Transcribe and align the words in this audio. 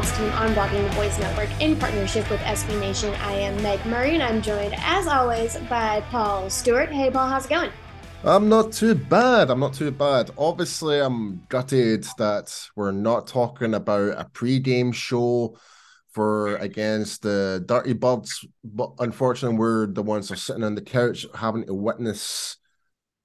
World's 0.00 0.16
Team 0.16 0.32
on 0.32 0.54
Blogging 0.54 0.88
the 0.88 0.96
Boys 0.96 1.18
Network 1.18 1.50
in 1.60 1.76
partnership 1.76 2.30
with 2.30 2.40
SB 2.40 2.80
Nation. 2.80 3.12
I 3.16 3.32
am 3.32 3.62
Meg 3.62 3.84
Murray 3.84 4.14
and 4.14 4.22
I'm 4.22 4.40
joined 4.40 4.74
as 4.78 5.06
always 5.06 5.58
by 5.68 6.00
Paul 6.08 6.48
Stewart. 6.48 6.88
Hey 6.88 7.10
Paul, 7.10 7.28
how's 7.28 7.44
it 7.44 7.50
going? 7.50 7.70
I'm 8.24 8.48
not 8.48 8.72
too 8.72 8.94
bad. 8.94 9.50
I'm 9.50 9.60
not 9.60 9.74
too 9.74 9.90
bad. 9.90 10.30
Obviously, 10.38 11.00
I'm 11.00 11.42
gutted 11.50 12.06
that 12.16 12.66
we're 12.74 12.92
not 12.92 13.26
talking 13.26 13.74
about 13.74 14.18
a 14.18 14.26
pre-game 14.32 14.92
show 14.92 15.58
for 16.12 16.56
against 16.56 17.20
the 17.20 17.62
Dirty 17.66 17.92
Birds, 17.92 18.46
but 18.64 18.92
unfortunately, 19.00 19.58
we're 19.58 19.86
the 19.86 20.02
ones 20.02 20.28
that 20.28 20.34
are 20.34 20.38
sitting 20.38 20.64
on 20.64 20.76
the 20.76 20.80
couch 20.80 21.26
having 21.34 21.66
to 21.66 21.74
witness 21.74 22.56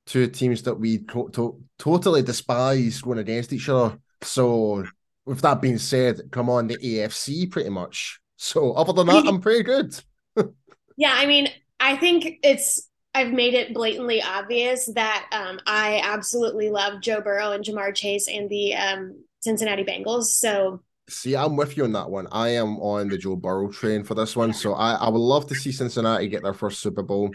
two 0.08 0.28
teams 0.28 0.64
that 0.64 0.76
we 0.76 0.98
to- 1.06 1.30
to- 1.32 1.64
totally 1.80 2.22
despise 2.22 3.02
going 3.02 3.20
against 3.20 3.54
each 3.54 3.70
other. 3.70 3.98
So, 4.24 4.84
with 5.26 5.42
that 5.42 5.62
being 5.62 5.78
said, 5.78 6.22
come 6.32 6.50
on, 6.50 6.68
the 6.68 6.78
AFC 6.78 7.50
pretty 7.50 7.70
much. 7.70 8.20
So, 8.38 8.74
other 8.74 8.94
than 8.94 9.08
that, 9.08 9.26
I'm 9.28 9.42
pretty 9.42 9.64
good. 9.64 10.00
Yeah, 10.98 11.14
I 11.14 11.26
mean, 11.26 11.50
I 11.78 11.98
think 11.98 12.40
it's 12.42 12.90
I've 13.14 13.32
made 13.34 13.54
it 13.54 13.74
blatantly 13.74 14.22
obvious 14.22 14.86
that 14.96 15.28
um, 15.34 15.60
I 15.66 16.02
absolutely 16.04 16.70
love 16.70 17.02
Joe 17.02 17.20
Burrow 17.20 17.52
and 17.52 17.64
Ja'Marr 17.64 17.94
Chase 17.94 18.30
and 18.30 18.50
the 18.50 18.76
um, 18.76 19.24
Cincinnati 19.42 19.84
Bengals. 19.84 20.26
So 20.26 20.82
See, 21.08 21.36
I'm 21.36 21.56
with 21.56 21.78
you 21.78 21.84
on 21.84 21.92
that 21.94 22.10
one. 22.10 22.28
I 22.32 22.50
am 22.50 22.78
on 22.80 23.10
the 23.10 23.18
Joe 23.18 23.36
Burrow 23.36 23.70
train 23.70 24.04
for 24.04 24.16
this 24.16 24.36
one. 24.36 24.54
So 24.54 24.74
I, 24.74 24.94
I 24.94 25.10
would 25.10 25.20
love 25.20 25.48
to 25.48 25.56
see 25.56 25.72
Cincinnati 25.72 26.28
get 26.28 26.44
their 26.44 26.54
first 26.54 26.80
Super 26.80 27.04
Bowl. 27.04 27.30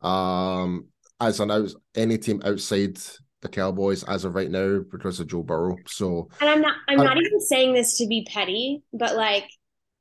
Um, 0.00 0.86
as 1.20 1.38
an 1.38 1.50
out 1.50 1.70
any 1.94 2.16
team 2.16 2.40
outside 2.44 2.98
the 3.42 3.48
Cowboys 3.48 4.04
as 4.04 4.24
of 4.24 4.34
right 4.34 4.50
now 4.50 4.80
because 4.90 5.18
of 5.20 5.28
Joe 5.28 5.42
Burrow. 5.42 5.76
So 5.86 6.28
And 6.40 6.50
I'm 6.50 6.60
not 6.60 6.76
I'm 6.88 7.00
I- 7.00 7.04
not 7.04 7.16
even 7.16 7.40
saying 7.40 7.74
this 7.74 7.98
to 7.98 8.06
be 8.06 8.26
petty, 8.30 8.82
but 8.92 9.16
like 9.16 9.48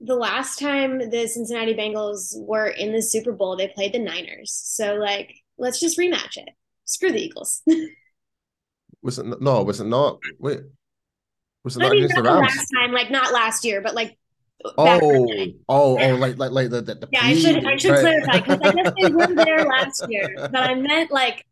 the 0.01 0.15
last 0.15 0.59
time 0.59 1.09
the 1.09 1.27
Cincinnati 1.27 1.73
Bengals 1.73 2.33
were 2.37 2.67
in 2.67 2.93
the 2.93 3.01
Super 3.01 3.31
Bowl, 3.33 3.55
they 3.57 3.67
played 3.67 3.93
the 3.93 3.99
Niners. 3.99 4.51
So 4.53 4.95
like 4.95 5.33
let's 5.57 5.79
just 5.79 5.97
rematch 5.97 6.37
it. 6.37 6.49
Screw 6.85 7.11
the 7.11 7.21
Eagles. 7.21 7.61
was 9.01 9.19
it 9.19 9.25
no, 9.41 9.63
was 9.63 9.79
it 9.79 9.85
not? 9.85 10.19
Wait. 10.39 10.59
Was 11.63 11.75
it 11.77 11.81
I 11.81 11.83
not 11.87 11.91
mean 11.91 12.03
against 12.05 12.15
the 12.15 12.23
Rams? 12.23 12.41
last 12.55 12.67
time, 12.75 12.91
like 12.93 13.11
not 13.11 13.33
last 13.33 13.65
year, 13.65 13.81
but 13.81 13.93
like 13.93 14.17
oh, 14.65 14.73
oh, 14.77 15.27
oh, 15.67 15.97
oh, 15.99 16.15
like 16.15 16.37
like 16.37 16.51
like 16.51 16.69
the 16.69 16.81
the, 16.81 16.95
the 16.95 17.09
Yeah, 17.11 17.19
I 17.23 17.35
should 17.35 17.65
I 17.65 17.77
should 17.77 17.91
pre- 17.93 18.01
clarify 18.01 18.39
because 18.39 18.59
I 18.63 18.71
guess 18.71 18.93
they 18.99 19.11
were 19.11 19.35
there 19.35 19.65
last 19.65 20.05
year, 20.09 20.29
but 20.37 20.55
I 20.55 20.75
meant 20.75 21.11
like 21.11 21.45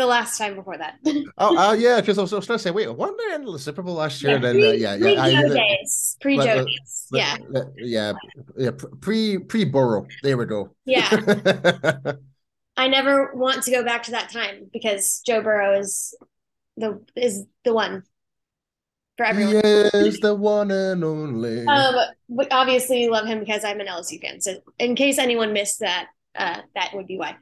the 0.00 0.06
last 0.06 0.38
time 0.38 0.56
before 0.56 0.78
that. 0.78 0.98
Oh, 1.38 1.56
uh, 1.56 1.72
yeah, 1.72 2.00
because 2.00 2.18
I 2.18 2.22
was, 2.22 2.32
I 2.32 2.36
was 2.36 2.46
trying 2.46 2.58
to 2.58 2.62
say, 2.62 2.70
wait, 2.70 2.88
weren't 2.88 3.16
they 3.18 3.34
in 3.34 3.44
the 3.44 3.58
Super 3.58 3.82
Bowl 3.82 3.94
last 3.94 4.22
year? 4.22 4.32
yeah, 4.32 4.38
then 4.38 4.54
pre, 4.54 4.68
uh, 4.68 4.72
yeah, 4.72 4.98
pre 4.98 5.14
yeah, 5.14 5.42
Joe 5.42 5.54
days, 5.54 6.16
pre 6.20 6.36
Joe 6.36 6.64
days. 6.64 7.06
Yeah, 7.12 7.36
yeah, 7.76 8.12
yeah, 8.56 8.70
pre 9.00 9.38
pre 9.38 9.64
Burrow. 9.64 10.06
There 10.22 10.36
we 10.36 10.46
go. 10.46 10.74
yeah. 10.84 11.08
I 12.76 12.88
never 12.88 13.32
want 13.34 13.62
to 13.64 13.70
go 13.70 13.84
back 13.84 14.04
to 14.04 14.12
that 14.12 14.30
time 14.30 14.70
because 14.72 15.22
Joe 15.26 15.42
Burrow 15.42 15.78
is 15.78 16.16
the 16.76 17.02
is 17.14 17.44
the 17.64 17.74
one 17.74 18.04
for 19.16 19.26
everyone. 19.26 19.60
Yes, 19.62 20.18
the 20.20 20.34
one 20.34 20.70
and 20.70 21.04
only. 21.04 21.64
Um, 21.68 21.94
we 22.28 22.46
obviously 22.50 23.08
love 23.08 23.26
him 23.26 23.40
because 23.40 23.64
I'm 23.64 23.80
an 23.80 23.86
LSU 23.86 24.20
fan. 24.20 24.40
So 24.40 24.60
in 24.78 24.94
case 24.94 25.18
anyone 25.18 25.52
missed 25.52 25.80
that, 25.80 26.08
uh, 26.34 26.60
that 26.74 26.92
would 26.94 27.06
be 27.06 27.18
why. 27.18 27.36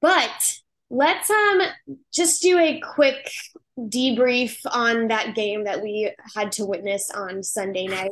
But 0.00 0.58
let's 0.92 1.30
um 1.30 1.62
just 2.12 2.42
do 2.42 2.58
a 2.58 2.78
quick 2.80 3.30
debrief 3.78 4.58
on 4.70 5.08
that 5.08 5.34
game 5.34 5.64
that 5.64 5.82
we 5.82 6.12
had 6.34 6.52
to 6.52 6.66
witness 6.66 7.10
on 7.10 7.42
Sunday 7.42 7.86
night 7.86 8.10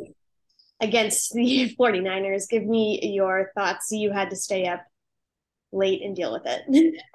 against 0.81 1.35
the 1.35 1.77
49ers. 1.79 2.49
Give 2.49 2.65
me 2.65 2.99
your 3.03 3.53
thoughts. 3.55 3.93
You 3.93 4.11
had 4.11 4.31
to 4.31 4.37
stay 4.37 4.67
up 4.67 4.83
late 5.73 6.03
and 6.03 6.17
deal 6.17 6.33
with 6.33 6.43
it. 6.47 7.01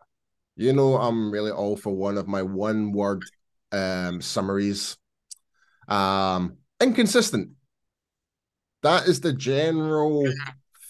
You 0.57 0.71
know, 0.71 0.95
I'm 0.95 1.31
really 1.31 1.51
all 1.51 1.75
for 1.75 1.89
one 1.89 2.17
of 2.17 2.29
my 2.29 2.41
one 2.41 2.93
word 2.93 3.23
um 3.73 4.21
summaries. 4.21 4.95
Um 5.89 6.59
inconsistent. 6.79 7.49
That 8.81 9.05
is 9.05 9.19
the 9.19 9.33
general 9.33 10.23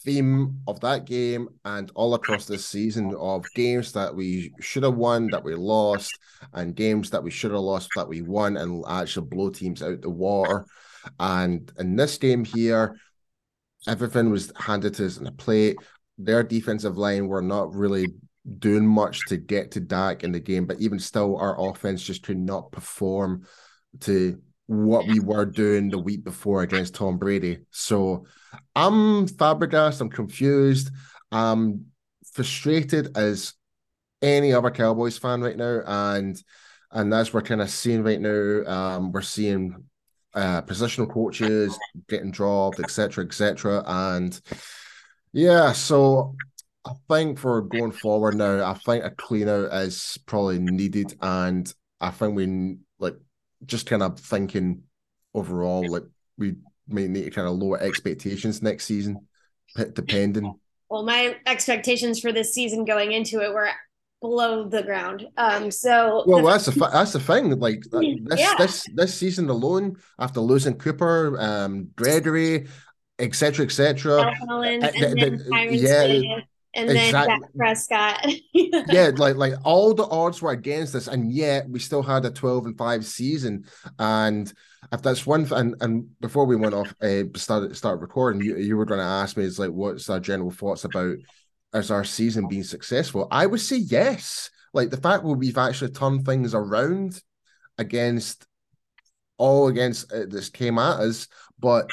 theme 0.05 0.61
of 0.67 0.79
that 0.81 1.05
game 1.05 1.49
and 1.65 1.91
all 1.95 2.13
across 2.13 2.45
this 2.45 2.65
season 2.65 3.13
of 3.19 3.43
games 3.55 3.91
that 3.93 4.15
we 4.15 4.53
should 4.61 4.83
have 4.83 4.95
won 4.95 5.27
that 5.31 5.43
we 5.43 5.55
lost 5.55 6.17
and 6.53 6.75
games 6.75 7.09
that 7.09 7.23
we 7.23 7.31
should 7.31 7.51
have 7.51 7.59
lost 7.59 7.89
that 7.95 8.07
we 8.07 8.21
won 8.21 8.55
and 8.55 8.85
actually 8.87 9.27
blow 9.27 9.49
teams 9.49 9.81
out 9.81 10.01
the 10.01 10.09
water. 10.09 10.65
And 11.19 11.71
in 11.79 11.95
this 11.95 12.17
game 12.17 12.45
here, 12.45 12.95
everything 13.87 14.29
was 14.29 14.53
handed 14.55 14.93
to 14.95 15.07
us 15.07 15.17
in 15.17 15.27
a 15.27 15.31
plate. 15.31 15.77
Their 16.17 16.43
defensive 16.43 16.97
line 16.97 17.27
were 17.27 17.41
not 17.41 17.73
really 17.73 18.07
doing 18.59 18.85
much 18.85 19.25
to 19.27 19.37
get 19.37 19.71
to 19.71 19.79
Dak 19.79 20.23
in 20.23 20.31
the 20.31 20.39
game, 20.39 20.65
but 20.65 20.79
even 20.79 20.99
still, 20.99 21.37
our 21.37 21.69
offense 21.69 22.03
just 22.03 22.23
could 22.23 22.37
not 22.37 22.71
perform 22.71 23.45
to 24.01 24.39
what 24.67 25.07
we 25.07 25.19
were 25.19 25.45
doing 25.45 25.89
the 25.89 25.99
week 25.99 26.23
before 26.23 26.63
against 26.63 26.95
Tom 26.95 27.17
Brady. 27.17 27.59
So 27.71 28.25
I'm 28.75 29.27
flabbergasted, 29.27 30.01
I'm 30.01 30.09
confused, 30.09 30.89
I'm 31.31 31.85
frustrated 32.33 33.15
as 33.17 33.53
any 34.21 34.53
other 34.53 34.71
Cowboys 34.71 35.17
fan 35.17 35.41
right 35.41 35.57
now, 35.57 35.81
and 35.85 36.41
and 36.91 37.11
what 37.11 37.33
we're 37.33 37.41
kind 37.41 37.61
of 37.61 37.69
seeing 37.69 38.03
right 38.03 38.19
now. 38.19 38.63
Um, 38.65 39.11
we're 39.11 39.21
seeing 39.21 39.83
uh 40.33 40.61
positional 40.63 41.09
coaches 41.09 41.77
getting 42.09 42.31
dropped, 42.31 42.79
etc., 42.79 43.25
etc., 43.25 43.83
and 43.85 44.39
yeah, 45.31 45.73
so 45.73 46.35
I 46.85 46.93
think 47.09 47.39
for 47.39 47.61
going 47.61 47.91
forward 47.91 48.35
now, 48.35 48.63
I 48.63 48.73
think 48.73 49.03
a 49.03 49.11
clean 49.11 49.49
out 49.49 49.73
is 49.73 50.17
probably 50.25 50.59
needed, 50.59 51.15
and 51.21 51.71
I 51.99 52.09
think 52.11 52.35
we 52.35 52.77
like 52.99 53.17
just 53.65 53.85
kind 53.85 54.03
of 54.03 54.19
thinking 54.19 54.83
overall 55.33 55.87
like 55.89 56.03
we 56.37 56.55
may 56.87 57.07
need 57.07 57.23
to 57.25 57.31
kind 57.31 57.47
of 57.47 57.55
lower 57.55 57.79
expectations 57.81 58.61
next 58.61 58.85
season, 58.85 59.27
depending. 59.93 60.53
well, 60.89 61.03
my 61.03 61.35
expectations 61.45 62.19
for 62.19 62.31
this 62.31 62.53
season 62.53 62.85
going 62.85 63.11
into 63.11 63.41
it 63.41 63.53
were 63.53 63.69
below 64.21 64.67
the 64.67 64.81
ground. 64.83 65.27
Um, 65.37 65.69
so 65.71 66.23
Well, 66.25 66.41
the- 66.43 66.51
that's 66.51 66.65
the 66.65 66.71
fa- 66.71 66.89
that's 66.93 67.13
the 67.13 67.19
thing. 67.19 67.59
Like 67.59 67.83
uh, 67.93 67.99
this 67.99 68.39
Yeah. 68.39 68.55
this 68.57 68.85
this 68.93 69.13
season 69.13 69.49
alone, 69.49 69.97
after 70.19 70.39
losing 70.39 70.75
Cooper, 70.77 71.37
um, 71.39 71.89
Gregory, 71.95 72.67
etc., 73.19 73.65
etc. 73.65 74.21
Al 74.21 74.33
Holland 74.47 74.83
uh, 74.83 74.91
and 76.75 76.89
the- 76.89 76.93
then 76.93 77.11
the- 77.11 77.17
yeah, 77.19 77.25
then 77.25 77.39
Dak 77.41 77.53
Prescott. 77.55 78.27
yeah, 78.53 79.11
like 79.15 79.35
like 79.35 79.53
all 79.63 79.93
the 79.93 80.05
odds 80.05 80.41
were 80.41 80.51
against 80.51 80.95
us, 80.95 81.07
and 81.07 81.31
yet 81.31 81.69
we 81.69 81.79
still 81.79 82.03
had 82.03 82.25
a 82.25 82.31
twelve 82.31 82.65
and 82.65 82.77
five 82.77 83.05
season. 83.05 83.65
And 83.97 84.51
if 84.91 85.01
that's 85.01 85.25
one, 85.25 85.51
and 85.51 85.75
and 85.81 86.19
before 86.19 86.45
we 86.45 86.55
went 86.55 86.73
off, 86.73 86.93
uh, 87.01 87.23
started 87.35 87.75
start 87.75 87.99
recording, 88.01 88.41
you 88.41 88.57
you 88.57 88.77
were 88.77 88.85
going 88.85 88.99
to 88.99 89.05
ask 89.05 89.37
me 89.37 89.43
is 89.43 89.59
like 89.59 89.71
what's 89.71 90.09
our 90.09 90.19
general 90.19 90.51
thoughts 90.51 90.83
about 90.83 91.15
as 91.73 91.91
our 91.91 92.03
season 92.03 92.47
being 92.47 92.63
successful? 92.63 93.27
I 93.31 93.45
would 93.45 93.61
say 93.61 93.77
yes. 93.77 94.49
Like 94.73 94.89
the 94.89 94.97
fact 94.97 95.23
that 95.23 95.29
we've 95.29 95.57
actually 95.57 95.91
turned 95.91 96.25
things 96.25 96.53
around 96.53 97.21
against 97.77 98.45
all 99.37 99.67
against 99.67 100.11
uh, 100.11 100.25
this 100.27 100.49
came 100.49 100.77
at 100.77 100.99
us, 100.99 101.27
but 101.59 101.89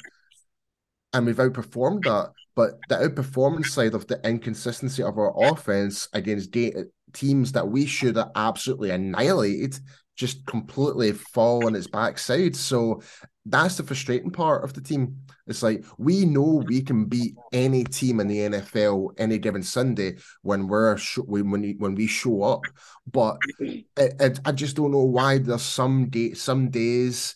and 1.12 1.26
we've 1.26 1.37
outperformed 1.37 2.05
that. 2.05 2.32
But 2.54 2.72
the 2.88 2.96
outperformance 2.96 3.66
side 3.66 3.94
of 3.94 4.06
the 4.06 4.20
inconsistency 4.28 5.02
of 5.02 5.19
our 5.19 5.32
offense 5.50 6.08
against 6.12 6.50
ga- 6.50 6.84
teams 7.12 7.52
that 7.52 7.69
we 7.69 7.87
should 7.87 8.16
have 8.16 8.31
absolutely 8.34 8.90
annihilated 8.90 9.78
just 10.16 10.44
completely 10.46 11.12
fall 11.12 11.66
on 11.66 11.75
its 11.75 11.87
backside. 11.87 12.54
So 12.54 13.02
that's 13.46 13.76
the 13.76 13.82
frustrating 13.82 14.31
part 14.31 14.62
of 14.62 14.72
the 14.72 14.81
team. 14.81 15.16
It's 15.46 15.62
like 15.62 15.84
we 15.99 16.25
know 16.25 16.62
we 16.66 16.82
can 16.82 17.06
beat 17.06 17.34
any 17.52 17.84
team 17.84 18.20
in 18.20 18.28
the 18.28 18.38
NFL 18.38 19.14
any 19.19 19.38
given 19.38 19.62
Sunday 19.62 20.19
when 20.43 20.69
we're 20.69 20.96
sh- 20.96 21.19
when 21.25 21.50
we, 21.50 21.75
when 21.78 21.94
we 21.94 22.06
show 22.06 22.43
up, 22.43 22.62
but 23.10 23.38
it, 23.58 24.14
it, 24.20 24.40
I 24.44 24.52
just 24.52 24.76
don't 24.76 24.93
know 24.93 25.04
why 25.04 25.38
there's 25.38 25.62
some 25.62 26.08
day 26.08 26.34
some 26.34 26.70
days 26.70 27.34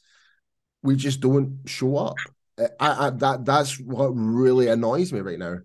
we 0.82 0.94
just 0.96 1.20
don't 1.20 1.58
show 1.66 1.96
up. 1.96 2.16
I, 2.58 3.06
I 3.06 3.10
that 3.10 3.44
that's 3.44 3.78
what 3.78 4.08
really 4.08 4.68
annoys 4.68 5.12
me 5.12 5.20
right 5.20 5.38
now. 5.38 5.58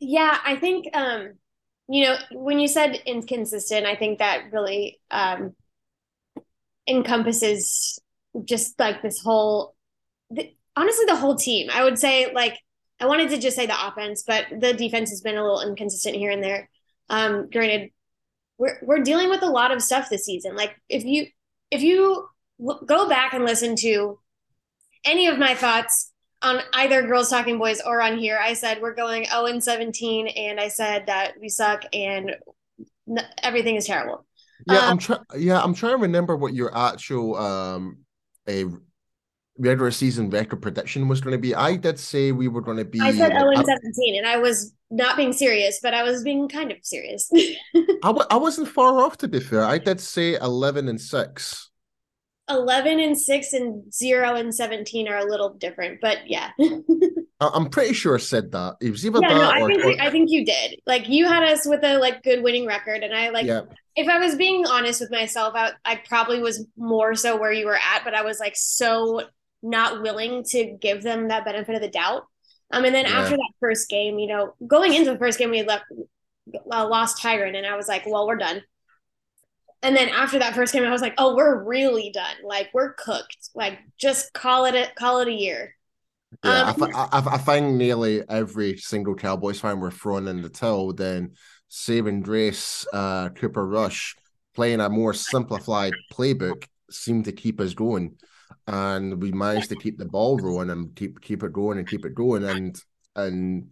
Yeah, 0.00 0.38
I 0.44 0.56
think 0.56 0.94
um, 0.94 1.34
you 1.88 2.04
know, 2.04 2.16
when 2.32 2.58
you 2.58 2.68
said 2.68 3.00
inconsistent, 3.06 3.86
I 3.86 3.96
think 3.96 4.18
that 4.18 4.52
really 4.52 5.00
um 5.10 5.54
encompasses 6.88 7.98
just 8.44 8.78
like 8.78 9.02
this 9.02 9.20
whole 9.20 9.74
the, 10.30 10.54
honestly 10.76 11.04
the 11.06 11.16
whole 11.16 11.36
team. 11.36 11.68
I 11.72 11.84
would 11.84 11.98
say 11.98 12.32
like 12.32 12.58
I 13.00 13.06
wanted 13.06 13.30
to 13.30 13.38
just 13.38 13.56
say 13.56 13.66
the 13.66 13.86
offense, 13.86 14.24
but 14.26 14.46
the 14.58 14.72
defense 14.72 15.10
has 15.10 15.20
been 15.20 15.36
a 15.36 15.42
little 15.42 15.60
inconsistent 15.60 16.16
here 16.16 16.30
and 16.30 16.42
there. 16.42 16.68
Um, 17.08 17.48
granted, 17.50 17.90
we're 18.58 18.78
we're 18.82 19.02
dealing 19.02 19.28
with 19.28 19.42
a 19.42 19.50
lot 19.50 19.72
of 19.72 19.82
stuff 19.82 20.08
this 20.08 20.24
season. 20.24 20.56
Like 20.56 20.74
if 20.88 21.04
you 21.04 21.26
if 21.70 21.82
you 21.82 22.28
go 22.86 23.08
back 23.08 23.34
and 23.34 23.44
listen 23.44 23.76
to 23.76 24.18
any 25.04 25.26
of 25.26 25.38
my 25.38 25.54
thoughts 25.54 26.12
on 26.42 26.60
either 26.74 27.02
Girls 27.02 27.30
Talking 27.30 27.58
Boys 27.58 27.80
or 27.80 28.00
on 28.00 28.18
here, 28.18 28.38
I 28.40 28.54
said 28.54 28.80
we're 28.80 28.94
going 28.94 29.24
0 29.26 29.46
and 29.46 29.62
17, 29.62 30.28
and 30.28 30.60
I 30.60 30.68
said 30.68 31.06
that 31.06 31.34
we 31.40 31.48
suck 31.48 31.82
and 31.92 32.36
everything 33.42 33.76
is 33.76 33.86
terrible. 33.86 34.26
Yeah, 34.66 34.80
um, 34.80 34.92
I'm 34.92 34.98
trying. 34.98 35.20
Yeah, 35.36 35.62
I'm 35.62 35.74
trying 35.74 35.92
to 35.92 36.02
remember 36.02 36.36
what 36.36 36.54
your 36.54 36.76
actual 36.76 37.36
um 37.36 37.98
a 38.48 38.64
regular 39.58 39.90
season 39.90 40.30
record 40.30 40.60
prediction 40.62 41.08
was 41.08 41.20
going 41.20 41.32
to 41.32 41.38
be. 41.38 41.54
I 41.54 41.76
did 41.76 41.98
say 41.98 42.32
we 42.32 42.48
were 42.48 42.60
going 42.60 42.76
to 42.78 42.84
be. 42.84 43.00
I 43.00 43.12
said 43.12 43.32
0 43.32 43.50
and 43.50 43.64
17, 43.64 44.16
and 44.16 44.26
I 44.26 44.36
was 44.38 44.72
not 44.90 45.16
being 45.16 45.32
serious, 45.32 45.80
but 45.82 45.94
I 45.94 46.02
was 46.02 46.22
being 46.22 46.48
kind 46.48 46.70
of 46.70 46.78
serious. 46.82 47.30
I 47.34 47.86
w- 48.02 48.26
I 48.30 48.36
wasn't 48.36 48.68
far 48.68 48.98
off, 49.00 49.18
to 49.18 49.28
be 49.28 49.40
fair. 49.40 49.64
I 49.64 49.78
did 49.78 50.00
say 50.00 50.34
11 50.34 50.88
and 50.88 51.00
6. 51.00 51.70
11 52.48 53.00
and 53.00 53.18
6 53.18 53.52
and 53.52 53.92
0 53.92 54.34
and 54.34 54.54
17 54.54 55.08
are 55.08 55.18
a 55.18 55.24
little 55.24 55.54
different 55.54 56.00
but 56.00 56.18
yeah. 56.26 56.50
I'm 57.40 57.68
pretty 57.68 57.92
sure 57.92 58.14
I 58.14 58.18
said 58.18 58.52
that. 58.52 58.76
It 58.80 58.90
was 58.90 59.04
either 59.04 59.18
yeah, 59.20 59.28
that 59.28 59.34
no, 59.34 59.50
I 59.50 59.60
or, 59.60 59.68
think 59.68 59.84
or... 59.84 60.02
i 60.02 60.10
think 60.10 60.30
you 60.30 60.44
did. 60.44 60.80
Like 60.86 61.08
you 61.08 61.26
had 61.26 61.42
us 61.42 61.66
with 61.66 61.82
a 61.84 61.98
like 61.98 62.22
good 62.22 62.42
winning 62.42 62.66
record 62.66 63.02
and 63.02 63.14
i 63.14 63.30
like 63.30 63.46
yeah. 63.46 63.62
if 63.96 64.08
i 64.08 64.18
was 64.18 64.36
being 64.36 64.64
honest 64.66 65.00
with 65.00 65.10
myself 65.10 65.54
I, 65.56 65.72
I 65.84 65.96
probably 66.08 66.40
was 66.40 66.66
more 66.76 67.14
so 67.14 67.36
where 67.36 67.52
you 67.52 67.66
were 67.66 67.76
at 67.76 68.04
but 68.04 68.14
i 68.14 68.22
was 68.22 68.38
like 68.38 68.56
so 68.56 69.22
not 69.62 70.02
willing 70.02 70.44
to 70.44 70.76
give 70.80 71.02
them 71.02 71.28
that 71.28 71.44
benefit 71.44 71.74
of 71.74 71.80
the 71.80 71.88
doubt. 71.88 72.24
Um 72.70 72.84
and 72.84 72.94
then 72.94 73.06
yeah. 73.06 73.18
after 73.20 73.36
that 73.36 73.52
first 73.58 73.88
game 73.88 74.18
you 74.18 74.28
know 74.28 74.54
going 74.66 74.94
into 74.94 75.10
the 75.10 75.18
first 75.18 75.38
game 75.38 75.50
we 75.50 75.58
had 75.58 75.66
left 75.66 75.84
uh, 76.72 76.86
lost 76.86 77.20
Tyron 77.20 77.56
and 77.56 77.66
i 77.66 77.76
was 77.76 77.88
like 77.88 78.06
well 78.06 78.26
we're 78.26 78.36
done 78.36 78.62
and 79.82 79.96
then 79.96 80.08
after 80.08 80.38
that 80.38 80.54
first 80.54 80.72
game, 80.72 80.84
I 80.84 80.90
was 80.90 81.02
like, 81.02 81.14
oh, 81.18 81.36
we're 81.36 81.62
really 81.62 82.10
done. 82.10 82.36
Like 82.44 82.70
we're 82.72 82.94
cooked. 82.94 83.50
Like 83.54 83.78
just 83.98 84.32
call 84.32 84.64
it 84.64 84.74
a 84.74 84.90
call 84.96 85.20
it 85.20 85.28
a 85.28 85.32
year. 85.32 85.74
Yeah, 86.44 86.74
um, 86.76 86.82
I, 86.94 87.08
I, 87.12 87.34
I, 87.34 87.38
think 87.38 87.74
nearly 87.74 88.22
every 88.28 88.76
single 88.76 89.14
Cowboys 89.14 89.60
fan 89.60 89.80
we're 89.80 89.90
thrown 89.90 90.28
in 90.28 90.42
the 90.42 90.48
till. 90.48 90.92
Then 90.92 91.34
saving 91.68 92.22
Grace, 92.22 92.86
uh, 92.92 93.30
Cooper 93.30 93.66
Rush 93.66 94.16
playing 94.54 94.80
a 94.80 94.88
more 94.88 95.14
simplified 95.14 95.92
playbook 96.12 96.64
seemed 96.90 97.26
to 97.26 97.32
keep 97.32 97.60
us 97.60 97.74
going, 97.74 98.16
and 98.66 99.22
we 99.22 99.32
managed 99.32 99.68
to 99.68 99.76
keep 99.76 99.98
the 99.98 100.04
ball 100.04 100.36
rolling 100.38 100.70
and 100.70 100.94
keep 100.96 101.20
keep 101.20 101.42
it 101.42 101.52
going 101.52 101.78
and 101.78 101.88
keep 101.88 102.04
it 102.04 102.14
going. 102.14 102.44
And 102.44 102.76
and 103.14 103.68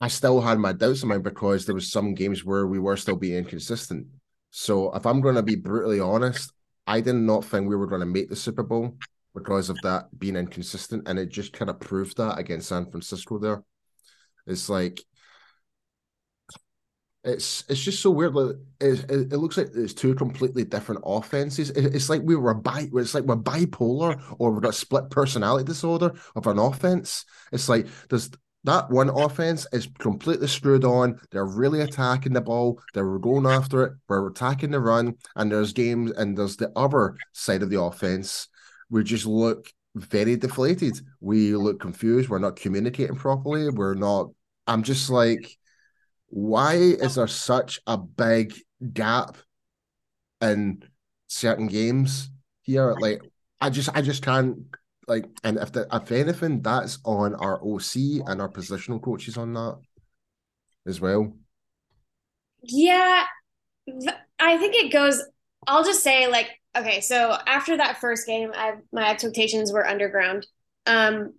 I 0.00 0.08
still 0.08 0.40
had 0.40 0.58
my 0.58 0.72
doubts 0.72 1.02
in 1.02 1.08
mind 1.08 1.24
because 1.24 1.66
there 1.66 1.74
was 1.74 1.90
some 1.90 2.14
games 2.14 2.44
where 2.44 2.66
we 2.66 2.78
were 2.78 2.96
still 2.96 3.16
being 3.16 3.38
inconsistent. 3.38 4.06
So 4.52 4.94
if 4.94 5.06
I'm 5.06 5.22
going 5.22 5.34
to 5.34 5.42
be 5.42 5.56
brutally 5.56 5.98
honest, 5.98 6.52
I 6.86 7.00
did 7.00 7.14
not 7.14 7.44
think 7.44 7.68
we 7.68 7.74
were 7.74 7.86
going 7.86 8.00
to 8.00 8.06
make 8.06 8.28
the 8.28 8.36
Super 8.36 8.62
Bowl 8.62 8.96
because 9.34 9.70
of 9.70 9.78
that 9.82 10.16
being 10.18 10.36
inconsistent, 10.36 11.08
and 11.08 11.18
it 11.18 11.30
just 11.30 11.54
kind 11.54 11.70
of 11.70 11.80
proved 11.80 12.18
that 12.18 12.38
against 12.38 12.68
San 12.68 12.90
Francisco. 12.90 13.38
There, 13.38 13.64
it's 14.46 14.68
like 14.68 15.02
it's 17.24 17.64
it's 17.68 17.80
just 17.80 18.02
so 18.02 18.10
weird. 18.10 18.34
Like, 18.34 18.56
it, 18.80 19.10
it, 19.10 19.32
it 19.32 19.38
looks 19.38 19.56
like 19.56 19.68
it's 19.74 19.94
two 19.94 20.14
completely 20.14 20.64
different 20.64 21.00
offenses. 21.06 21.70
It, 21.70 21.94
it's 21.94 22.10
like 22.10 22.20
we 22.22 22.36
were 22.36 22.52
bi. 22.52 22.90
It's 22.92 23.14
like 23.14 23.24
we're 23.24 23.36
bipolar, 23.36 24.22
or 24.38 24.50
we've 24.50 24.62
got 24.62 24.74
split 24.74 25.08
personality 25.08 25.64
disorder 25.64 26.12
of 26.36 26.46
an 26.46 26.58
offense. 26.58 27.24
It's 27.52 27.70
like 27.70 27.86
there's 28.10 28.30
that 28.64 28.90
one 28.90 29.08
offense 29.08 29.66
is 29.72 29.88
completely 29.98 30.46
screwed 30.46 30.84
on. 30.84 31.18
They're 31.30 31.44
really 31.44 31.80
attacking 31.80 32.32
the 32.32 32.40
ball. 32.40 32.80
They're 32.94 33.18
going 33.18 33.46
after 33.46 33.84
it. 33.84 33.92
We're 34.08 34.28
attacking 34.28 34.70
the 34.70 34.80
run. 34.80 35.16
And 35.34 35.50
there's 35.50 35.72
games, 35.72 36.12
and 36.12 36.38
there's 36.38 36.56
the 36.56 36.70
other 36.76 37.16
side 37.32 37.62
of 37.62 37.70
the 37.70 37.80
offense. 37.80 38.48
We 38.88 39.02
just 39.02 39.26
look 39.26 39.72
very 39.96 40.36
deflated. 40.36 41.00
We 41.20 41.56
look 41.56 41.80
confused. 41.80 42.28
We're 42.28 42.38
not 42.38 42.56
communicating 42.56 43.16
properly. 43.16 43.68
We're 43.68 43.94
not. 43.94 44.30
I'm 44.66 44.84
just 44.84 45.10
like, 45.10 45.58
why 46.28 46.74
is 46.74 47.16
there 47.16 47.26
such 47.26 47.80
a 47.86 47.98
big 47.98 48.54
gap 48.92 49.36
in 50.40 50.84
certain 51.26 51.66
games 51.66 52.30
here? 52.62 52.94
Like, 52.98 53.22
I 53.60 53.70
just, 53.70 53.88
I 53.92 54.02
just 54.02 54.22
can't 54.22 54.58
like, 55.08 55.26
and 55.44 55.58
if 55.58 55.72
the, 55.72 55.86
if 55.92 56.12
anything, 56.12 56.62
that's 56.62 56.98
on 57.04 57.34
our 57.34 57.60
OC 57.62 58.26
and 58.26 58.40
our 58.40 58.48
positional 58.48 59.02
coaches 59.02 59.36
on 59.36 59.52
that 59.54 59.78
as 60.86 61.00
well. 61.00 61.32
Yeah, 62.62 63.24
I 64.38 64.58
think 64.58 64.74
it 64.74 64.92
goes. 64.92 65.22
I'll 65.66 65.84
just 65.84 66.02
say, 66.02 66.28
like, 66.28 66.50
okay, 66.76 67.00
so 67.00 67.36
after 67.46 67.76
that 67.76 67.98
first 67.98 68.26
game, 68.26 68.52
I 68.54 68.74
my 68.92 69.10
expectations 69.10 69.72
were 69.72 69.86
underground. 69.86 70.46
Um, 70.86 71.34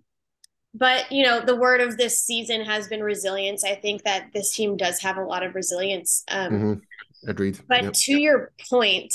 but 0.74 1.10
you 1.10 1.24
know, 1.24 1.40
the 1.40 1.56
word 1.56 1.80
of 1.80 1.96
this 1.96 2.20
season 2.20 2.64
has 2.64 2.88
been 2.88 3.02
resilience. 3.02 3.64
I 3.64 3.76
think 3.76 4.02
that 4.04 4.30
this 4.34 4.54
team 4.54 4.76
does 4.76 5.00
have 5.00 5.16
a 5.16 5.24
lot 5.24 5.42
of 5.42 5.54
resilience. 5.54 6.24
Um, 6.28 6.52
mm-hmm. 6.52 7.30
Agreed. 7.30 7.60
But 7.66 7.84
yep. 7.84 7.92
to 7.94 8.20
your 8.20 8.52
point, 8.68 9.14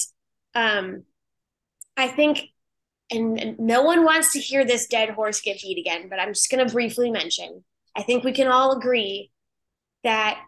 um, 0.56 1.04
I 1.96 2.08
think 2.08 2.46
and 3.12 3.58
no 3.60 3.82
one 3.82 4.04
wants 4.04 4.34
to 4.34 4.40
hear 4.40 4.66
this 4.66 4.88
dead 4.88 5.10
horse 5.10 5.42
get 5.42 5.62
beat 5.62 5.80
again, 5.80 6.10
but 6.10 6.20
I'm 6.20 6.34
just 6.34 6.50
going 6.52 6.66
to 6.66 6.72
briefly 6.72 7.12
mention 7.12 7.64
I 7.96 8.04
think 8.04 8.24
we 8.24 8.32
can 8.32 8.48
all 8.48 8.78
agree 8.78 9.32
that, 10.04 10.40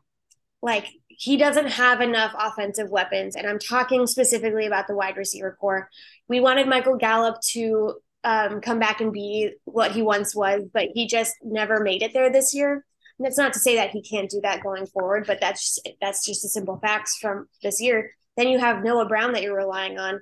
like, 0.62 0.88
he 1.08 1.38
doesn't 1.38 1.68
have 1.68 2.02
enough 2.02 2.34
offensive 2.38 2.90
weapons. 2.90 3.36
And 3.36 3.46
I'm 3.46 3.60
talking 3.60 4.08
specifically 4.08 4.66
about 4.66 4.88
the 4.88 4.96
wide 4.96 5.18
receiver 5.18 5.58
corps. 5.60 5.90
We 6.28 6.40
wanted 6.40 6.68
Michael 6.68 6.96
Gallup 6.96 7.42
to 7.52 7.96
um, 8.24 8.62
come 8.62 8.80
back 8.80 9.02
and 9.02 9.12
be 9.12 9.52
what 9.66 9.92
he 9.92 10.02
once 10.02 10.36
was, 10.36 10.64
but 10.74 10.90
he 10.94 11.08
just 11.08 11.36
never 11.44 11.82
made 11.82 12.02
it 12.02 12.14
there 12.14 12.32
this 12.32 12.54
year. 12.54 12.86
And 13.20 13.26
that's 13.26 13.38
not 13.38 13.54
to 13.54 13.60
say 13.60 13.76
that 13.76 13.92
he 13.92 14.02
can't 14.02 14.30
do 14.30 14.40
that 14.42 14.64
going 14.64 14.86
forward, 14.86 15.26
but 15.28 15.40
that's 15.42 15.76
just, 15.76 15.90
that's 16.00 16.26
just 16.26 16.46
a 16.46 16.50
simple 16.50 16.80
facts 16.80 17.18
from 17.18 17.48
this 17.62 17.82
year. 17.82 18.12
Then 18.38 18.48
you 18.48 18.60
have 18.60 18.84
Noah 18.84 19.08
Brown 19.08 19.34
that 19.34 19.44
you're 19.44 19.58
relying 19.58 20.00
on. 20.00 20.22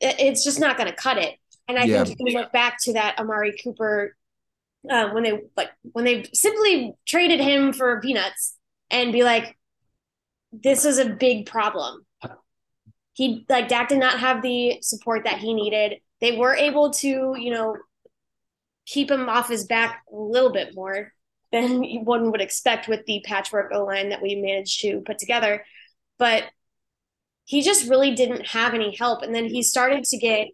It's 0.00 0.42
just 0.42 0.58
not 0.58 0.76
going 0.76 0.88
to 0.88 0.96
cut 0.96 1.18
it. 1.18 1.36
And 1.68 1.78
I 1.78 1.84
yeah. 1.84 2.04
think 2.04 2.18
you 2.18 2.26
can 2.26 2.42
look 2.42 2.52
back 2.52 2.78
to 2.82 2.94
that 2.94 3.18
Amari 3.18 3.56
Cooper 3.62 4.16
um, 4.90 5.14
when 5.14 5.22
they 5.22 5.40
like 5.56 5.70
when 5.92 6.04
they 6.04 6.28
simply 6.34 6.92
traded 7.06 7.40
him 7.40 7.72
for 7.72 8.00
peanuts 8.00 8.56
and 8.90 9.12
be 9.12 9.22
like, 9.22 9.56
this 10.52 10.84
is 10.84 10.98
a 10.98 11.08
big 11.08 11.46
problem. 11.46 12.04
He 13.14 13.44
like 13.48 13.68
Dak 13.68 13.88
did 13.88 13.98
not 13.98 14.20
have 14.20 14.42
the 14.42 14.78
support 14.82 15.24
that 15.24 15.38
he 15.38 15.54
needed. 15.54 16.00
They 16.20 16.36
were 16.36 16.54
able 16.54 16.90
to, 16.94 17.36
you 17.38 17.50
know, 17.50 17.76
keep 18.86 19.10
him 19.10 19.28
off 19.28 19.48
his 19.48 19.64
back 19.64 20.02
a 20.12 20.16
little 20.16 20.52
bit 20.52 20.74
more. 20.74 21.12
than 21.50 21.82
one 22.04 22.30
would 22.30 22.40
expect 22.40 22.88
with 22.88 23.04
the 23.06 23.22
patchwork 23.26 23.72
O 23.72 23.84
line 23.84 24.08
that 24.08 24.22
we 24.22 24.34
managed 24.36 24.80
to 24.82 25.00
put 25.00 25.18
together. 25.18 25.64
But 26.18 26.44
he 27.44 27.62
just 27.62 27.88
really 27.88 28.14
didn't 28.14 28.46
have 28.48 28.74
any 28.74 28.94
help. 28.94 29.22
And 29.22 29.34
then 29.34 29.46
he 29.46 29.62
started 29.62 30.04
to 30.04 30.18
get, 30.18 30.48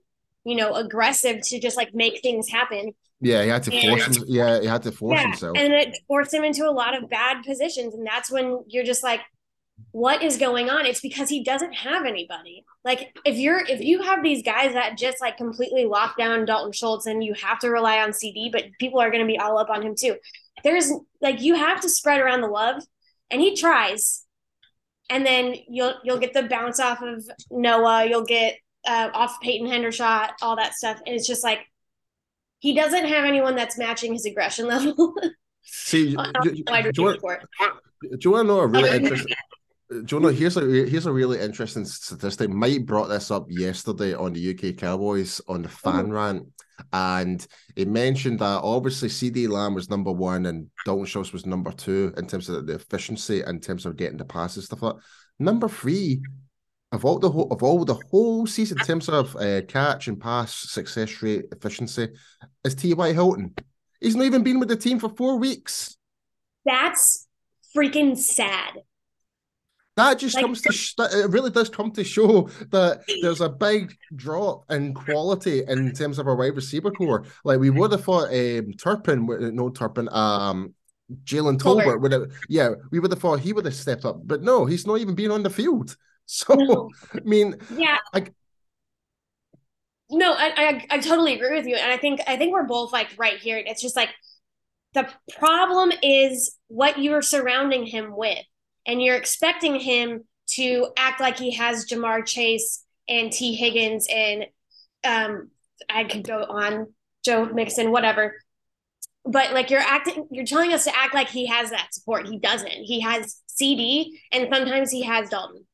you 0.49 0.57
know, 0.57 0.75
aggressive 0.75 1.43
to 1.43 1.61
just 1.61 1.77
like 1.77 1.95
make 1.95 2.23
things 2.23 2.49
happen. 2.49 2.93
Yeah, 3.21 3.43
he 3.43 3.49
had 3.49 3.63
to 3.65 3.71
force 3.71 4.17
him. 4.17 4.25
Yeah, 4.27 4.61
he 4.61 4.67
had 4.67 4.83
to 4.85 4.93
force 4.93 5.17
yeah, 5.17 5.23
himself. 5.25 5.57
And 5.59 5.73
it 5.73 5.99
forced 6.07 6.33
him 6.33 6.45
into 6.45 6.69
a 6.69 6.71
lot 6.71 6.97
of 6.97 7.11
bad 7.11 7.43
positions. 7.45 7.95
And 7.95 8.07
that's 8.07 8.31
when 8.31 8.65
you're 8.69 8.85
just 8.85 9.03
like, 9.03 9.21
what 9.91 10.23
is 10.23 10.39
going 10.39 10.71
on? 10.71 10.87
It's 10.87 11.01
because 11.01 11.29
he 11.29 11.45
doesn't 11.45 11.73
have 11.73 12.07
anybody. 12.07 12.65
Like 12.85 13.17
if 13.25 13.37
you're 13.37 13.61
if 13.61 13.81
you 13.81 14.03
have 14.03 14.23
these 14.23 14.43
guys 14.43 14.73
that 14.73 14.97
just 14.97 15.21
like 15.21 15.37
completely 15.37 15.85
lock 15.85 16.17
down 16.17 16.47
Dalton 16.47 16.73
Schultz 16.73 17.07
and 17.07 17.23
you 17.23 17.35
have 17.35 17.59
to 17.61 17.69
rely 17.69 17.99
on 17.99 18.11
CeeDee, 18.11 18.51
but 18.51 18.65
people 18.81 19.01
are 19.01 19.11
gonna 19.11 19.27
be 19.27 19.39
all 19.39 19.59
up 19.59 19.71
on 19.71 19.83
him 19.83 19.95
too. 19.95 20.17
There's 20.65 20.91
like 21.21 21.43
you 21.43 21.57
have 21.57 21.81
to 21.83 21.89
spread 21.89 22.21
around 22.21 22.41
the 22.41 22.49
love. 22.49 22.83
And 23.31 23.43
he 23.43 23.55
tries, 23.55 24.25
and 25.11 25.27
then 25.27 25.55
you'll 25.69 25.95
you'll 26.03 26.19
get 26.19 26.33
the 26.33 26.45
bounce 26.45 26.81
off 26.81 27.03
of 27.03 27.29
Noah, 27.51 28.07
you'll 28.07 28.25
get 28.25 28.57
uh, 28.89 29.11
off 29.13 29.41
Peyton 29.41 29.69
Hendershot, 29.69 30.31
all 30.41 30.57
that 30.57 30.75
stuff, 30.75 31.01
and 31.07 31.15
it's 31.15 31.27
just 31.27 31.45
like 31.45 31.61
he 32.59 32.75
doesn't 32.75 33.05
have 33.05 33.25
anyone 33.25 33.55
that's 33.55 33.79
matching 33.79 34.15
his 34.15 34.25
aggression 34.25 34.67
level. 34.69 35.15
See, 35.63 36.09
you 36.09 36.17
want, 36.17 36.37
you 36.45 36.65
to 38.17 38.45
know 38.45 38.61
a 38.61 38.67
really 38.67 38.91
interesting? 38.97 39.37
Do 39.91 40.17
you 40.17 40.21
know, 40.21 40.29
here's 40.29 40.57
a 40.57 40.61
here's 40.61 41.07
a 41.07 41.13
really 41.13 41.41
interesting 41.41 41.85
statistic. 41.85 42.51
Mike 42.51 42.87
brought 42.87 43.09
this 43.09 43.31
up 43.31 43.47
yesterday 43.49 44.15
on 44.15 44.33
the 44.33 44.51
UK 44.51 44.77
Cowboys 44.77 45.41
on 45.49 45.63
the 45.63 45.69
fan 45.69 46.05
mm-hmm. 46.05 46.13
rant, 46.13 46.47
and 46.93 47.47
he 47.77 47.85
mentioned 47.85 48.39
that 48.39 48.61
obviously 48.63 49.09
CeeDee 49.09 49.49
Lamb 49.49 49.75
was 49.75 49.89
number 49.89 50.13
one 50.13 50.47
and 50.47 50.69
Dalton 50.85 51.07
Schultz 51.07 51.33
was 51.33 51.47
number 51.47 51.73
two 51.73 52.13
in 52.17 52.27
terms 52.27 52.49
of 52.49 52.67
the 52.67 52.75
efficiency, 52.75 53.43
in 53.47 53.61
terms 53.61 53.87
of 53.87 53.97
getting 53.97 54.19
the 54.19 54.25
passes 54.25 54.67
stuff 54.67 54.83
like. 54.83 54.95
That. 54.95 55.03
Number 55.41 55.69
three 55.69 56.21
of 56.93 57.05
all 57.05 57.19
the 57.19 57.31
whole 57.31 57.53
of 57.53 57.63
all 57.63 57.85
the 57.85 57.99
whole 58.11 58.47
season 58.47 58.79
in 58.79 58.85
terms 58.85 59.09
of 59.09 59.37
uh, 59.37 59.63
catch 59.63 60.09
and 60.09 60.21
pass 60.21 60.55
success 60.55 61.23
rate 61.23 61.45
efficiency 61.53 62.09
is 62.65 62.75
T.Y. 62.75 63.13
Hilton. 63.13 63.55
He's 64.01 64.17
not 64.17 64.25
even 64.25 64.43
been 64.43 64.59
with 64.59 64.69
the 64.69 64.77
team 64.77 64.99
for 64.99 65.09
four 65.11 65.39
weeks. 65.39 65.97
That's 66.65 67.27
freaking 67.77 68.17
sad. 68.17 68.83
That 69.97 70.21
just 70.21 70.37
like, 70.37 70.45
comes 70.45 70.63
to 70.63 70.73
sh- 70.73 70.95
it 70.99 71.31
really 71.31 71.51
does 71.51 71.69
come 71.69 71.91
to 71.91 72.05
show 72.05 72.49
that 72.71 73.01
there's 73.21 73.41
a 73.41 73.49
big 73.49 73.97
drop 74.15 74.71
in 74.71 74.95
quality 74.95 75.65
in 75.67 75.93
terms 75.93 76.21
of 76.21 76.29
our 76.29 76.37
wide 76.37 76.55
receiver 76.55 76.93
corps. 76.93 77.25
Like 77.43 77.59
we 77.59 77.71
would 77.71 77.91
have 77.91 78.05
thought 78.05 78.33
um, 78.33 78.73
Turpin, 78.75 79.27
no 79.27 79.71
Turpin, 79.71 80.09
um, 80.13 80.73
Jalen 81.25 81.59
Tolbert 81.59 82.01
would 82.01 82.13
have, 82.13 82.31
yeah, 82.49 82.71
we 82.93 83.01
would 83.01 83.11
have 83.11 83.21
thought 83.21 83.41
he 83.41 83.53
would 83.53 83.65
have 83.65 83.75
stepped 83.75 84.05
up, 84.05 84.21
but 84.25 84.41
no, 84.41 84.67
he's 84.67 84.87
not 84.87 85.01
even 85.01 85.17
been 85.17 85.33
on 85.33 85.43
the 85.43 85.51
field. 85.51 85.97
So 86.31 86.55
no. 86.55 86.91
I 87.15 87.21
mean, 87.25 87.55
yeah, 87.75 87.97
I, 88.13 88.27
no, 90.11 90.33
I, 90.33 90.53
I 90.57 90.87
I 90.91 90.99
totally 90.99 91.35
agree 91.35 91.57
with 91.57 91.67
you, 91.67 91.77
and 91.77 91.91
I 91.91 91.97
think 91.97 92.21
I 92.27 92.37
think 92.37 92.53
we're 92.53 92.65
both 92.67 92.93
like 92.93 93.09
right 93.17 93.39
here. 93.39 93.57
It's 93.57 93.81
just 93.81 93.97
like 93.97 94.11
the 94.93 95.09
problem 95.39 95.93
is 96.03 96.57
what 96.69 96.99
you 96.99 97.15
are 97.15 97.23
surrounding 97.23 97.87
him 97.87 98.15
with 98.17 98.45
and 98.87 99.03
you're 99.03 99.17
expecting 99.17 99.79
him 99.79 100.25
to 100.49 100.89
act 100.97 101.21
like 101.21 101.39
he 101.39 101.55
has 101.55 101.87
Ja'Marr 101.87 102.27
Chase 102.27 102.85
and 103.09 103.31
Tee 103.31 103.55
Higgins 103.55 104.07
and 104.13 104.47
um, 105.05 105.51
I 105.89 106.05
could 106.05 106.27
go 106.27 106.43
on 106.43 106.93
Joe 107.25 107.47
Mixon, 107.47 107.93
whatever. 107.93 108.35
But 109.25 109.53
like 109.53 109.71
you're 109.71 109.81
acting, 109.81 110.27
you're 110.31 110.47
telling 110.47 110.73
us 110.73 110.85
to 110.85 110.97
act 110.97 111.15
like 111.15 111.29
he 111.29 111.47
has 111.47 111.71
that 111.71 111.93
support. 111.93 112.27
He 112.27 112.39
doesn't. 112.39 112.71
He 112.71 113.01
has 113.01 113.37
CeeDee, 113.61 114.07
and 114.33 114.49
sometimes 114.53 114.91
he 114.91 115.03
has 115.03 115.29
Dalton. 115.29 115.67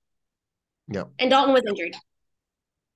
Yeah. 0.89 1.05
And 1.19 1.31
Dalton 1.31 1.55
was 1.55 1.63
injured. 1.67 1.97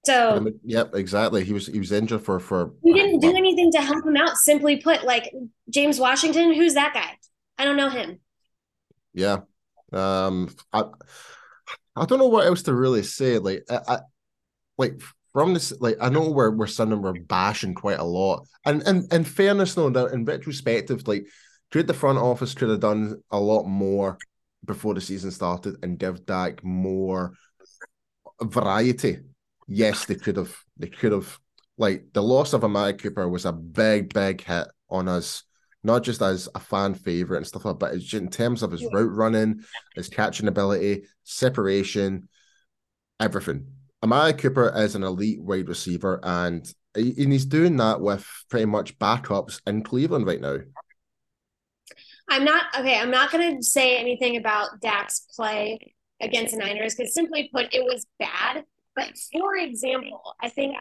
So. 0.06 0.46
Yep, 0.64 0.94
exactly. 0.94 1.44
He 1.44 1.52
was 1.52 1.66
he 1.66 1.78
was 1.78 1.92
injured 1.92 2.22
for 2.22 2.40
for. 2.40 2.72
He 2.82 2.92
didn't 2.92 3.20
do 3.20 3.36
anything 3.36 3.70
to 3.72 3.82
help 3.82 4.06
him 4.06 4.16
out. 4.16 4.36
Simply 4.36 4.80
put, 4.80 5.04
like 5.04 5.32
James 5.68 5.98
Washington, 5.98 6.54
who's 6.54 6.74
that 6.74 6.94
guy? 6.94 7.16
I 7.58 7.64
don't 7.64 7.76
know 7.76 7.90
him. 7.90 8.20
Yeah, 9.12 9.40
um, 9.92 10.54
I 10.72 10.84
I 11.96 12.04
don't 12.04 12.18
know 12.18 12.28
what 12.28 12.46
else 12.46 12.62
to 12.62 12.74
really 12.74 13.02
say. 13.02 13.38
Like, 13.38 13.64
I, 13.68 13.80
I 13.88 13.98
like 14.78 15.00
from 15.32 15.54
this, 15.54 15.72
like 15.80 15.96
I 16.00 16.08
know 16.08 16.30
we're 16.30 16.52
we're 16.52 16.66
suddenly 16.68 17.00
we're 17.00 17.20
bashing 17.20 17.74
quite 17.74 17.98
a 17.98 18.04
lot, 18.04 18.46
and 18.64 18.82
and 18.82 19.12
in 19.12 19.24
fairness, 19.24 19.74
though, 19.74 19.88
in 19.88 20.24
retrospective, 20.24 21.06
like 21.08 21.26
could 21.70 21.86
the 21.86 21.94
front 21.94 22.18
office 22.18 22.54
could 22.54 22.70
have 22.70 22.80
done 22.80 23.20
a 23.30 23.38
lot 23.38 23.64
more 23.64 24.16
before 24.64 24.94
the 24.94 25.00
season 25.00 25.30
started 25.30 25.76
and 25.82 25.98
give 25.98 26.24
Dak 26.24 26.64
more 26.64 27.32
variety. 28.42 29.18
Yes, 29.66 30.04
they 30.04 30.14
could 30.14 30.36
have. 30.36 30.56
They 30.76 30.88
could 30.88 31.12
have. 31.12 31.38
Like 31.76 32.06
the 32.12 32.22
loss 32.22 32.54
of 32.54 32.64
Amari 32.64 32.94
Cooper 32.94 33.28
was 33.28 33.44
a 33.44 33.52
big, 33.52 34.12
big 34.12 34.42
hit 34.42 34.66
on 34.90 35.08
us 35.08 35.44
not 35.84 36.02
just 36.02 36.20
as 36.22 36.48
a 36.54 36.60
fan 36.60 36.94
favorite 36.94 37.38
and 37.38 37.46
stuff 37.46 37.64
like 37.64 37.74
that, 37.74 37.78
but 37.78 37.94
it's 37.94 38.12
in 38.12 38.28
terms 38.28 38.62
of 38.62 38.72
his 38.72 38.84
route 38.92 39.14
running, 39.14 39.62
his 39.94 40.08
catching 40.08 40.48
ability, 40.48 41.04
separation, 41.24 42.28
everything. 43.20 43.66
Amari 44.02 44.32
Cooper 44.32 44.72
is 44.76 44.94
an 44.94 45.02
elite 45.02 45.40
wide 45.40 45.68
receiver, 45.68 46.20
and, 46.22 46.70
and 46.94 47.32
he's 47.32 47.46
doing 47.46 47.76
that 47.76 48.00
with 48.00 48.26
pretty 48.48 48.66
much 48.66 48.98
backups 48.98 49.60
in 49.66 49.82
Cleveland 49.82 50.26
right 50.26 50.40
now. 50.40 50.58
I'm 52.28 52.44
not 52.44 52.66
okay. 52.78 52.98
I'm 52.98 53.10
not 53.10 53.32
going 53.32 53.56
to 53.56 53.62
say 53.62 53.96
anything 53.96 54.36
about 54.36 54.80
Dak's 54.80 55.26
play 55.34 55.94
against 56.20 56.54
the 56.54 56.58
Niners 56.58 56.94
because, 56.94 57.14
simply 57.14 57.50
put, 57.52 57.72
it 57.72 57.84
was 57.84 58.06
bad. 58.18 58.64
But 58.94 59.12
for 59.32 59.56
example, 59.56 60.34
I 60.40 60.48
think 60.48 60.76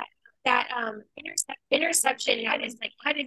that 0.45 0.69
um, 0.75 1.03
intercept, 1.17 1.59
interception 1.71 2.43
had 2.45 2.61
his 2.61 2.77
like 2.81 2.91
had 3.03 3.17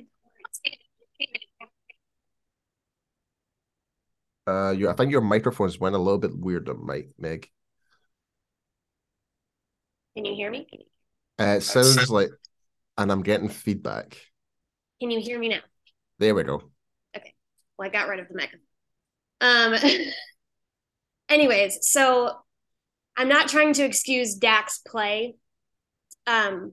uh, 4.47 4.71
you, 4.71 4.89
I 4.89 4.95
think 4.95 5.13
your 5.13 5.21
microphones 5.21 5.79
went 5.79 5.95
a 5.95 5.99
little 5.99 6.19
bit 6.19 6.37
weird, 6.37 6.69
Mike, 6.83 7.11
Meg. 7.19 7.49
Can 10.17 10.25
you 10.25 10.35
hear 10.35 10.51
me? 10.51 10.67
Uh, 11.39 11.57
it 11.59 11.61
sounds 11.61 12.11
like, 12.11 12.31
and 12.99 13.13
I'm 13.13 13.23
getting 13.23 13.49
feedback. 13.49 14.17
Can 15.01 15.11
you 15.11 15.21
hear 15.21 15.39
me 15.39 15.51
now? 15.51 15.61
There 16.19 16.35
we 16.35 16.43
go. 16.43 16.63
Okay. 17.17 17.35
Well, 17.79 17.89
I 17.89 17.93
got 17.93 18.09
rid 18.09 18.21
of 18.21 18.29
the 18.29 18.35
microphone. 18.35 18.61
Um. 19.41 19.75
anyways, 21.31 21.89
so 21.89 22.37
I'm 23.17 23.29
not 23.29 23.49
trying 23.49 23.73
to 23.75 23.85
excuse 23.85 24.35
Dak's 24.35 24.81
play. 24.87 25.37
Um, 26.27 26.73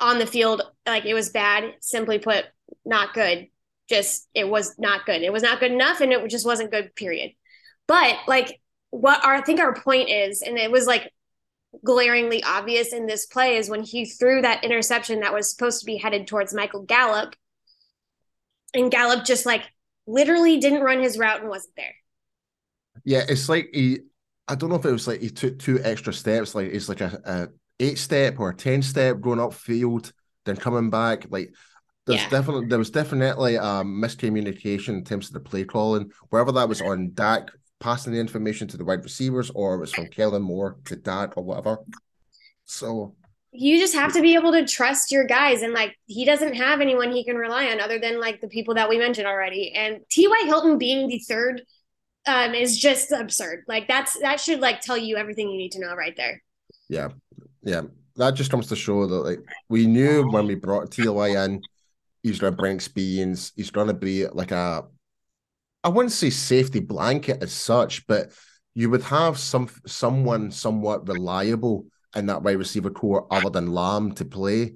on 0.00 0.18
the 0.18 0.26
field, 0.26 0.62
like 0.86 1.04
it 1.04 1.14
was 1.14 1.30
bad. 1.30 1.74
Simply 1.80 2.18
put, 2.18 2.44
not 2.84 3.14
good. 3.14 3.48
Just 3.88 4.28
it 4.34 4.48
was 4.48 4.78
not 4.78 5.06
good. 5.06 5.22
It 5.22 5.32
was 5.32 5.42
not 5.42 5.60
good 5.60 5.72
enough, 5.72 6.00
and 6.00 6.12
it 6.12 6.28
just 6.28 6.46
wasn't 6.46 6.70
good. 6.70 6.94
Period. 6.94 7.32
But 7.86 8.16
like 8.26 8.60
what 8.90 9.24
our 9.24 9.34
I 9.34 9.42
think 9.42 9.60
our 9.60 9.74
point 9.74 10.08
is, 10.08 10.42
and 10.42 10.56
it 10.56 10.70
was 10.70 10.86
like 10.86 11.12
glaringly 11.84 12.42
obvious 12.42 12.92
in 12.92 13.06
this 13.06 13.26
play 13.26 13.56
is 13.56 13.68
when 13.68 13.82
he 13.82 14.04
threw 14.04 14.40
that 14.42 14.64
interception 14.64 15.20
that 15.20 15.34
was 15.34 15.50
supposed 15.50 15.80
to 15.80 15.86
be 15.86 15.96
headed 15.96 16.26
towards 16.26 16.54
Michael 16.54 16.82
Gallup, 16.82 17.34
and 18.74 18.90
Gallup 18.90 19.24
just 19.24 19.46
like 19.46 19.62
literally 20.06 20.58
didn't 20.58 20.82
run 20.82 21.00
his 21.00 21.18
route 21.18 21.40
and 21.40 21.48
wasn't 21.48 21.74
there. 21.76 21.94
Yeah, 23.04 23.24
it's 23.28 23.48
like 23.48 23.70
he. 23.72 24.00
I 24.46 24.54
don't 24.54 24.70
know 24.70 24.76
if 24.76 24.84
it 24.84 24.92
was 24.92 25.06
like 25.06 25.20
he 25.20 25.30
took 25.30 25.58
two 25.58 25.80
extra 25.82 26.12
steps, 26.12 26.54
like 26.54 26.68
it's 26.68 26.88
like 26.88 27.00
a, 27.00 27.20
a 27.24 27.48
eight 27.80 27.98
step 27.98 28.38
or 28.38 28.50
a 28.50 28.54
ten 28.54 28.82
step 28.82 29.20
going 29.20 29.40
up 29.40 29.52
field, 29.52 30.12
then 30.44 30.56
coming 30.56 30.90
back. 30.90 31.26
Like 31.28 31.52
there's 32.06 32.22
yeah. 32.22 32.30
definitely 32.30 32.66
there 32.66 32.78
was 32.78 32.90
definitely 32.90 33.58
um 33.58 34.00
miscommunication 34.02 34.90
in 34.90 35.04
terms 35.04 35.28
of 35.28 35.34
the 35.34 35.40
play 35.40 35.64
calling, 35.64 36.10
wherever 36.30 36.52
that 36.52 36.68
was 36.68 36.80
on 36.80 37.12
Dak 37.14 37.50
passing 37.80 38.12
the 38.12 38.18
information 38.18 38.66
to 38.68 38.76
the 38.76 38.84
wide 38.84 39.04
receivers, 39.04 39.50
or 39.50 39.74
it 39.74 39.78
was 39.78 39.92
from 39.92 40.08
Kellen 40.08 40.42
Moore 40.42 40.78
to 40.86 40.96
Dak 40.96 41.36
or 41.36 41.44
whatever. 41.44 41.78
So 42.64 43.14
you 43.52 43.78
just 43.78 43.94
have 43.94 44.12
to 44.12 44.20
be 44.20 44.34
able 44.34 44.52
to 44.52 44.66
trust 44.66 45.10
your 45.10 45.24
guys 45.24 45.62
and 45.62 45.72
like 45.72 45.96
he 46.06 46.24
doesn't 46.24 46.54
have 46.54 46.80
anyone 46.80 47.10
he 47.10 47.24
can 47.24 47.36
rely 47.36 47.66
on 47.66 47.80
other 47.80 47.98
than 47.98 48.20
like 48.20 48.40
the 48.40 48.48
people 48.48 48.74
that 48.74 48.88
we 48.88 48.98
mentioned 48.98 49.26
already 49.26 49.72
and 49.72 50.00
ty 50.14 50.44
hilton 50.44 50.76
being 50.76 51.08
the 51.08 51.18
third 51.20 51.62
um 52.28 52.54
is 52.54 52.78
just 52.78 53.10
absurd 53.10 53.64
like 53.66 53.88
that's 53.88 54.18
that 54.20 54.40
should 54.40 54.60
like 54.60 54.80
tell 54.80 54.96
you 54.96 55.16
everything 55.16 55.50
you 55.50 55.58
need 55.58 55.72
to 55.72 55.80
know 55.80 55.94
right 55.94 56.16
there 56.16 56.42
yeah 56.88 57.08
yeah 57.62 57.82
that 58.16 58.34
just 58.34 58.50
comes 58.50 58.66
to 58.66 58.76
show 58.76 59.06
that 59.06 59.14
like 59.14 59.40
we 59.68 59.86
knew 59.86 60.28
when 60.30 60.46
we 60.46 60.54
brought 60.54 60.92
ty 60.92 61.28
in 61.44 61.60
he's 62.22 62.38
going 62.38 62.52
to 62.52 62.56
bring 62.56 62.74
experience. 62.74 63.52
He's 63.56 63.70
going 63.70 63.88
to 63.88 63.94
be 63.94 64.26
like 64.26 64.50
a, 64.50 64.84
I 65.84 65.88
wouldn't 65.88 66.12
say 66.12 66.30
safety 66.30 66.80
blanket 66.80 67.42
as 67.42 67.52
such, 67.52 68.06
but 68.06 68.32
you 68.74 68.90
would 68.90 69.02
have 69.02 69.38
some 69.38 69.68
someone 69.86 70.50
somewhat 70.50 71.08
reliable 71.08 71.86
in 72.14 72.26
that 72.26 72.42
wide 72.42 72.58
receiver 72.58 72.90
corps 72.90 73.26
other 73.30 73.50
than 73.50 73.72
Lamb 73.72 74.12
to 74.12 74.24
play. 74.24 74.74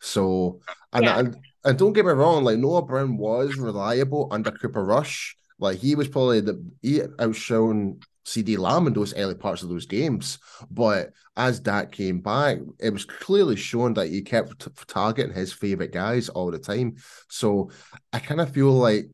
So, 0.00 0.60
and, 0.92 1.04
yeah. 1.04 1.18
and 1.18 1.36
and 1.64 1.78
don't 1.78 1.92
get 1.92 2.06
me 2.06 2.12
wrong, 2.12 2.44
like 2.44 2.58
Noah 2.58 2.82
Brown 2.82 3.16
was 3.16 3.56
reliable 3.56 4.28
under 4.30 4.50
Cooper 4.50 4.84
Rush. 4.84 5.36
Like 5.60 5.78
he 5.78 5.94
was 5.94 6.08
probably 6.08 6.40
the 6.40 6.64
he 6.82 7.02
outshone 7.18 8.00
CeeDee 8.24 8.58
Lamb 8.58 8.86
in 8.86 8.92
those 8.92 9.14
early 9.14 9.34
parts 9.34 9.62
of 9.62 9.68
those 9.68 9.86
games. 9.86 10.38
But 10.70 11.10
as 11.36 11.60
Dak 11.60 11.92
came 11.92 12.20
back, 12.20 12.58
it 12.78 12.92
was 12.92 13.04
clearly 13.04 13.56
shown 13.56 13.94
that 13.94 14.08
he 14.08 14.22
kept 14.22 14.60
t- 14.60 14.70
targeting 14.86 15.34
his 15.34 15.52
favorite 15.52 15.92
guys 15.92 16.28
all 16.28 16.50
the 16.50 16.58
time. 16.58 16.96
So 17.28 17.70
I 18.12 18.18
kind 18.18 18.40
of 18.40 18.52
feel 18.52 18.72
like 18.72 19.06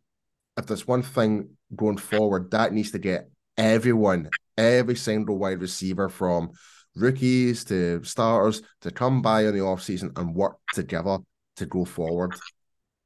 if 0.56 0.66
there's 0.66 0.86
one 0.86 1.02
thing 1.02 1.50
going 1.74 1.98
forward, 1.98 2.50
that 2.50 2.72
needs 2.72 2.92
to 2.92 2.98
get 2.98 3.28
everyone, 3.56 4.30
every 4.56 4.96
single 4.96 5.38
wide 5.38 5.60
receiver 5.60 6.08
from 6.08 6.50
rookies 6.94 7.64
to 7.64 8.02
starters 8.04 8.62
to 8.80 8.90
come 8.90 9.22
by 9.22 9.44
in 9.44 9.54
the 9.54 9.60
offseason 9.60 10.18
and 10.18 10.34
work 10.34 10.56
together 10.72 11.18
to 11.56 11.66
go 11.66 11.84
forward. 11.84 12.34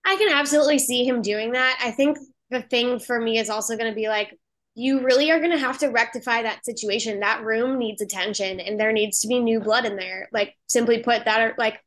I 0.04 0.16
can 0.16 0.32
absolutely 0.32 0.78
see 0.78 1.04
him 1.04 1.22
doing 1.22 1.52
that. 1.52 1.78
I 1.82 1.90
think 1.90 2.18
the 2.50 2.62
thing 2.62 2.98
for 2.98 3.20
me 3.20 3.38
is 3.38 3.50
also 3.50 3.76
going 3.76 3.90
to 3.90 3.94
be 3.94 4.08
like 4.08 4.38
you 4.74 5.00
really 5.00 5.30
are 5.30 5.38
going 5.38 5.50
to 5.50 5.58
have 5.58 5.78
to 5.78 5.88
rectify 5.88 6.42
that 6.42 6.64
situation. 6.64 7.20
That 7.20 7.44
room 7.44 7.78
needs 7.78 8.00
attention 8.00 8.60
and 8.60 8.78
there 8.78 8.92
needs 8.92 9.20
to 9.20 9.28
be 9.28 9.40
new 9.40 9.60
blood 9.60 9.84
in 9.84 9.96
there. 9.96 10.28
Like 10.32 10.54
simply 10.68 11.02
put 11.02 11.24
that 11.24 11.40
are 11.40 11.54
like 11.58 11.80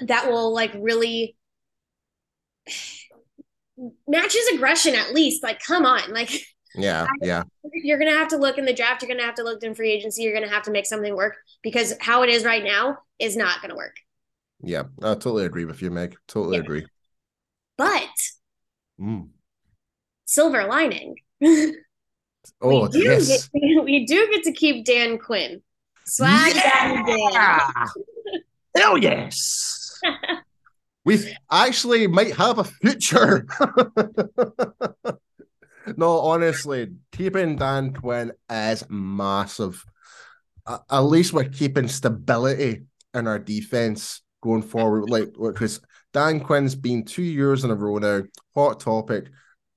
that 0.00 0.30
will 0.30 0.52
like 0.52 0.72
really 0.78 1.36
matches 4.06 4.48
aggression 4.52 4.94
at 4.94 5.14
least. 5.14 5.42
Like 5.42 5.60
come 5.60 5.86
on. 5.86 6.12
Like 6.12 6.42
yeah, 6.74 7.06
yeah. 7.22 7.44
You're 7.72 7.98
going 7.98 8.10
to 8.10 8.18
have 8.18 8.28
to 8.28 8.36
look 8.36 8.58
in 8.58 8.64
the 8.64 8.72
draft, 8.72 9.02
you're 9.02 9.08
going 9.08 9.20
to 9.20 9.26
have 9.26 9.36
to 9.36 9.44
look 9.44 9.62
in 9.62 9.74
free 9.74 9.92
agency, 9.92 10.22
you're 10.22 10.34
going 10.34 10.46
to 10.46 10.52
have 10.52 10.64
to 10.64 10.70
make 10.70 10.86
something 10.86 11.14
work 11.14 11.36
because 11.62 11.94
how 12.00 12.22
it 12.22 12.30
is 12.30 12.44
right 12.44 12.64
now 12.64 12.98
is 13.18 13.36
not 13.36 13.60
going 13.60 13.70
to 13.70 13.76
work. 13.76 13.96
Yeah, 14.60 14.84
I 15.02 15.14
totally 15.14 15.44
agree 15.46 15.64
with 15.64 15.82
you, 15.82 15.90
Meg. 15.90 16.16
Totally 16.26 16.56
yeah. 16.56 16.62
agree. 16.62 16.86
But 17.76 18.08
mm. 19.00 19.28
Silver 20.28 20.66
lining. 20.66 21.16
Oh, 22.62 22.84
we 22.84 22.88
do, 22.88 22.98
yes. 23.00 23.48
get, 23.48 23.84
we 23.84 24.06
do 24.06 24.26
get 24.30 24.42
to 24.44 24.52
keep 24.52 24.86
Dan 24.86 25.18
Quinn. 25.18 25.60
Swag 26.06 26.54
yeah! 26.54 27.02
Dan. 27.04 27.88
Hell 28.76 28.96
yes. 28.96 30.00
we 31.04 31.34
actually 31.50 32.06
might 32.06 32.34
have 32.34 32.58
a 32.58 32.64
future. 32.64 33.46
no, 35.96 36.20
honestly, 36.20 36.92
keeping 37.12 37.56
Dan 37.56 37.92
Quinn 37.92 38.32
is 38.50 38.82
massive. 38.88 39.84
Uh, 40.64 40.78
at 40.90 41.00
least 41.00 41.34
we're 41.34 41.50
keeping 41.50 41.86
stability 41.86 42.84
in 43.12 43.26
our 43.26 43.38
defense 43.38 44.22
going 44.40 44.62
forward. 44.62 45.10
Like 45.10 45.34
because 45.34 45.80
Dan 46.14 46.40
Quinn's 46.40 46.74
been 46.74 47.04
two 47.04 47.22
years 47.22 47.62
in 47.64 47.70
a 47.70 47.74
row 47.74 47.98
now, 47.98 48.22
hot 48.54 48.80
topic 48.80 49.26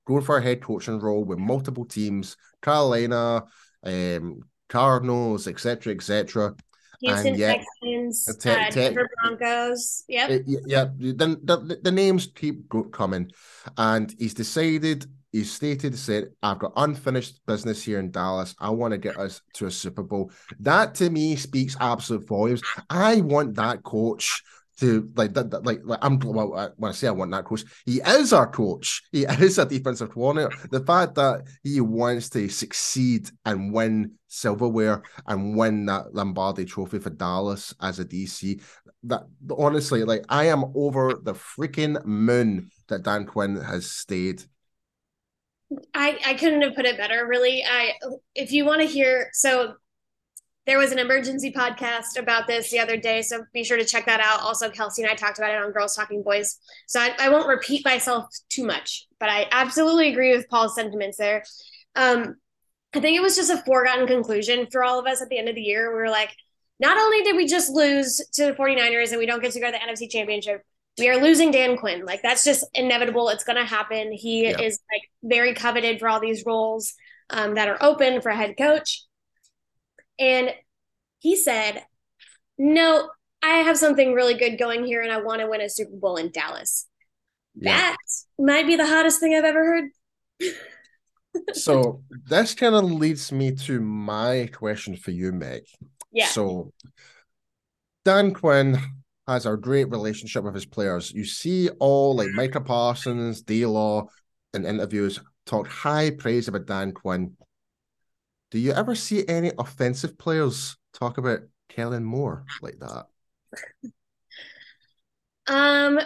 going 0.06 0.22
for 0.22 0.38
a 0.38 0.42
head 0.42 0.62
coaching 0.62 0.98
role 0.98 1.24
with 1.24 1.38
multiple 1.38 1.84
teams, 1.84 2.36
Carolina, 2.60 3.44
um, 3.84 4.40
Cardinals, 4.68 5.46
etc., 5.46 5.94
etc. 5.94 6.54
Houston 7.00 7.36
Texans, 7.36 8.36
te- 8.36 8.50
uh, 8.50 8.70
Denver 8.70 9.10
Broncos. 9.22 10.04
Yep. 10.08 10.30
It, 10.30 10.42
yeah. 10.66 10.84
The, 10.96 11.38
the, 11.42 11.78
the 11.82 11.90
names 11.90 12.28
keep 12.34 12.70
coming, 12.92 13.30
and 13.76 14.14
he's 14.18 14.34
decided. 14.34 15.06
He's 15.32 15.50
stated, 15.50 15.96
said, 15.96 16.28
I've 16.42 16.58
got 16.58 16.74
unfinished 16.76 17.40
business 17.46 17.82
here 17.82 17.98
in 17.98 18.10
Dallas. 18.10 18.54
I 18.60 18.68
want 18.68 18.92
to 18.92 18.98
get 18.98 19.16
us 19.16 19.40
to 19.54 19.64
a 19.64 19.70
Super 19.70 20.02
Bowl. 20.02 20.30
That 20.60 20.94
to 20.96 21.08
me 21.08 21.36
speaks 21.36 21.74
absolute 21.80 22.28
volumes. 22.28 22.60
I 22.90 23.22
want 23.22 23.54
that 23.54 23.82
coach 23.82 24.42
to 24.80 25.10
like 25.16 25.34
that, 25.34 25.64
like, 25.64 25.80
like 25.84 25.98
I'm 26.02 26.18
well, 26.18 26.72
when 26.76 26.90
I 26.90 26.94
say 26.94 27.08
I 27.08 27.12
want 27.12 27.30
that 27.32 27.44
coach, 27.44 27.64
he 27.84 28.00
is 28.00 28.32
our 28.32 28.46
coach. 28.46 29.02
He 29.12 29.24
is 29.28 29.58
a 29.58 29.66
defensive 29.66 30.10
coordinator. 30.10 30.54
The 30.70 30.80
fact 30.80 31.14
that 31.16 31.42
he 31.62 31.80
wants 31.80 32.28
to 32.30 32.48
succeed 32.48 33.28
and 33.44 33.72
win 33.72 34.12
silverware 34.28 35.02
and 35.26 35.56
win 35.56 35.86
that 35.86 36.14
Lombardi 36.14 36.64
trophy 36.64 36.98
for 36.98 37.10
Dallas 37.10 37.74
as 37.80 37.98
a 37.98 38.04
DC, 38.04 38.62
that 39.04 39.22
honestly, 39.56 40.04
like 40.04 40.24
I 40.28 40.46
am 40.46 40.64
over 40.74 41.20
the 41.22 41.34
freaking 41.34 42.04
moon 42.04 42.70
that 42.88 43.02
Dan 43.02 43.26
Quinn 43.26 43.56
has 43.56 43.90
stayed. 43.90 44.42
I, 45.94 46.18
I 46.26 46.34
couldn't 46.34 46.62
have 46.62 46.74
put 46.74 46.84
it 46.84 46.98
better, 46.98 47.26
really. 47.26 47.64
I 47.64 47.92
if 48.34 48.52
you 48.52 48.64
want 48.64 48.80
to 48.82 48.86
hear 48.86 49.30
so 49.32 49.74
there 50.66 50.78
was 50.78 50.92
an 50.92 50.98
emergency 50.98 51.52
podcast 51.52 52.16
about 52.16 52.46
this 52.46 52.70
the 52.70 52.78
other 52.78 52.96
day, 52.96 53.22
so 53.22 53.44
be 53.52 53.64
sure 53.64 53.76
to 53.76 53.84
check 53.84 54.06
that 54.06 54.20
out. 54.20 54.40
Also, 54.40 54.70
Kelsey 54.70 55.02
and 55.02 55.10
I 55.10 55.14
talked 55.14 55.38
about 55.38 55.50
it 55.50 55.62
on 55.62 55.72
Girls 55.72 55.96
Talking 55.96 56.22
Boys. 56.22 56.58
So 56.86 57.00
I, 57.00 57.14
I 57.18 57.28
won't 57.30 57.48
repeat 57.48 57.84
myself 57.84 58.26
too 58.48 58.64
much, 58.64 59.06
but 59.18 59.28
I 59.28 59.48
absolutely 59.50 60.08
agree 60.08 60.36
with 60.36 60.48
Paul's 60.48 60.76
sentiments 60.76 61.16
there. 61.16 61.42
Um, 61.96 62.36
I 62.94 63.00
think 63.00 63.16
it 63.16 63.22
was 63.22 63.36
just 63.36 63.50
a 63.50 63.62
foregone 63.64 64.06
conclusion 64.06 64.66
for 64.70 64.84
all 64.84 65.00
of 65.00 65.06
us 65.06 65.20
at 65.20 65.28
the 65.28 65.38
end 65.38 65.48
of 65.48 65.54
the 65.54 65.62
year. 65.62 65.90
We 65.90 66.00
were 66.00 66.10
like, 66.10 66.30
not 66.78 66.98
only 66.98 67.22
did 67.22 67.36
we 67.36 67.46
just 67.46 67.70
lose 67.70 68.16
to 68.34 68.46
the 68.46 68.52
49ers 68.52 69.10
and 69.10 69.18
we 69.18 69.26
don't 69.26 69.42
get 69.42 69.52
to 69.52 69.60
go 69.60 69.66
to 69.66 69.72
the 69.72 69.78
NFC 69.78 70.10
Championship, 70.10 70.62
we 70.98 71.08
are 71.08 71.16
losing 71.16 71.50
Dan 71.50 71.76
Quinn. 71.76 72.04
Like 72.04 72.22
that's 72.22 72.44
just 72.44 72.64
inevitable. 72.74 73.30
It's 73.30 73.44
going 73.44 73.56
to 73.56 73.64
happen. 73.64 74.12
He 74.12 74.44
yeah. 74.44 74.60
is 74.60 74.78
like 74.92 75.02
very 75.22 75.54
coveted 75.54 75.98
for 75.98 76.08
all 76.08 76.20
these 76.20 76.44
roles 76.44 76.94
um, 77.30 77.54
that 77.54 77.68
are 77.68 77.78
open 77.80 78.20
for 78.20 78.30
head 78.30 78.56
coach. 78.58 79.04
And 80.18 80.52
he 81.18 81.36
said, 81.36 81.82
No, 82.58 83.10
I 83.42 83.58
have 83.58 83.76
something 83.76 84.12
really 84.12 84.34
good 84.34 84.58
going 84.58 84.84
here 84.84 85.02
and 85.02 85.12
I 85.12 85.20
want 85.20 85.40
to 85.40 85.48
win 85.48 85.60
a 85.60 85.68
Super 85.68 85.96
Bowl 85.96 86.16
in 86.16 86.30
Dallas. 86.30 86.86
Yeah. 87.54 87.72
That 87.72 87.96
might 88.38 88.66
be 88.66 88.76
the 88.76 88.86
hottest 88.86 89.20
thing 89.20 89.34
I've 89.34 89.44
ever 89.44 89.64
heard. 89.64 90.54
so 91.52 92.02
this 92.26 92.54
kind 92.54 92.74
of 92.74 92.84
leads 92.84 93.32
me 93.32 93.52
to 93.52 93.80
my 93.80 94.48
question 94.52 94.96
for 94.96 95.10
you, 95.10 95.32
Meg. 95.32 95.62
Yeah. 96.12 96.26
So 96.26 96.72
Dan 98.04 98.32
Quinn 98.34 98.78
has 99.28 99.46
a 99.46 99.56
great 99.56 99.88
relationship 99.90 100.44
with 100.44 100.54
his 100.54 100.66
players. 100.66 101.12
You 101.12 101.24
see 101.24 101.68
all 101.80 102.16
like 102.16 102.28
Micah 102.30 102.60
Parsons, 102.60 103.42
D 103.42 103.64
Law 103.66 104.08
in 104.54 104.66
interviews 104.66 105.20
talk 105.46 105.66
high 105.66 106.10
praise 106.10 106.48
about 106.48 106.66
Dan 106.66 106.92
Quinn. 106.92 107.36
Do 108.52 108.58
you 108.58 108.72
ever 108.72 108.94
see 108.94 109.26
any 109.26 109.50
offensive 109.58 110.18
players 110.18 110.76
talk 110.92 111.16
about 111.16 111.40
Kellen 111.70 112.04
Moore 112.04 112.44
like 112.60 112.78
that? 112.80 113.06
Um, 115.46 115.98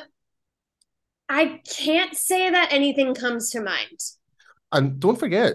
I 1.28 1.60
can't 1.68 2.16
say 2.16 2.48
that 2.48 2.68
anything 2.70 3.16
comes 3.16 3.50
to 3.50 3.60
mind. 3.60 3.98
And 4.70 5.00
don't 5.00 5.18
forget, 5.18 5.54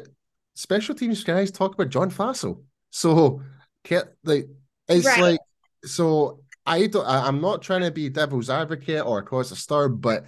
special 0.55 0.93
teams 0.93 1.23
guys 1.23 1.49
talk 1.49 1.73
about 1.73 1.89
John 1.91 2.11
Fassel. 2.11 2.61
So, 2.89 3.41
like, 4.25 4.49
it's 4.89 5.05
right. 5.05 5.21
like, 5.21 5.39
so 5.85 6.40
I 6.65 6.87
don't. 6.87 7.05
I, 7.05 7.27
am 7.27 7.41
not 7.41 7.61
trying 7.61 7.81
to 7.81 7.91
be 7.91 8.09
devil's 8.09 8.49
advocate 8.49 9.05
or 9.05 9.23
cause 9.23 9.51
a 9.51 9.55
stir, 9.55 9.89
but 9.89 10.25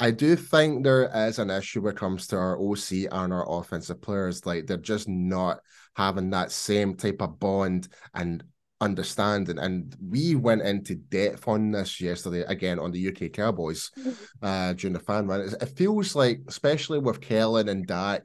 I 0.00 0.10
do 0.10 0.34
think 0.34 0.82
there 0.82 1.10
is 1.28 1.38
an 1.38 1.50
issue 1.50 1.80
when 1.80 1.94
it 1.94 1.98
comes 1.98 2.26
to 2.28 2.36
our 2.36 2.60
OC 2.60 3.08
and 3.12 3.32
our 3.32 3.46
offensive 3.48 4.02
players. 4.02 4.44
Like 4.44 4.66
they're 4.66 4.78
just 4.78 5.08
not 5.08 5.60
having 5.94 6.30
that 6.30 6.50
same 6.50 6.96
type 6.96 7.22
of 7.22 7.38
bond 7.38 7.88
and 8.14 8.42
understanding. 8.80 9.58
And 9.58 9.94
we 10.02 10.34
went 10.34 10.62
into 10.62 10.96
depth 10.96 11.46
on 11.48 11.70
this 11.70 12.00
yesterday 12.00 12.42
again 12.42 12.78
on 12.78 12.90
the 12.90 13.08
UK 13.08 13.32
Cowboys 13.32 13.90
mm-hmm. 13.98 14.10
uh, 14.44 14.72
during 14.74 14.92
the 14.92 15.00
fan 15.00 15.26
run. 15.26 15.40
It 15.40 15.76
feels 15.76 16.14
like, 16.14 16.40
especially 16.48 16.98
with 16.98 17.20
Kellen 17.20 17.68
and 17.68 17.86
Dak, 17.86 18.22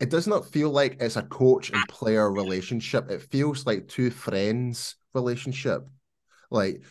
it 0.00 0.10
does 0.10 0.26
not 0.26 0.50
feel 0.50 0.70
like 0.70 0.96
it's 1.00 1.16
a 1.16 1.22
coach 1.22 1.70
and 1.70 1.86
player 1.88 2.30
relationship. 2.30 3.10
It 3.10 3.22
feels 3.22 3.66
like 3.66 3.88
two 3.88 4.10
friends 4.10 4.96
relationship. 5.14 5.86
Like, 6.50 6.82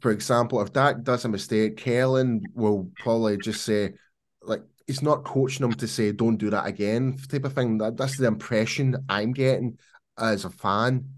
for 0.00 0.10
example, 0.10 0.60
if 0.60 0.72
Dak 0.72 1.02
does 1.02 1.24
a 1.24 1.28
mistake, 1.28 1.76
Kellen 1.76 2.42
will 2.54 2.90
probably 2.98 3.36
just 3.38 3.64
say, 3.64 3.94
like, 4.42 4.62
he's 4.86 5.02
not 5.02 5.24
coaching 5.24 5.64
him 5.64 5.74
to 5.74 5.86
say 5.86 6.12
don't 6.12 6.36
do 6.36 6.50
that 6.50 6.66
again 6.66 7.18
type 7.28 7.44
of 7.44 7.52
thing. 7.52 7.78
That, 7.78 7.96
that's 7.96 8.16
the 8.16 8.26
impression 8.26 9.04
I'm 9.08 9.32
getting 9.32 9.78
as 10.18 10.44
a 10.44 10.50
fan. 10.50 11.10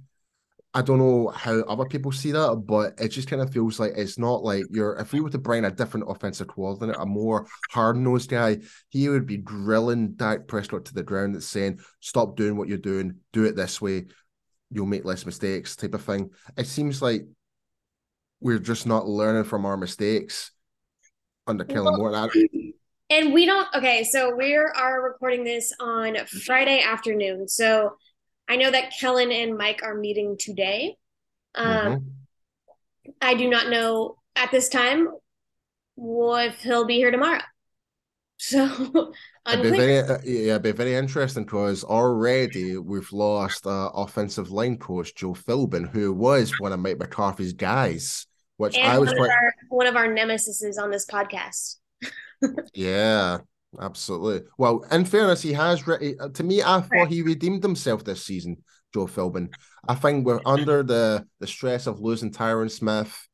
I 0.72 0.82
don't 0.82 0.98
know 0.98 1.28
how 1.28 1.60
other 1.62 1.84
people 1.84 2.12
see 2.12 2.30
that, 2.30 2.62
but 2.64 2.94
it 3.00 3.08
just 3.08 3.28
kind 3.28 3.42
of 3.42 3.52
feels 3.52 3.80
like 3.80 3.92
it's 3.96 4.18
not 4.18 4.44
like 4.44 4.64
you're. 4.70 4.94
If 4.94 5.12
we 5.12 5.20
were 5.20 5.30
to 5.30 5.38
bring 5.38 5.64
a 5.64 5.70
different 5.70 6.06
offensive 6.08 6.46
coordinator, 6.46 6.98
a 6.98 7.06
more 7.06 7.48
hard 7.70 7.96
nosed 7.96 8.30
guy, 8.30 8.58
he 8.88 9.08
would 9.08 9.26
be 9.26 9.36
drilling 9.36 10.12
Dak 10.12 10.46
Prescott 10.46 10.84
to 10.84 10.94
the 10.94 11.02
ground, 11.02 11.34
that's 11.34 11.46
saying, 11.46 11.80
"Stop 11.98 12.36
doing 12.36 12.56
what 12.56 12.68
you're 12.68 12.78
doing. 12.78 13.16
Do 13.32 13.44
it 13.46 13.56
this 13.56 13.80
way. 13.80 14.06
You'll 14.70 14.86
make 14.86 15.04
less 15.04 15.26
mistakes." 15.26 15.74
Type 15.74 15.94
of 15.94 16.04
thing. 16.04 16.30
It 16.56 16.68
seems 16.68 17.02
like 17.02 17.26
we're 18.40 18.58
just 18.58 18.86
not 18.86 19.06
learning 19.06 19.44
from 19.44 19.66
our 19.66 19.76
mistakes 19.76 20.50
under 21.46 21.64
Kellen 21.64 21.98
Moore. 21.98 22.30
And 23.10 23.32
we 23.32 23.44
don't, 23.44 23.66
okay, 23.74 24.04
so 24.04 24.34
we 24.36 24.54
are 24.54 25.02
recording 25.02 25.42
this 25.42 25.72
on 25.80 26.16
Friday 26.26 26.80
afternoon. 26.80 27.48
So 27.48 27.96
I 28.48 28.56
know 28.56 28.70
that 28.70 28.92
Kellen 28.98 29.32
and 29.32 29.58
Mike 29.58 29.80
are 29.82 29.96
meeting 29.96 30.36
today. 30.38 30.96
Um, 31.56 31.68
mm-hmm. 31.68 33.10
I 33.20 33.34
do 33.34 33.50
not 33.50 33.68
know 33.68 34.16
at 34.36 34.52
this 34.52 34.68
time 34.68 35.08
if 35.96 36.60
he'll 36.62 36.86
be 36.86 36.96
here 36.96 37.10
tomorrow. 37.10 37.42
So 38.42 39.12
it'd 39.46 39.62
be 39.62 39.68
very, 39.68 39.98
uh, 39.98 40.16
yeah, 40.24 40.52
it'd 40.52 40.62
be 40.62 40.72
very 40.72 40.94
interesting 40.94 41.44
because 41.44 41.84
already 41.84 42.78
we've 42.78 43.12
lost 43.12 43.66
uh, 43.66 43.90
offensive 43.94 44.50
line 44.50 44.78
coach 44.78 45.14
Joe 45.14 45.34
Philbin, 45.34 45.90
who 45.90 46.14
was 46.14 46.58
one 46.58 46.72
of 46.72 46.80
Mike 46.80 46.98
McCarthy's 46.98 47.52
guys, 47.52 48.26
which 48.60 48.76
and 48.76 48.86
I 48.86 48.98
was 48.98 49.08
one, 49.08 49.16
quite... 49.16 49.26
of 49.26 49.32
our, 49.32 49.54
one 49.70 49.86
of 49.86 49.96
our 49.96 50.12
nemesis 50.12 50.78
on 50.78 50.90
this 50.90 51.06
podcast. 51.06 51.76
yeah, 52.74 53.38
absolutely. 53.80 54.46
Well, 54.58 54.84
in 54.90 55.06
fairness, 55.06 55.40
he 55.40 55.54
has 55.54 55.86
re- 55.86 56.16
to 56.34 56.42
me. 56.44 56.62
I 56.62 56.82
thought 56.82 57.08
he 57.08 57.22
redeemed 57.22 57.62
himself 57.62 58.04
this 58.04 58.24
season, 58.24 58.58
Joe 58.92 59.06
Philbin. 59.06 59.48
I 59.88 59.94
think 59.94 60.26
we're 60.26 60.42
under 60.44 60.82
the 60.82 61.26
the 61.40 61.46
stress 61.46 61.86
of 61.86 62.00
losing 62.00 62.32
Tyron 62.32 62.70
Smith 62.70 63.26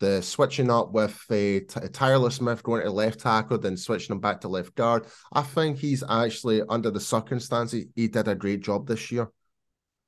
the 0.00 0.22
switching 0.22 0.70
up 0.70 0.92
with 0.92 1.14
uh, 1.30 1.60
Tyler 1.92 2.30
Smith 2.30 2.62
going 2.62 2.82
to 2.82 2.90
left 2.90 3.20
tackle, 3.20 3.58
then 3.58 3.76
switching 3.76 4.14
him 4.14 4.20
back 4.20 4.40
to 4.40 4.48
left 4.48 4.74
guard. 4.74 5.04
I 5.30 5.42
think 5.42 5.76
he's 5.76 6.02
actually 6.08 6.62
under 6.70 6.90
the 6.90 7.00
circumstances 7.00 7.84
he 7.94 8.08
did 8.08 8.26
a 8.26 8.34
great 8.34 8.62
job 8.62 8.86
this 8.86 9.12
year. 9.12 9.28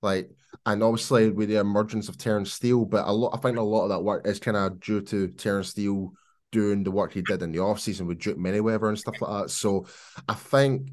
Like, 0.03 0.31
and 0.67 0.83
obviously 0.83 1.31
with 1.31 1.49
the 1.49 1.61
emergence 1.61 2.09
of 2.09 2.19
Terence 2.19 2.53
Steele, 2.53 2.85
but 2.85 3.07
a 3.07 3.13
lot, 3.13 3.35
I 3.35 3.39
think 3.39 3.57
a 3.57 3.63
lot 3.63 3.85
of 3.85 3.89
that 3.91 4.03
work 4.03 4.27
is 4.27 4.39
kind 4.39 4.57
of 4.57 4.81
due 4.81 5.01
to 5.01 5.29
Terence 5.29 5.69
Steele 5.69 6.13
doing 6.51 6.85
the 6.85 6.91
work 6.91 7.13
he 7.13 7.23
did 7.23 7.43
in 7.43 7.53
the 7.53 7.59
offseason 7.59 8.07
with 8.07 8.21
Duke 8.21 8.37
Manyweather 8.37 8.89
and 8.89 8.99
stuff 8.99 9.15
like 9.21 9.43
that. 9.45 9.51
So 9.51 9.87
I 10.29 10.35
think 10.35 10.91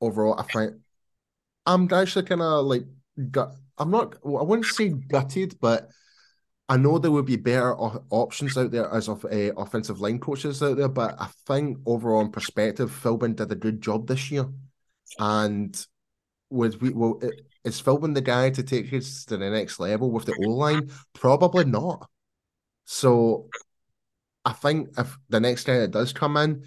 overall, 0.00 0.38
I 0.38 0.44
think 0.44 0.74
I'm 1.66 1.92
actually 1.92 2.24
kind 2.24 2.42
of 2.42 2.64
like 2.64 2.84
gut. 3.30 3.54
I'm 3.78 3.90
not. 3.90 4.14
I 4.24 4.42
wouldn't 4.42 4.66
say 4.66 4.88
gutted, 4.88 5.58
but 5.60 5.88
I 6.68 6.76
know 6.76 6.98
there 6.98 7.10
would 7.10 7.26
be 7.26 7.36
better 7.36 7.74
options 7.76 8.56
out 8.56 8.70
there 8.70 8.90
as 8.92 9.08
of 9.08 9.24
uh, 9.24 9.52
offensive 9.56 10.00
line 10.00 10.18
coaches 10.18 10.62
out 10.62 10.76
there, 10.76 10.88
but 10.88 11.20
I 11.20 11.28
think 11.46 11.78
overall 11.84 12.22
in 12.22 12.30
perspective, 12.30 12.90
Philbin 12.90 13.36
did 13.36 13.52
a 13.52 13.56
good 13.56 13.80
job 13.80 14.06
this 14.06 14.30
year. 14.30 14.46
And 15.18 15.86
with 16.48 16.80
we 16.80 16.90
well 16.90 17.20
is 17.64 17.80
Philbin 17.80 18.14
the 18.14 18.20
guy 18.20 18.50
to 18.50 18.62
take 18.62 18.86
his 18.86 19.24
to 19.26 19.36
the 19.36 19.50
next 19.50 19.78
level 19.78 20.10
with 20.10 20.26
the 20.26 20.34
O 20.44 20.50
line? 20.50 20.90
Probably 21.14 21.64
not. 21.64 22.08
So 22.84 23.48
I 24.44 24.52
think 24.52 24.90
if 24.98 25.16
the 25.28 25.40
next 25.40 25.64
guy 25.64 25.78
that 25.78 25.92
does 25.92 26.12
come 26.12 26.36
in, 26.36 26.64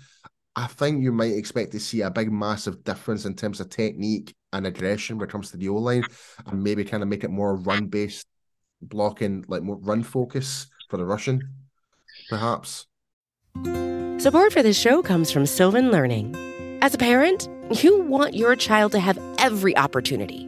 I 0.55 0.67
think 0.67 1.03
you 1.03 1.11
might 1.11 1.33
expect 1.33 1.73
to 1.73 1.79
see 1.79 2.01
a 2.01 2.09
big 2.09 2.31
massive 2.31 2.83
difference 2.83 3.25
in 3.25 3.35
terms 3.35 3.59
of 3.59 3.69
technique 3.69 4.33
and 4.53 4.65
aggression 4.65 5.17
when 5.17 5.27
it 5.27 5.31
comes 5.31 5.51
to 5.51 5.57
the 5.57 5.67
O 5.69 5.75
line 5.75 6.03
and 6.45 6.63
maybe 6.63 6.85
kind 6.85 7.03
of 7.03 7.09
make 7.09 7.25
it 7.25 7.29
more 7.29 7.55
run 7.55 7.87
based 7.87 8.25
blocking, 8.81 9.43
like 9.47 9.63
more 9.63 9.77
run 9.77 10.03
focus 10.03 10.67
for 10.89 10.97
the 10.97 11.05
Russian, 11.05 11.41
perhaps. 12.29 12.87
Support 14.17 14.53
for 14.53 14.63
this 14.63 14.79
show 14.79 15.01
comes 15.01 15.29
from 15.29 15.45
Sylvan 15.45 15.91
Learning. 15.91 16.35
As 16.81 16.93
a 16.93 16.97
parent, 16.97 17.49
you 17.81 18.01
want 18.03 18.33
your 18.33 18.55
child 18.55 18.91
to 18.93 18.99
have 18.99 19.19
every 19.37 19.75
opportunity, 19.75 20.47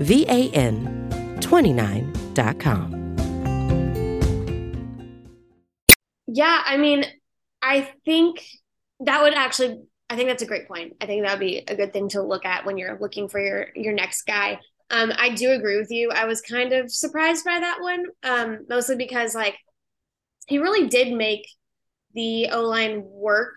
V 0.00 0.24
A 0.28 0.50
N 0.50 1.38
29.com. 1.40 3.00
Yeah, 6.26 6.62
I 6.64 6.76
mean, 6.76 7.04
I 7.62 7.92
think 8.04 8.44
that 9.00 9.22
would 9.22 9.34
actually 9.34 9.82
I 10.08 10.16
think 10.16 10.28
that's 10.28 10.42
a 10.42 10.46
great 10.46 10.66
point. 10.66 10.96
I 11.00 11.06
think 11.06 11.24
that 11.24 11.32
would 11.32 11.46
be 11.46 11.62
a 11.68 11.76
good 11.76 11.92
thing 11.92 12.08
to 12.10 12.22
look 12.22 12.44
at 12.44 12.66
when 12.66 12.76
you're 12.76 12.98
looking 13.00 13.28
for 13.28 13.40
your 13.40 13.68
your 13.76 13.92
next 13.92 14.22
guy. 14.22 14.58
Um, 14.90 15.12
I 15.16 15.30
do 15.30 15.52
agree 15.52 15.78
with 15.78 15.90
you. 15.90 16.10
I 16.10 16.24
was 16.24 16.40
kind 16.40 16.72
of 16.72 16.90
surprised 16.90 17.44
by 17.44 17.60
that 17.60 17.78
one, 17.80 18.06
um, 18.24 18.66
mostly 18.68 18.96
because 18.96 19.36
like 19.36 19.56
he 20.48 20.58
really 20.58 20.88
did 20.88 21.12
make 21.12 21.46
the 22.14 22.48
O 22.50 22.62
line 22.62 23.02
work 23.04 23.56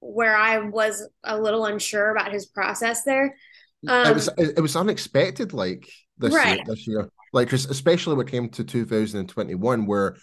where 0.00 0.36
I 0.36 0.58
was 0.58 1.08
a 1.22 1.40
little 1.40 1.64
unsure 1.64 2.10
about 2.10 2.32
his 2.32 2.44
process 2.44 3.02
there. 3.04 3.34
Um, 3.88 4.06
it 4.06 4.14
was 4.14 4.28
it 4.38 4.60
was 4.60 4.76
unexpected, 4.76 5.52
like 5.52 5.88
this 6.18 6.34
right. 6.34 6.56
year, 6.56 6.64
this 6.66 6.86
year, 6.86 7.10
like 7.32 7.52
especially 7.52 8.16
when 8.16 8.26
it 8.26 8.30
came 8.30 8.48
to 8.50 8.64
2021, 8.64 9.86
where 9.86 10.16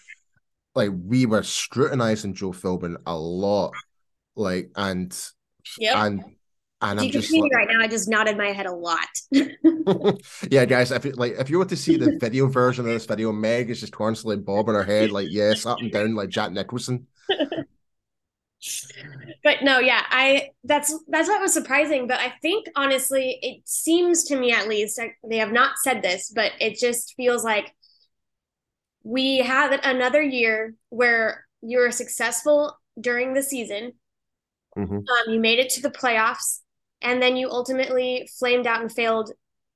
like 0.76 0.92
we 0.94 1.26
were 1.26 1.44
scrutinizing 1.44 2.34
Joe 2.34 2.52
Philbin 2.52 2.96
a 3.06 3.18
lot, 3.18 3.74
like 4.36 4.72
and 4.76 5.16
yep. 5.78 5.96
and 5.98 6.24
and 6.82 7.00
you 7.00 7.08
I'm 7.08 7.12
just 7.12 7.32
like, 7.32 7.44
me 7.44 7.50
right 7.54 7.68
now. 7.70 7.82
I 7.82 7.88
just 7.88 8.10
nodded 8.10 8.38
my 8.38 8.52
head 8.52 8.66
a 8.66 8.74
lot. 8.74 9.08
yeah, 10.50 10.66
guys. 10.66 10.92
If 10.92 11.06
you, 11.06 11.12
like, 11.12 11.34
if 11.34 11.50
you 11.50 11.58
want 11.58 11.70
to 11.70 11.78
see 11.78 11.98
the 11.98 12.18
video 12.20 12.48
version 12.48 12.86
of 12.86 12.92
this 12.92 13.06
video, 13.06 13.32
Meg 13.32 13.70
is 13.70 13.80
just 13.80 13.94
constantly 13.94 14.38
bobbing 14.38 14.76
her 14.76 14.84
head, 14.84 15.12
like 15.12 15.28
yes, 15.30 15.66
up 15.66 15.80
and 15.80 15.92
down, 15.92 16.16
like 16.16 16.30
Jack 16.30 16.52
Nicholson. 16.52 17.08
but 19.44 19.58
no, 19.64 19.80
yeah, 19.80 20.04
I 20.10 20.50
that's 20.64 20.94
that's 21.08 21.28
what 21.28 21.42
was 21.42 21.54
surprising. 21.54 22.08
But 22.08 22.20
I 22.20 22.34
think 22.42 22.68
honestly, 22.76 23.40
it 23.42 23.62
seems 23.66 24.26
to 24.26 24.36
me 24.36 24.52
at 24.52 24.68
least 24.68 25.00
I, 25.00 25.16
they 25.28 25.38
have 25.38 25.52
not 25.52 25.78
said 25.78 26.02
this, 26.02 26.32
but 26.34 26.52
it 26.60 26.78
just 26.78 27.14
feels 27.16 27.44
like 27.44 27.74
we 29.04 29.38
have 29.38 29.80
another 29.84 30.22
year 30.22 30.76
where 30.90 31.46
you 31.62 31.80
were 31.80 31.92
successful 31.92 32.78
during 33.00 33.34
the 33.34 33.44
season. 33.44 33.94
Mm-hmm. 34.78 34.96
Um, 34.96 35.34
you 35.34 35.40
made 35.40 35.60
it 35.60 35.70
to 35.72 35.82
the 35.82 35.90
playoffs 35.90 36.60
and 37.02 37.22
then 37.22 37.36
you 37.36 37.50
ultimately 37.50 38.30
flamed 38.38 38.68
out 38.68 38.82
and 38.82 38.92
failed 38.92 39.32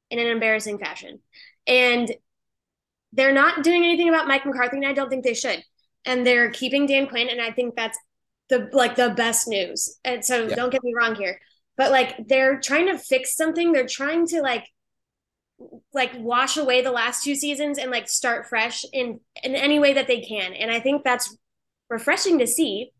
in 0.10 0.20
an 0.20 0.28
embarrassing 0.28 0.78
fashion. 0.78 1.20
And 1.68 2.14
they're 3.14 3.34
not 3.34 3.64
doing 3.64 3.84
anything 3.84 4.10
about 4.10 4.28
Mike 4.28 4.46
McCarthy, 4.46 4.78
and 4.78 4.86
I 4.86 4.94
don't 4.94 5.10
think 5.10 5.24
they 5.24 5.34
should. 5.34 5.64
And 6.06 6.26
they're 6.26 6.52
keeping 6.52 6.86
Dan 6.86 7.08
Quinn, 7.08 7.30
and 7.30 7.42
I 7.42 7.52
think 7.52 7.76
that's 7.76 7.98
the 8.50 8.70
like 8.74 8.96
the 8.96 9.10
best 9.10 9.48
news. 9.48 9.98
And 10.04 10.24
so 10.24 10.48
yeah. 10.48 10.56
don't 10.56 10.72
get 10.72 10.84
me 10.84 10.94
wrong 10.96 11.16
here, 11.16 11.40
but 11.78 11.92
like 11.92 12.28
they're 12.28 12.60
trying 12.60 12.88
to 12.88 12.98
fix 12.98 13.36
something. 13.36 13.72
They're 13.72 13.88
trying 13.88 14.28
to 14.28 14.42
like 14.42 14.66
like 15.94 16.12
wash 16.18 16.58
away 16.58 16.82
the 16.82 16.92
last 16.92 17.24
two 17.24 17.36
seasons 17.36 17.78
and 17.78 17.90
like 17.90 18.10
start 18.10 18.48
fresh 18.48 18.84
in 18.92 19.20
in 19.44 19.56
any 19.56 19.80
way 19.80 19.94
that 19.94 20.08
they 20.08 20.22
can. 20.22 20.54
And 20.54 20.72
I 20.72 20.80
think 20.80 21.04
that's 21.04 21.36
refreshing 21.90 22.40
to 22.40 22.48
see. 22.48 22.92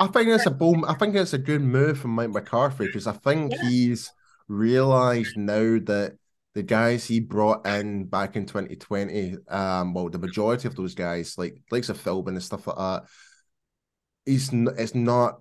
I 0.00 0.06
think 0.06 0.28
it's 0.28 0.46
a 0.46 0.50
boom. 0.50 0.84
I 0.86 0.94
think 0.94 1.14
it's 1.14 1.32
a 1.32 1.38
good 1.38 1.62
move 1.62 1.98
from 1.98 2.12
Mike 2.12 2.30
McCarthy 2.30 2.86
because 2.86 3.06
I 3.06 3.12
think 3.12 3.52
Yeah. 3.52 3.68
he's 3.68 4.10
realized 4.48 5.36
now 5.36 5.78
that 5.84 6.16
the 6.54 6.62
guys 6.62 7.04
he 7.04 7.20
brought 7.20 7.66
in 7.66 8.04
back 8.04 8.36
in 8.36 8.44
2020, 8.46 9.36
um, 9.48 9.94
well, 9.94 10.10
the 10.10 10.18
majority 10.18 10.68
of 10.68 10.74
those 10.74 10.94
guys, 10.94 11.38
like 11.38 11.56
likes 11.70 11.88
of 11.88 12.02
Philbin 12.02 12.28
and 12.28 12.42
stuff 12.42 12.66
like 12.66 12.76
that, 12.76 13.04
n- 14.26 14.68
it's 14.78 14.94
not 14.94 15.40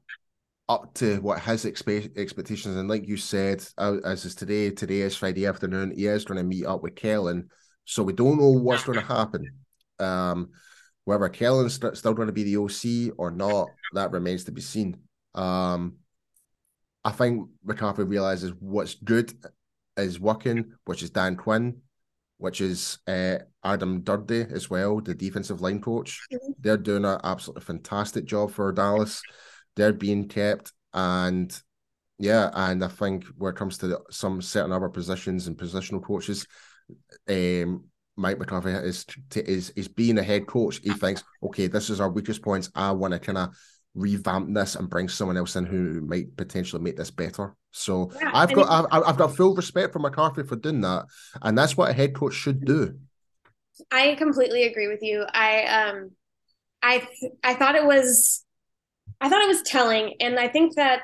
up 0.69 0.93
to 0.95 1.17
what 1.17 1.39
his 1.39 1.65
expe- 1.65 2.17
expectations. 2.17 2.77
And 2.77 2.89
like 2.89 3.07
you 3.07 3.17
said, 3.17 3.63
uh, 3.77 3.97
as 4.05 4.25
is 4.25 4.35
today, 4.35 4.69
today 4.71 5.01
is 5.01 5.15
Friday 5.15 5.45
afternoon. 5.45 5.93
He 5.95 6.05
is 6.05 6.25
going 6.25 6.37
to 6.37 6.43
meet 6.43 6.65
up 6.65 6.81
with 6.81 6.95
Kellen, 6.95 7.49
so 7.85 8.03
we 8.03 8.13
don't 8.13 8.39
know 8.39 8.51
what's 8.51 8.83
going 8.83 8.99
to 8.99 9.05
happen. 9.05 9.51
Um, 9.99 10.49
whether 11.03 11.29
Kellen's 11.29 11.75
st- 11.75 11.97
still 11.97 12.13
going 12.13 12.27
to 12.27 12.33
be 12.33 12.43
the 12.43 12.57
OC 12.57 13.13
or 13.17 13.31
not, 13.31 13.69
that 13.93 14.11
remains 14.11 14.45
to 14.45 14.51
be 14.51 14.61
seen. 14.61 14.97
Um, 15.35 15.97
I 17.03 17.11
think 17.11 17.49
McCarthy 17.63 18.03
realizes 18.03 18.53
what's 18.59 18.95
good 18.95 19.33
is 19.97 20.19
working, 20.19 20.73
which 20.85 21.03
is 21.03 21.09
Dan 21.09 21.35
Quinn, 21.35 21.81
which 22.41 22.59
is 22.59 22.97
uh, 23.07 23.37
Aden 23.65 24.01
Durde 24.01 24.51
as 24.51 24.69
well, 24.69 24.99
the 24.99 25.13
defensive 25.13 25.61
line 25.61 25.79
coach. 25.79 26.19
Mhm. 26.33 26.55
They're 26.59 26.77
doing 26.77 27.05
an 27.05 27.19
absolutely 27.23 27.63
fantastic 27.63 28.25
job 28.25 28.51
for 28.51 28.71
Dallas. 28.71 29.21
They're 29.75 29.93
being 29.93 30.27
kept. 30.27 30.73
and 30.93 31.57
yeah, 32.19 32.51
and 32.53 32.83
I 32.83 32.87
think 32.87 33.25
when 33.37 33.53
it 33.53 33.57
comes 33.57 33.77
to 33.79 33.87
the, 33.87 33.99
some 34.11 34.41
certain 34.41 34.71
other 34.71 34.89
positions 34.89 35.47
and 35.47 35.57
positional 35.57 36.03
coaches, 36.03 36.45
um, 37.27 37.85
Mike 38.15 38.37
McCarthy 38.37 38.71
is 38.71 39.05
is 39.35 39.71
is 39.71 39.87
being 39.87 40.19
a 40.19 40.23
head 40.23 40.45
coach. 40.45 40.79
He 40.83 40.91
thinks, 40.91 41.23
okay, 41.41 41.67
this 41.67 41.89
is 41.89 41.99
our 41.99 42.09
weakest 42.11 42.41
points. 42.43 42.69
I 42.75 42.91
want 42.91 43.13
to 43.13 43.19
kind 43.19 43.37
of 43.37 43.55
revamp 43.93 44.53
this 44.53 44.75
and 44.75 44.89
bring 44.89 45.09
someone 45.09 45.37
else 45.37 45.55
in 45.55 45.65
who 45.65 46.01
might 46.01 46.35
potentially 46.37 46.81
make 46.81 46.95
this 46.95 47.11
better. 47.11 47.55
So 47.71 48.11
yeah, 48.21 48.31
I've 48.33 48.53
got 48.53 48.89
I've, 48.91 49.03
I've 49.03 49.17
got 49.17 49.35
full 49.35 49.55
respect 49.55 49.93
for 49.93 49.99
McCarthy 49.99 50.43
for 50.43 50.55
doing 50.55 50.81
that, 50.81 51.05
and 51.41 51.57
that's 51.57 51.75
what 51.75 51.89
a 51.89 51.93
head 51.93 52.15
coach 52.15 52.33
should 52.33 52.65
do. 52.65 52.97
I 53.91 54.15
completely 54.15 54.63
agree 54.63 54.87
with 54.87 55.01
you. 55.01 55.25
I 55.33 55.63
um, 55.63 56.11
I 56.81 57.07
I 57.43 57.53
thought 57.53 57.75
it 57.75 57.85
was, 57.85 58.45
I 59.19 59.29
thought 59.29 59.41
it 59.41 59.47
was 59.47 59.61
telling, 59.63 60.15
and 60.19 60.39
I 60.39 60.47
think 60.47 60.75
that, 60.75 61.01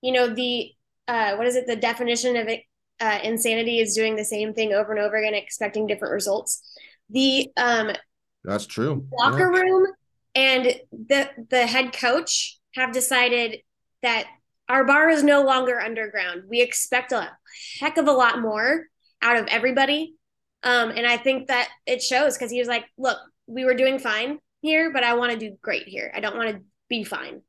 you 0.00 0.12
know, 0.12 0.28
the 0.28 0.70
uh, 1.08 1.36
what 1.36 1.46
is 1.46 1.56
it? 1.56 1.66
The 1.66 1.76
definition 1.76 2.36
of 2.36 2.48
it, 2.48 2.62
uh, 3.00 3.18
insanity 3.22 3.80
is 3.80 3.94
doing 3.94 4.16
the 4.16 4.24
same 4.24 4.54
thing 4.54 4.72
over 4.72 4.92
and 4.92 5.00
over 5.00 5.16
again, 5.16 5.34
expecting 5.34 5.86
different 5.86 6.14
results. 6.14 6.62
The 7.10 7.48
um, 7.56 7.90
that's 8.44 8.66
true. 8.66 9.06
Locker 9.18 9.52
yeah. 9.52 9.60
room 9.60 9.86
and 10.36 10.66
the 10.92 11.30
the 11.50 11.66
head 11.66 11.92
coach 11.92 12.58
have 12.74 12.92
decided 12.92 13.58
that 14.02 14.26
our 14.68 14.84
bar 14.84 15.08
is 15.08 15.22
no 15.22 15.42
longer 15.42 15.80
underground. 15.80 16.42
We 16.48 16.60
expect 16.60 17.10
a 17.12 17.30
heck 17.80 17.96
of 17.96 18.06
a 18.06 18.12
lot 18.12 18.40
more 18.40 18.84
out 19.22 19.38
of 19.38 19.46
everybody. 19.46 20.14
Um, 20.62 20.90
and 20.90 21.06
I 21.06 21.16
think 21.16 21.48
that 21.48 21.68
it 21.86 22.02
shows 22.02 22.36
because 22.36 22.50
he 22.50 22.58
was 22.58 22.68
like, 22.68 22.84
look, 22.98 23.18
we 23.46 23.64
were 23.64 23.74
doing 23.74 23.98
fine 23.98 24.38
here, 24.60 24.92
but 24.92 25.04
I 25.04 25.14
want 25.14 25.32
to 25.32 25.38
do 25.38 25.56
great 25.62 25.86
here. 25.86 26.12
I 26.14 26.20
don't 26.20 26.36
want 26.36 26.50
to 26.50 26.62
be 26.88 27.04
fine. 27.04 27.42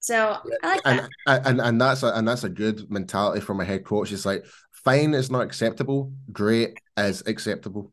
So 0.00 0.36
I 0.62 0.68
like 0.68 0.82
that. 0.82 1.10
And, 1.26 1.46
and 1.46 1.60
and 1.60 1.80
that's 1.80 2.02
a 2.02 2.12
and 2.14 2.26
that's 2.26 2.44
a 2.44 2.48
good 2.48 2.90
mentality 2.90 3.40
from 3.40 3.60
a 3.60 3.64
head 3.64 3.84
coach. 3.84 4.12
It's 4.12 4.26
like 4.26 4.44
fine 4.84 5.14
is 5.14 5.30
not 5.30 5.42
acceptable, 5.42 6.12
great 6.30 6.78
is 6.96 7.22
acceptable. 7.26 7.92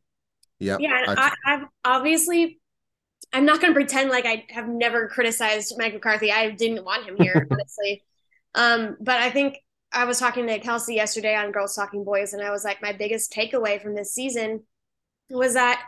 Yeah. 0.59 0.77
Yeah. 0.79 1.31
I've 1.45 1.65
obviously 1.85 2.58
I'm 3.31 3.45
not 3.45 3.61
going 3.61 3.73
to 3.73 3.79
pretend 3.79 4.09
like 4.09 4.25
I 4.25 4.45
have 4.49 4.67
never 4.67 5.07
criticized 5.07 5.75
Mike 5.77 5.93
McCarthy. 5.93 6.31
I 6.31 6.49
didn't 6.51 6.83
want 6.83 7.05
him 7.05 7.15
here, 7.17 7.47
honestly. 7.51 8.03
Um, 8.55 8.97
but 8.99 9.17
I 9.17 9.29
think 9.29 9.59
I 9.91 10.05
was 10.05 10.19
talking 10.19 10.47
to 10.47 10.59
Kelsey 10.59 10.95
yesterday 10.95 11.35
on 11.35 11.51
Girls 11.51 11.75
Talking 11.75 12.03
Boys, 12.03 12.33
and 12.33 12.43
I 12.43 12.51
was 12.51 12.63
like, 12.63 12.81
my 12.81 12.93
biggest 12.93 13.31
takeaway 13.31 13.81
from 13.81 13.95
this 13.95 14.13
season 14.13 14.63
was 15.29 15.53
that 15.53 15.83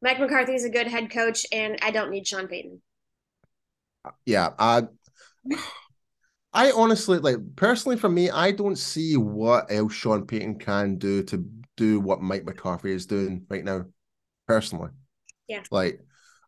Mike 0.00 0.18
McCarthy 0.18 0.54
is 0.54 0.64
a 0.64 0.70
good 0.70 0.88
head 0.88 1.10
coach, 1.10 1.46
and 1.52 1.78
I 1.82 1.92
don't 1.92 2.10
need 2.10 2.26
Sean 2.26 2.48
Payton. 2.48 2.82
Yeah, 4.26 4.50
I, 4.58 4.82
I 6.52 6.72
honestly 6.72 7.18
like 7.18 7.36
personally 7.54 7.96
for 7.96 8.08
me, 8.08 8.28
I 8.30 8.50
don't 8.50 8.76
see 8.76 9.16
what 9.16 9.70
else 9.70 9.92
Sean 9.92 10.26
Payton 10.26 10.58
can 10.58 10.96
do 10.96 11.22
to 11.24 11.48
do 11.76 12.00
what 12.00 12.20
Mike 12.20 12.44
McCarthy 12.44 12.92
is 12.92 13.06
doing 13.06 13.46
right 13.48 13.64
now. 13.64 13.84
Personally, 14.48 14.90
yeah, 15.46 15.62
like 15.70 16.00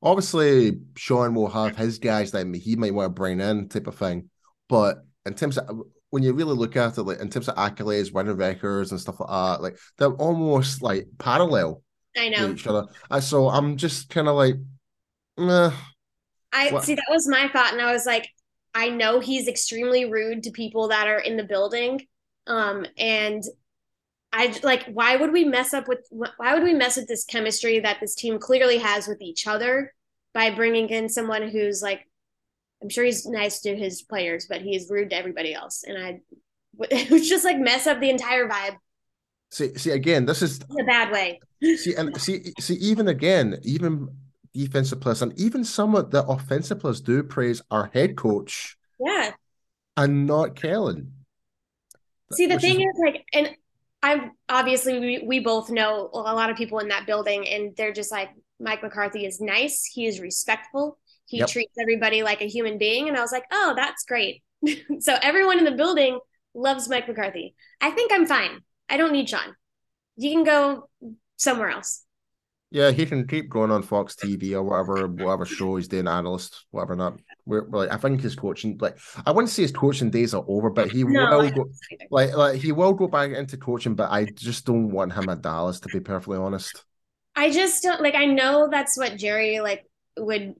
obviously 0.05 0.79
Sean 0.97 1.35
will 1.35 1.49
have 1.49 1.77
his 1.77 1.99
guys 1.99 2.31
that 2.33 2.55
he 2.55 2.77
might 2.77 2.95
want 2.95 3.07
to 3.07 3.11
bring 3.11 3.40
in, 3.40 3.69
type 3.69 3.87
of 3.87 3.97
thing. 3.97 4.29
But 4.69 4.99
in 5.27 5.35
terms 5.35 5.59
of 5.59 5.81
when 6.11 6.23
you 6.23 6.33
really 6.33 6.55
look 6.55 6.77
at 6.77 6.97
it, 6.97 7.03
like 7.03 7.19
in 7.19 7.31
terms 7.31 7.49
of 7.49 7.57
accolades, 7.57 8.12
winning 8.12 8.37
records 8.37 8.93
and 8.93 9.01
stuff 9.01 9.19
like 9.19 9.29
that, 9.31 9.62
like 9.62 9.79
they're 9.99 10.12
almost 10.12 10.83
like 10.83 11.09
parallel. 11.19 11.83
I 12.17 12.29
know. 12.29 12.53
each 12.53 12.67
other. 12.69 12.87
so 13.21 13.49
I'm 13.49 13.77
just 13.77 14.11
kind 14.11 14.29
of 14.29 14.37
like, 14.37 14.55
meh. 15.37 15.73
I 16.53 16.71
what? 16.71 16.85
see 16.85 16.95
that 16.95 17.07
was 17.11 17.27
my 17.27 17.49
thought, 17.49 17.73
and 17.73 17.83
I 17.83 17.93
was 17.93 18.07
like, 18.07 18.29
I 18.75 18.90
know 18.90 19.19
he's 19.19 19.49
extremely 19.49 20.05
rude 20.05 20.45
to 20.45 20.53
people 20.53 20.88
that 20.88 21.09
are 21.09 21.19
in 21.19 21.37
the 21.37 21.43
building, 21.43 22.07
um, 22.47 22.87
and 22.97 23.43
I 24.37 24.53
like 24.64 24.85
why 24.87 25.14
would 25.14 25.33
we 25.33 25.44
mess 25.44 25.73
up 25.73 25.87
with 25.87 26.01
why 26.11 26.55
would 26.55 26.64
we 26.64 26.75
mess 26.75 26.97
with 26.97 27.07
this 27.07 27.25
chemistry 27.25 27.79
that 27.79 27.99
this 28.01 28.16
team 28.16 28.40
clearly 28.40 28.79
has 28.79 29.07
with 29.07 29.23
each 29.23 29.47
other 29.47 29.94
by 30.35 30.51
bringing 30.51 30.88
in 30.88 31.09
someone 31.09 31.49
who's 31.49 31.81
like 31.81 32.01
I'm 32.83 32.88
sure 32.88 33.05
he's 33.05 33.25
nice 33.27 33.61
to 33.61 33.77
his 33.77 34.03
players 34.03 34.47
but 34.49 34.61
he's 34.61 34.90
rude 34.90 35.11
to 35.11 35.16
everybody 35.16 35.55
else 35.55 35.85
and 35.87 35.97
I 35.97 36.20
it 36.90 37.11
was 37.12 37.29
just 37.29 37.44
like 37.44 37.59
mess 37.59 37.87
up 37.87 38.01
the 38.01 38.11
entire 38.11 38.49
vibe. 38.49 38.77
See 39.53 39.73
see 39.79 39.92
again 39.92 40.27
this 40.27 40.42
is 40.42 40.59
in 40.68 40.81
a 40.81 40.85
bad 40.85 41.12
way. 41.12 41.38
see 41.62 41.94
and 41.94 42.20
see 42.20 42.53
see 42.59 42.75
even 42.75 43.07
again 43.07 43.61
even 43.62 44.09
defensive 44.53 45.01
players 45.01 45.23
and 45.23 45.38
even 45.38 45.62
some 45.62 45.94
of 45.94 46.11
the 46.11 46.25
offensive 46.27 46.81
players 46.81 47.01
do 47.01 47.23
praise 47.23 47.62
our 47.70 47.88
head 47.94 48.16
coach. 48.16 48.77
Yeah. 48.99 49.31
And 49.97 50.27
not 50.27 50.57
Kellen. 50.57 51.12
See 52.33 52.49
the 52.49 52.59
thing 52.59 52.81
is, 52.81 52.87
is 52.87 53.01
like 53.01 53.25
and 53.33 53.55
I 54.05 54.29
obviously 54.51 55.01
we, 55.01 55.25
we 55.27 55.40
both 55.40 55.71
know 55.71 56.11
a 56.12 56.19
lot 56.19 56.51
of 56.51 56.59
people 56.59 56.79
in 56.79 56.88
that 56.88 57.07
building, 57.07 57.49
and 57.49 57.75
they're 57.75 57.95
just 57.95 58.12
like 58.12 58.29
Mike 58.61 58.83
McCarthy 58.83 59.25
is 59.25 59.40
nice. 59.40 59.87
He 59.87 60.07
is 60.07 60.21
respectful. 60.21 60.99
He 61.25 61.38
yep. 61.38 61.49
treats 61.49 61.73
everybody 61.81 62.23
like 62.23 62.43
a 62.43 62.47
human 62.47 62.77
being, 62.77 63.09
and 63.09 63.17
I 63.17 63.23
was 63.23 63.33
like, 63.33 63.45
oh, 63.51 63.73
that's 63.75 64.05
great. 64.05 64.43
so 65.01 65.17
everyone 65.23 65.59
in 65.59 65.64
the 65.64 65.73
building 65.73 66.21
loves 66.53 66.87
Mike 66.87 67.09
McCarthy. 67.09 67.55
I 67.81 67.93
think 67.93 68.12
I'm 68.12 68.27
fine. 68.27 68.61
I 68.90 68.99
don't 68.99 69.12
need 69.12 69.31
Sean. 69.31 69.55
You 70.17 70.31
can 70.33 70.45
go 70.45 70.90
somewhere 71.37 71.71
else. 71.71 72.05
Yeah, 72.71 72.90
he 72.90 73.07
can 73.07 73.27
keep 73.27 73.49
going 73.49 73.71
on 73.71 73.83
Fox 73.83 74.17
TV 74.17 74.53
or 74.53 74.62
whatever, 74.62 75.07
whatever 75.07 75.47
show 75.47 75.77
he's 75.77 75.88
doing, 75.88 76.09
analyst, 76.09 76.67
whatever 76.73 76.95
not. 76.95 77.19
We're, 77.47 77.65
we're 77.65 77.81
like, 77.81 77.93
I 77.93 77.97
think 77.99 78.23
his 78.23 78.35
coaching, 78.35 78.79
like, 78.81 78.99
I 79.27 79.31
wouldn't 79.31 79.51
say 79.51 79.63
his 79.63 79.73
coaching 79.73 80.11
days 80.11 80.35
are 80.35 80.45
over, 80.49 80.71
but 80.71 80.91
he 80.91 81.05
no, 81.05 81.39
will 81.39 81.51
go, 81.51 81.71
like, 82.11 82.35
like 82.35 82.61
he 82.61 82.73
will 82.73 82.95
go 82.95 83.07
back 83.07 83.31
into 83.33 83.57
coaching. 83.57 83.95
But 83.95 84.11
I 84.11 84.25
just 84.25 84.65
don't 84.65 84.91
want 84.91 85.13
him 85.13 85.29
at 85.29 85.43
Dallas, 85.43 85.81
to 85.81 85.89
be 85.89 86.01
perfectly 86.01 86.39
honest. 86.39 86.85
I 87.37 87.51
just 87.51 87.83
don't 87.83 88.01
like. 88.01 88.15
I 88.15 88.27
know 88.27 88.69
that's 88.71 88.97
what 88.97 89.17
Jerry 89.17 89.61
like 89.61 89.85
would 90.17 90.55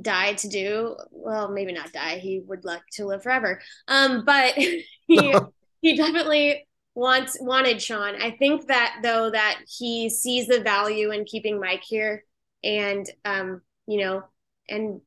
die 0.00 0.34
to 0.34 0.48
do. 0.48 0.96
Well, 1.10 1.50
maybe 1.50 1.72
not 1.72 1.92
die. 1.92 2.18
He 2.18 2.40
would 2.40 2.64
like 2.64 2.82
to 2.92 3.06
live 3.06 3.22
forever. 3.22 3.60
Um, 3.88 4.24
but 4.24 4.54
he 4.54 4.84
he 5.82 5.96
definitely 5.96 6.66
wants 6.94 7.36
wanted 7.40 7.82
Sean. 7.82 8.14
I 8.20 8.30
think 8.32 8.68
that 8.68 9.00
though 9.02 9.30
that 9.30 9.60
he 9.68 10.10
sees 10.10 10.46
the 10.46 10.60
value 10.60 11.10
in 11.10 11.24
keeping 11.24 11.60
Mike 11.60 11.82
here, 11.82 12.24
and 12.62 13.08
um, 13.24 13.62
you 13.86 14.00
know, 14.00 14.22
and 14.68 15.00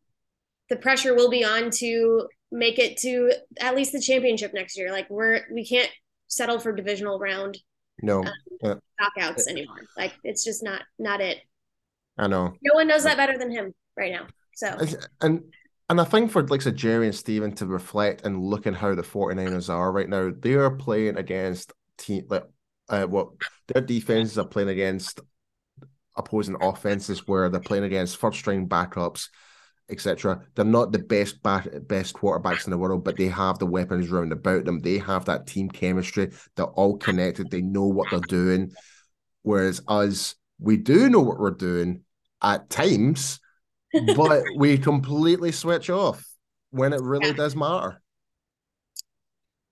the 0.70 0.76
pressure 0.76 1.14
will 1.14 1.30
be 1.30 1.44
on 1.44 1.70
to 1.72 2.28
make 2.52 2.80
it 2.80 2.98
to 2.98 3.32
at 3.60 3.76
least 3.76 3.92
the 3.92 4.02
championship 4.02 4.54
next 4.54 4.78
year. 4.78 4.92
Like 4.92 5.10
we're 5.10 5.42
we 5.54 5.66
can't 5.66 5.90
settle 6.28 6.60
for 6.60 6.74
divisional 6.74 7.20
round. 7.20 7.58
No 8.02 8.24
um, 8.64 8.80
knockouts 9.00 9.48
anymore. 9.48 9.82
Like 9.98 10.14
it's 10.24 10.44
just 10.44 10.64
not 10.64 10.82
not 11.00 11.22
it. 11.22 11.40
I 12.18 12.28
know. 12.28 12.54
No 12.62 12.74
one 12.74 12.88
knows 12.88 13.04
that 13.04 13.18
better 13.18 13.38
than 13.38 13.52
him 13.52 13.74
right 13.98 14.12
now. 14.12 14.28
So 14.56 14.78
and 15.22 15.44
and 15.90 16.02
I 16.02 16.04
think 16.04 16.32
for 16.32 16.46
like 16.48 16.62
so 16.62 16.72
Jerry 16.72 17.08
and 17.08 17.16
Stephen 17.16 17.54
to 17.56 17.66
reflect 17.66 18.26
and 18.26 18.44
look 18.44 18.68
at 18.68 18.76
how 18.76 18.96
the 18.96 19.02
49ers 19.02 19.70
are 19.70 19.92
right 19.92 20.10
now, 20.10 20.32
they 20.38 20.54
are 20.54 20.72
playing 20.72 21.18
against 21.18 21.74
team 21.98 22.26
like 22.30 22.46
uh, 22.90 23.06
what 23.06 23.30
their 23.68 23.82
defenses 23.82 24.38
are 24.38 24.48
playing 24.48 24.70
against 24.70 25.20
opposing 26.16 26.56
offenses 26.62 27.28
where 27.28 27.50
they're 27.50 27.60
playing 27.60 27.84
against 27.84 28.18
first 28.18 28.40
string 28.40 28.68
backups, 28.68 29.30
etc. 29.90 30.42
They're 30.56 30.66
not 30.66 30.92
the 30.92 31.00
best 31.00 31.42
bat- 31.44 31.88
best 31.88 32.14
quarterbacks 32.14 32.66
in 32.66 32.72
the 32.72 32.78
world, 32.78 33.04
but 33.04 33.18
they 33.18 33.28
have 33.28 33.60
the 33.60 33.66
weapons 33.66 34.12
around 34.12 34.32
about 34.32 34.66
them. 34.66 34.80
They 34.80 34.98
have 34.98 35.26
that 35.26 35.48
team 35.48 35.70
chemistry. 35.70 36.32
They're 36.56 36.66
all 36.66 36.98
connected. 36.98 37.52
They 37.52 37.62
know 37.62 37.86
what 37.86 38.10
they're 38.10 38.20
doing. 38.22 38.72
Whereas 39.44 39.82
us, 39.88 40.36
we 40.60 40.78
do 40.78 41.10
know 41.10 41.20
what 41.20 41.40
we're 41.40 41.52
doing 41.52 42.04
at 42.42 42.70
times, 42.70 43.40
but 44.16 44.44
we 44.58 44.78
completely 44.78 45.52
switch 45.52 45.90
off 45.90 46.26
when 46.72 46.94
it 46.94 47.02
really 47.02 47.28
yeah. 47.28 47.34
does 47.34 47.56
matter. 47.56 48.02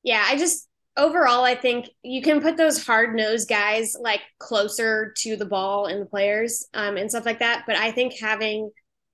Yeah, 0.04 0.24
I 0.28 0.38
just 0.38 0.68
overall, 0.98 1.44
I 1.44 1.56
think 1.56 1.90
you 2.04 2.22
can 2.22 2.42
put 2.42 2.58
those 2.58 2.86
hard 2.86 3.16
nosed 3.16 3.50
guys 3.50 3.96
like 4.00 4.22
closer 4.40 5.14
to 5.18 5.36
the 5.36 5.46
ball 5.46 5.86
and 5.86 6.02
the 6.02 6.06
players 6.06 6.68
um, 6.74 6.98
and 6.98 7.10
stuff 7.10 7.26
like 7.26 7.40
that. 7.40 7.64
But 7.66 7.78
I 7.78 7.92
think 7.92 8.20
having 8.20 8.72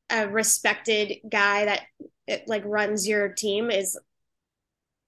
a 0.10 0.28
respected 0.28 1.18
guy 1.30 1.66
that 1.66 1.82
it, 2.28 2.44
like 2.48 2.64
runs 2.66 3.08
your 3.08 3.30
team 3.30 3.72
is 3.72 3.98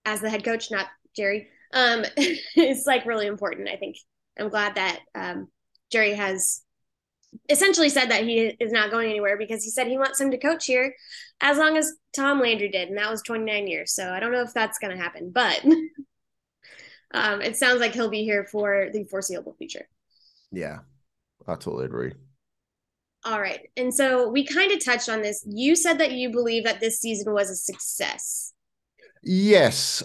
as 0.05 0.21
the 0.21 0.29
head 0.29 0.43
coach, 0.43 0.71
not 0.71 0.87
Jerry, 1.15 1.49
um, 1.73 2.05
is 2.55 2.85
like 2.85 3.05
really 3.05 3.27
important. 3.27 3.69
I 3.69 3.75
think 3.75 3.97
I'm 4.39 4.49
glad 4.49 4.75
that 4.75 4.99
um, 5.15 5.47
Jerry 5.91 6.13
has 6.13 6.61
essentially 7.47 7.89
said 7.89 8.09
that 8.09 8.23
he 8.23 8.39
is 8.59 8.71
not 8.71 8.91
going 8.91 9.09
anywhere 9.09 9.37
because 9.37 9.63
he 9.63 9.69
said 9.69 9.87
he 9.87 9.97
wants 9.97 10.19
him 10.19 10.31
to 10.31 10.37
coach 10.37 10.65
here 10.65 10.95
as 11.41 11.57
long 11.57 11.77
as 11.77 11.93
Tom 12.15 12.39
Landry 12.39 12.69
did, 12.69 12.89
and 12.89 12.97
that 12.97 13.09
was 13.09 13.21
29 13.21 13.67
years. 13.67 13.93
So 13.93 14.11
I 14.11 14.19
don't 14.19 14.31
know 14.31 14.41
if 14.41 14.53
that's 14.53 14.79
going 14.79 14.95
to 14.95 15.01
happen, 15.01 15.31
but 15.31 15.63
um, 17.13 17.41
it 17.41 17.55
sounds 17.55 17.79
like 17.79 17.93
he'll 17.93 18.09
be 18.09 18.23
here 18.23 18.45
for 18.45 18.89
the 18.91 19.03
foreseeable 19.05 19.53
future. 19.53 19.87
Yeah, 20.51 20.79
I 21.47 21.53
totally 21.53 21.85
agree. 21.85 22.13
All 23.25 23.39
right. 23.39 23.61
And 23.75 23.93
so 23.93 24.29
we 24.29 24.45
kind 24.45 24.71
of 24.71 24.83
touched 24.83 25.09
on 25.09 25.21
this. 25.21 25.43
You 25.47 25.75
said 25.75 25.99
that 25.99 26.11
you 26.13 26.31
believe 26.31 26.63
that 26.63 26.79
this 26.79 26.99
season 26.99 27.33
was 27.33 27.49
a 27.49 27.55
success. 27.55 28.53
Yes. 29.23 30.03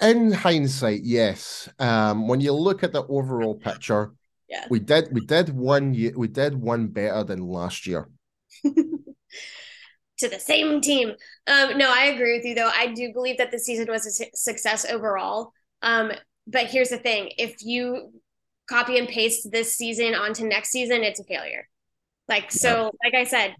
In 0.00 0.32
hindsight, 0.32 1.02
yes. 1.02 1.68
Um, 1.78 2.26
when 2.26 2.40
you 2.40 2.52
look 2.52 2.82
at 2.82 2.92
the 2.92 3.04
overall 3.06 3.54
picture, 3.54 4.12
Yeah. 4.48 4.66
we 4.68 4.80
did 4.80 5.12
we 5.12 5.20
did 5.24 5.50
one 5.50 5.92
we 5.92 6.26
did 6.26 6.56
one 6.56 6.88
better 6.88 7.22
than 7.22 7.46
last 7.46 7.86
year. 7.86 8.08
to 8.64 10.28
the 10.28 10.40
same 10.40 10.80
team. 10.80 11.10
Um, 11.46 11.78
no, 11.78 11.92
I 11.92 12.06
agree 12.06 12.36
with 12.36 12.44
you 12.44 12.56
though. 12.56 12.70
I 12.74 12.88
do 12.88 13.12
believe 13.12 13.38
that 13.38 13.52
the 13.52 13.60
season 13.60 13.86
was 13.88 14.06
a 14.06 14.10
su- 14.10 14.30
success 14.34 14.84
overall. 14.84 15.52
Um, 15.82 16.10
but 16.48 16.66
here's 16.66 16.88
the 16.88 16.98
thing: 16.98 17.30
if 17.38 17.62
you 17.62 18.12
copy 18.68 18.98
and 18.98 19.06
paste 19.06 19.52
this 19.52 19.76
season 19.76 20.14
onto 20.16 20.44
next 20.44 20.70
season, 20.70 21.04
it's 21.04 21.20
a 21.20 21.24
failure. 21.24 21.68
Like 22.30 22.52
so, 22.52 22.92
like 23.04 23.14
I 23.14 23.24
said, 23.24 23.56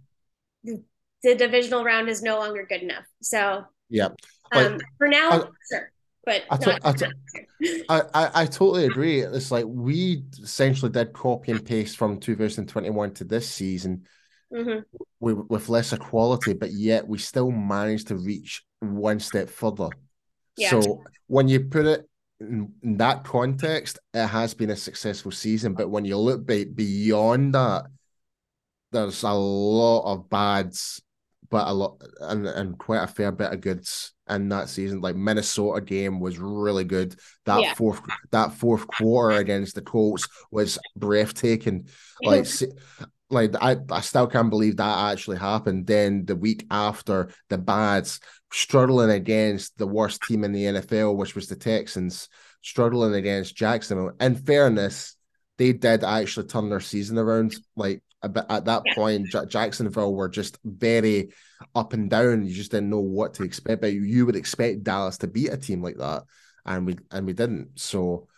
the, 0.62 0.82
the 1.24 1.34
divisional 1.34 1.84
round 1.84 2.08
is 2.08 2.22
no 2.22 2.38
longer 2.38 2.64
good 2.66 2.82
enough. 2.82 3.04
So 3.20 3.64
Yeah. 3.90 4.08
Um, 4.52 4.78
for 4.96 5.08
now, 5.08 5.30
I- 5.30 5.44
sure, 5.70 5.92
but 6.24 6.44
I 6.50 6.56
to- 6.56 6.78
I 6.84 6.92
to- 6.92 7.12
I, 7.90 8.30
I, 8.42 8.46
totally 8.46 8.86
agree. 8.86 9.20
It's 9.20 9.50
like 9.50 9.64
we 9.66 10.22
essentially 10.42 10.90
did 10.90 11.12
copy 11.12 11.52
and 11.52 11.64
paste 11.64 11.96
from 11.98 12.18
2021 12.20 13.14
to 13.14 13.24
this 13.24 13.48
season 13.48 14.06
Mhm. 14.52 14.84
with, 15.20 15.38
with 15.48 15.68
lesser 15.68 15.96
quality, 15.96 16.52
but 16.54 16.72
yet 16.72 17.06
we 17.06 17.18
still 17.18 17.50
managed 17.50 18.08
to 18.08 18.16
reach 18.16 18.64
one 18.80 19.20
step 19.20 19.48
further. 19.48 19.88
Yeah. 20.56 20.70
So 20.70 21.02
when 21.26 21.48
you 21.48 21.60
put 21.60 21.86
it 21.86 22.08
in, 22.40 22.72
in 22.82 22.96
that 22.96 23.24
context, 23.24 23.98
it 24.14 24.26
has 24.26 24.54
been 24.54 24.70
a 24.70 24.76
successful 24.76 25.30
season. 25.32 25.74
But 25.74 25.90
when 25.90 26.04
you 26.04 26.16
look 26.16 26.46
be, 26.46 26.64
beyond 26.64 27.54
that, 27.54 27.86
there's 28.92 29.22
a 29.22 29.32
lot 29.32 30.12
of 30.12 30.28
bads, 30.28 31.00
but 31.50 31.66
a 31.68 31.72
lot 31.72 32.00
and, 32.20 32.46
and 32.46 32.78
quite 32.78 33.02
a 33.02 33.06
fair 33.06 33.32
bit 33.32 33.52
of 33.52 33.60
goods 33.60 34.12
in 34.28 34.48
that 34.50 34.68
season. 34.68 35.00
Like 35.00 35.16
Minnesota 35.16 35.80
game 35.80 36.20
was 36.20 36.38
really 36.38 36.84
good. 36.84 37.14
That 37.46 37.60
Yeah. 37.62 37.74
fourth 37.74 38.00
that 38.30 38.54
fourth 38.54 38.86
quarter 38.86 39.36
against 39.36 39.74
the 39.74 39.82
Colts 39.82 40.26
was 40.50 40.78
breathtaking. 40.96 41.88
Like 42.22 42.46
like 43.30 43.54
I, 43.60 43.76
I 43.90 44.00
still 44.00 44.26
can't 44.26 44.50
believe 44.50 44.76
that 44.76 45.12
actually 45.12 45.38
happened. 45.38 45.86
Then 45.86 46.24
the 46.24 46.36
week 46.36 46.66
after, 46.70 47.30
the 47.48 47.58
Bads 47.58 48.20
struggling 48.52 49.10
against 49.10 49.78
the 49.78 49.86
worst 49.86 50.22
team 50.22 50.42
in 50.44 50.52
the 50.52 50.64
NFL, 50.66 51.16
which 51.16 51.34
was 51.34 51.46
the 51.46 51.56
Texans, 51.56 52.28
struggling 52.60 53.14
against 53.14 53.56
Jacksonville. 53.56 54.12
In 54.20 54.34
fairness, 54.34 55.16
they 55.58 55.72
did 55.72 56.02
actually 56.02 56.48
turn 56.48 56.68
their 56.70 56.80
season 56.80 57.18
around. 57.18 57.54
Like 57.76 58.02
a 58.22 58.28
bit- 58.28 58.46
at 58.48 58.64
that 58.66 58.82
Yeah. 58.86 58.94
point, 58.94 59.32
Ja- 59.32 59.44
Jacksonville 59.44 60.14
were 60.14 60.28
just 60.28 60.58
very 60.64 61.32
up 61.74 61.92
and 61.92 62.10
down. 62.10 62.44
You 62.44 62.54
just 62.54 62.70
didn't 62.70 62.90
know 62.90 63.00
what 63.00 63.34
to 63.34 63.42
expect. 63.42 63.80
But 63.80 63.92
you, 63.92 64.26
would 64.26 64.36
expect 64.36 64.84
Dallas 64.84 65.18
to 65.18 65.26
beat 65.26 65.52
a 65.52 65.56
team 65.56 65.82
like 65.82 65.96
that, 65.98 66.24
and 66.66 66.86
we 66.86 66.96
and 67.10 67.26
we 67.26 67.32
didn't. 67.32 67.78
So, 67.78 68.28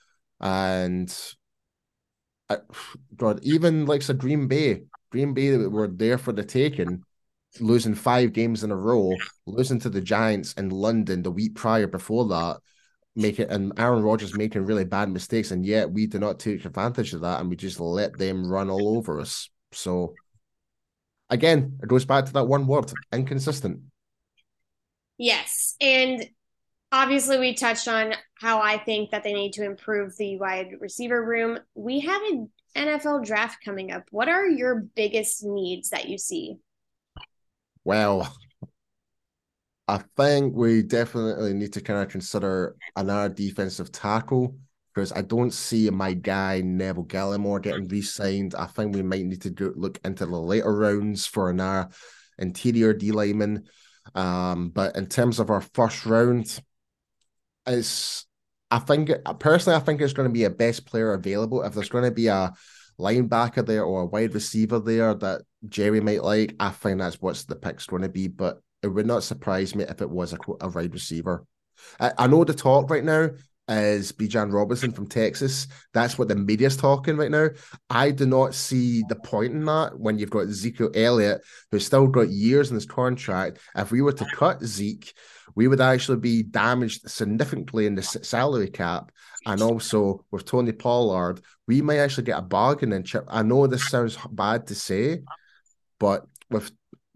and 0.41 1.13
I, 2.49 2.59
God, 3.17 3.41
even 3.43 3.87
like 3.87 4.03
so 4.03 4.15
Green 4.15 4.47
Bay, 4.47 4.83
Green 5.11 5.35
Bay 5.35 5.51
that 5.51 5.71
were 5.71 5.89
there 5.89 6.19
for 6.19 6.33
the 6.33 6.45
taking, 6.45 7.03
losing 7.61 7.95
five 7.95 8.33
games 8.33 8.65
in 8.65 8.71
a 8.71 8.77
row, 8.77 9.17
losing 9.47 9.79
to 9.81 9.91
the 9.91 10.01
Giants 10.01 10.53
in 10.55 10.71
London 10.71 11.23
the 11.23 11.31
week 11.31 11.55
prior 11.55 11.87
before 11.87 12.29
that, 12.29 12.59
making 13.15 13.49
and 13.49 13.73
Aaron 13.79 14.03
Rodgers 14.03 14.37
making 14.37 14.65
really 14.65 14.85
bad 14.85 15.11
mistakes, 15.11 15.51
and 15.51 15.65
yet 15.65 15.91
we 15.91 16.07
did 16.07 16.21
not 16.21 16.39
take 16.39 16.65
advantage 16.65 17.15
of 17.15 17.23
that, 17.23 17.41
and 17.41 17.51
we 17.51 17.57
just 17.57 17.81
let 17.81 18.19
them 18.19 18.47
run 18.47 18.71
all 18.71 18.97
over 18.97 19.21
us. 19.21 19.49
So 19.75 20.15
again, 21.31 21.79
it 21.83 21.89
goes 21.89 22.05
back 22.05 22.27
to 22.27 22.33
that 22.35 22.45
one 22.45 22.67
word: 22.67 22.93
inconsistent. 23.13 23.81
Yes. 25.19 25.77
And 25.81 26.27
obviously, 26.91 27.39
we 27.39 27.55
touched 27.55 27.89
on 27.89 28.15
how 28.35 28.61
I 28.61 28.79
think 28.79 29.11
that 29.11 29.23
they 29.25 29.33
need 29.33 29.53
to 29.55 29.65
improve 29.65 30.17
the 30.17 30.37
wide 30.39 30.73
receiver 30.81 31.25
room. 31.25 31.59
We 31.75 32.01
have 32.01 32.23
an 32.23 32.51
NFL 32.77 33.25
draft 33.25 33.65
coming 33.65 33.93
up. 33.93 34.05
What 34.11 34.29
are 34.29 34.47
your 34.47 34.81
biggest 34.81 35.45
needs 35.45 35.91
that 35.91 36.09
you 36.09 36.19
see? 36.19 36.57
Well, 37.85 38.35
I 39.89 40.03
think 40.17 40.55
we 40.55 40.83
definitely 40.83 41.53
need 41.55 41.73
to 41.75 41.81
kind 41.81 42.01
of 42.01 42.09
consider 42.09 42.77
another 42.97 43.33
defensive 43.33 43.93
tackle 43.93 44.57
because 44.95 45.13
I 45.13 45.23
don't 45.23 45.53
see 45.53 45.89
my 45.91 46.13
guy 46.13 46.61
Neville 46.61 47.05
Gallimore 47.05 47.63
getting 47.63 47.89
re-signed. 47.89 48.55
I 48.55 48.67
think 48.67 48.95
we 48.95 49.03
might 49.03 49.25
need 49.25 49.43
to 49.43 49.51
go 49.51 49.73
look 49.75 49.99
into 50.05 50.27
the 50.27 50.37
later 50.37 50.75
rounds 50.75 51.27
for 51.27 51.51
another 51.51 51.89
interior 52.39 52.93
D 52.93 53.13
lineman. 53.13 53.65
Um, 54.15 54.71
but 54.71 54.97
in 54.97 55.07
terms 55.07 55.39
of 55.39 55.51
our 55.51 55.61
first 55.61 56.05
round, 56.07 56.61
it's 57.67 58.27
I 58.71 58.79
think 58.79 59.11
personally 59.39 59.77
I 59.77 59.81
think 59.81 60.01
it's 60.01 60.13
going 60.13 60.29
to 60.29 60.33
be 60.33 60.45
a 60.45 60.51
best 60.51 60.87
player 60.87 61.13
available. 61.13 61.63
If 61.63 61.75
there's 61.75 61.89
going 61.89 62.05
to 62.05 62.11
be 62.11 62.27
a 62.27 62.53
linebacker 62.99 63.65
there 63.65 63.85
or 63.85 64.03
a 64.03 64.07
wide 64.07 64.35
receiver 64.35 64.79
there 64.79 65.15
that 65.15 65.43
Jerry 65.69 66.01
might 66.01 66.23
like, 66.23 66.55
I 66.59 66.71
think 66.71 66.99
that's 66.99 67.21
what 67.21 67.37
the 67.49 67.57
pick's 67.57 67.87
going 67.87 68.03
to 68.03 68.09
be. 68.09 68.29
But 68.29 68.61
it 68.83 68.89
would 68.89 69.07
not 69.07 69.23
surprise 69.23 69.75
me 69.75 69.85
if 69.85 70.03
it 70.03 70.11
was 70.11 70.33
a, 70.33 70.39
a 70.61 70.69
wide 70.69 70.93
receiver. 70.93 71.45
I, 72.01 72.13
I 72.19 72.27
know 72.27 72.45
the 72.45 72.55
talk 72.55 72.91
right 72.91 73.05
now 73.05 73.31
is 73.69 74.13
Bijan 74.13 74.53
Robinson 74.53 74.93
from 74.93 75.07
Texas. 75.07 75.69
That's 75.95 76.19
what 76.19 76.29
the 76.29 76.35
media's 76.35 76.77
talking 76.77 77.17
right 77.17 77.31
now. 77.31 77.49
I 77.89 78.11
do 78.11 78.27
not 78.27 78.55
see 78.55 79.03
the 79.09 79.17
point 79.17 79.53
in 79.53 79.65
that 79.67 79.99
when 79.99 80.19
you've 80.19 80.31
got 80.31 80.49
Ezekiel 80.49 80.91
Elliott, 80.95 81.43
who's 81.71 81.87
still 81.87 82.07
got 82.07 82.29
years 82.29 82.71
in 82.71 82.75
his 82.75 82.87
contract. 82.87 83.59
If 83.77 83.93
we 83.93 84.03
were 84.03 84.13
to 84.13 84.27
cut 84.35 84.63
Zeke, 84.65 85.13
we 85.55 85.69
would 85.69 85.81
actually 85.81 86.19
be 86.19 86.43
damaged 86.43 87.09
significantly 87.09 87.87
in 87.87 87.95
the 87.95 88.03
salary 88.03 88.71
cap. 88.71 89.13
And 89.47 89.61
also 89.63 90.25
with 90.31 90.45
Tony 90.45 90.73
Pollard, 90.73 91.41
we 91.67 91.83
might 91.83 91.99
actually 91.99 92.25
get 92.25 92.39
a 92.39 92.43
bargaining 92.43 93.05
chip. 93.05 93.25
I 93.29 93.43
know 93.43 93.67
this 93.67 93.89
sounds 93.89 94.19
bad 94.31 94.67
to 94.69 94.75
say, 94.75 95.23
but 95.99 96.27
with 96.51 96.71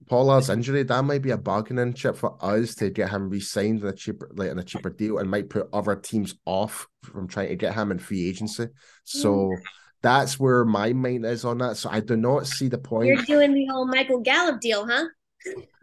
Pollard's 0.08 0.50
injury, 0.50 0.82
that 0.82 1.04
might 1.04 1.22
be 1.22 1.30
a 1.30 1.36
bargaining 1.36 1.94
chip 1.94 2.16
for 2.16 2.36
us 2.40 2.74
to 2.76 2.90
get 2.90 3.10
him 3.10 3.28
re-signed 3.28 3.80
in 3.80 3.86
a 3.86 3.92
cheaper, 3.92 4.30
like 4.34 4.50
in 4.50 4.58
a 4.58 4.64
cheaper 4.64 4.90
deal, 4.90 5.18
and 5.18 5.30
might 5.30 5.50
put 5.50 5.68
other 5.72 5.96
teams 5.96 6.34
off 6.44 6.86
from 7.02 7.28
trying 7.28 7.48
to 7.48 7.56
get 7.56 7.74
him 7.74 7.90
in 7.90 7.98
free 7.98 8.28
agency. 8.28 8.68
So 9.04 9.34
mm. 9.34 9.56
that's 10.02 10.38
where 10.38 10.64
my 10.64 10.92
mind 10.92 11.26
is 11.26 11.44
on 11.44 11.58
that. 11.58 11.76
So 11.76 11.90
I 11.90 12.00
do 12.00 12.16
not 12.16 12.46
see 12.46 12.68
the 12.68 12.78
point. 12.78 13.08
You're 13.08 13.22
doing 13.22 13.52
the 13.52 13.66
whole 13.66 13.86
Michael 13.86 14.20
Gallup 14.20 14.60
deal, 14.60 14.86
huh? 14.86 15.06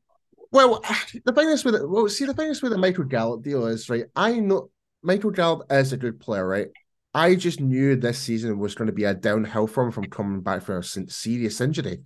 Well, 0.53 0.83
the 1.25 1.33
thing 1.33 1.49
is 1.49 1.65
with 1.65 1.73
it, 1.73 1.89
well, 1.89 2.07
see, 2.07 2.25
the 2.25 2.33
thing 2.35 2.51
is 2.51 2.61
with 2.61 2.73
the 2.73 2.77
Michael 2.77 3.05
Gallup 3.05 3.41
deal 3.41 3.65
is 3.65 3.89
right. 3.89 4.05
I 4.15 4.33
know 4.33 4.69
Michael 5.01 5.31
Gallup 5.31 5.65
is 5.71 5.93
a 5.93 5.97
good 5.97 6.19
player, 6.19 6.47
right? 6.47 6.67
I 7.11 7.33
just 7.33 7.59
knew 7.59 7.95
this 7.95 8.19
season 8.19 8.59
was 8.59 8.75
going 8.75 8.85
to 8.85 8.93
be 8.93 9.05
a 9.05 9.15
downhill 9.15 9.65
for 9.65 9.83
him 9.83 9.91
from 9.91 10.05
coming 10.05 10.41
back 10.41 10.61
from 10.61 10.77
a 10.77 10.83
serious 10.83 11.59
injury. 11.59 12.03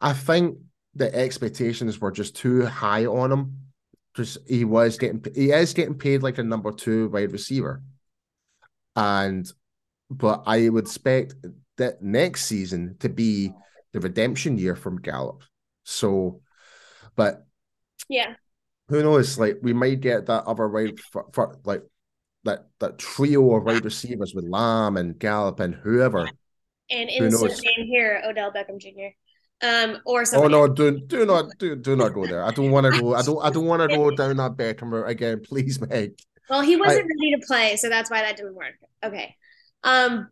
I 0.00 0.12
think 0.12 0.58
the 0.96 1.14
expectations 1.14 2.00
were 2.00 2.12
just 2.12 2.36
too 2.36 2.64
high 2.66 3.06
on 3.06 3.32
him 3.32 3.58
because 4.12 4.38
he 4.46 4.64
was 4.64 4.96
getting 4.96 5.24
he 5.34 5.50
is 5.50 5.74
getting 5.74 5.98
paid 5.98 6.22
like 6.22 6.38
a 6.38 6.42
number 6.42 6.72
two 6.72 7.08
wide 7.08 7.32
receiver, 7.32 7.82
and 8.94 9.50
but 10.10 10.44
I 10.46 10.68
would 10.68 10.84
expect 10.84 11.34
that 11.76 12.02
next 12.02 12.46
season 12.46 12.96
to 13.00 13.08
be 13.08 13.52
the 13.92 14.00
redemption 14.00 14.58
year 14.58 14.76
from 14.76 15.00
Gallup. 15.00 15.42
So, 15.84 16.40
but 17.16 17.44
Yeah. 18.08 18.34
who 18.88 19.02
knows? 19.02 19.38
Like 19.38 19.58
we 19.62 19.72
might 19.72 20.00
get 20.00 20.26
that 20.26 20.44
other 20.44 20.68
wide 20.68 21.00
for, 21.00 21.26
for 21.32 21.58
like 21.64 21.82
that 22.44 22.68
that 22.78 22.98
trio 22.98 23.54
of 23.54 23.64
wide 23.64 23.84
receivers 23.84 24.32
with 24.34 24.44
Lamb 24.44 24.96
and 24.96 25.18
Gallup 25.18 25.60
and 25.60 25.74
whoever. 25.74 26.28
And 26.90 27.08
insert 27.08 27.50
name 27.64 27.86
here, 27.86 28.22
Odell 28.24 28.52
Beckham 28.52 28.78
Jr. 28.78 29.14
Um, 29.62 29.98
or 30.04 30.24
Oh 30.34 30.46
no, 30.46 30.68
do 30.68 31.00
do 31.00 31.24
not 31.24 31.46
do 31.58 31.76
do 31.76 31.96
not 31.96 32.12
go 32.12 32.26
there. 32.26 32.44
I 32.44 32.50
don't 32.50 32.70
want 32.70 32.92
to 32.92 33.00
go. 33.00 33.14
I 33.14 33.22
don't 33.22 33.44
I 33.44 33.50
don't 33.50 33.66
want 33.66 33.88
to 33.88 33.96
go 33.96 34.10
down 34.16 34.36
that 34.36 34.56
Beckham 34.56 35.06
again. 35.06 35.40
Please, 35.42 35.80
Meg. 35.80 36.14
Well, 36.50 36.60
he 36.60 36.76
wasn't 36.76 37.06
ready 37.06 37.40
to 37.40 37.46
play, 37.46 37.76
so 37.76 37.88
that's 37.88 38.10
why 38.10 38.22
that 38.22 38.36
didn't 38.36 38.54
work. 38.54 38.74
Okay. 39.02 39.34
Um, 39.82 40.28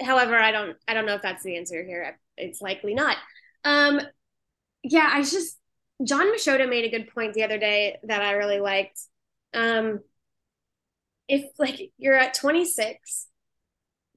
however, 0.00 0.36
I 0.36 0.52
don't 0.52 0.76
I 0.88 0.94
don't 0.94 1.06
know 1.06 1.14
if 1.14 1.22
that's 1.22 1.42
the 1.42 1.56
answer 1.56 1.84
here. 1.84 2.18
It's 2.36 2.62
likely 2.62 2.94
not. 2.94 3.16
Um, 3.64 4.00
yeah, 4.82 5.10
I 5.12 5.22
just 5.22 5.58
Jon 6.04 6.32
Machota 6.32 6.68
made 6.68 6.84
a 6.84 6.90
good 6.90 7.12
point 7.12 7.34
the 7.34 7.44
other 7.44 7.58
day 7.58 7.98
that 8.04 8.22
I 8.22 8.32
really 8.32 8.60
liked. 8.60 8.98
Um, 9.54 10.00
if 11.28 11.44
like 11.58 11.92
you're 11.98 12.16
at 12.16 12.34
26, 12.34 13.26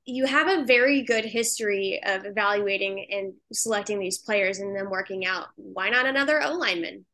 you 0.06 0.26
have 0.26 0.48
a 0.48 0.66
very 0.66 1.02
good 1.04 1.26
history 1.26 2.00
of 2.06 2.26
evaluating 2.26 3.08
and 3.12 3.34
selecting 3.52 4.00
these 4.00 4.20
players 4.20 4.60
and 4.60 4.76
them 4.76 4.90
working 4.90 5.26
out. 5.26 5.48
Why 5.56 5.90
not 5.90 6.06
another 6.06 6.42
O 6.44 6.54
lineman? 6.54 7.06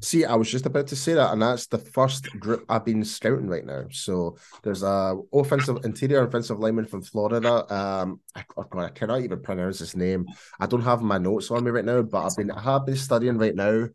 See, 0.00 0.24
I 0.24 0.34
was 0.34 0.50
just 0.50 0.66
about 0.66 0.88
to 0.88 0.96
say 0.96 1.14
that, 1.14 1.32
and 1.32 1.40
that's 1.40 1.68
the 1.68 1.78
first 1.78 2.28
group 2.40 2.64
I've 2.68 2.84
been 2.84 3.04
scouting 3.04 3.46
right 3.46 3.64
now. 3.64 3.84
So 3.90 4.36
there's 4.62 4.82
a 4.82 5.16
offensive 5.32 5.84
interior 5.84 6.24
offensive 6.24 6.58
lineman 6.58 6.86
from 6.86 7.02
Florida. 7.02 7.72
Um, 7.72 8.20
I, 8.34 8.44
oh 8.56 8.66
I 8.78 8.90
cannot 8.90 9.22
even 9.22 9.40
pronounce 9.40 9.78
his 9.78 9.96
name. 9.96 10.26
I 10.58 10.66
don't 10.66 10.82
have 10.82 11.00
my 11.00 11.18
notes 11.18 11.50
on 11.52 11.62
me 11.62 11.70
right 11.70 11.84
now, 11.84 12.02
but 12.02 12.26
I've 12.26 12.36
been 12.36 12.50
I 12.50 12.60
have 12.60 12.86
been 12.86 12.96
studying 12.96 13.38
right 13.38 13.54
now. 13.54 13.86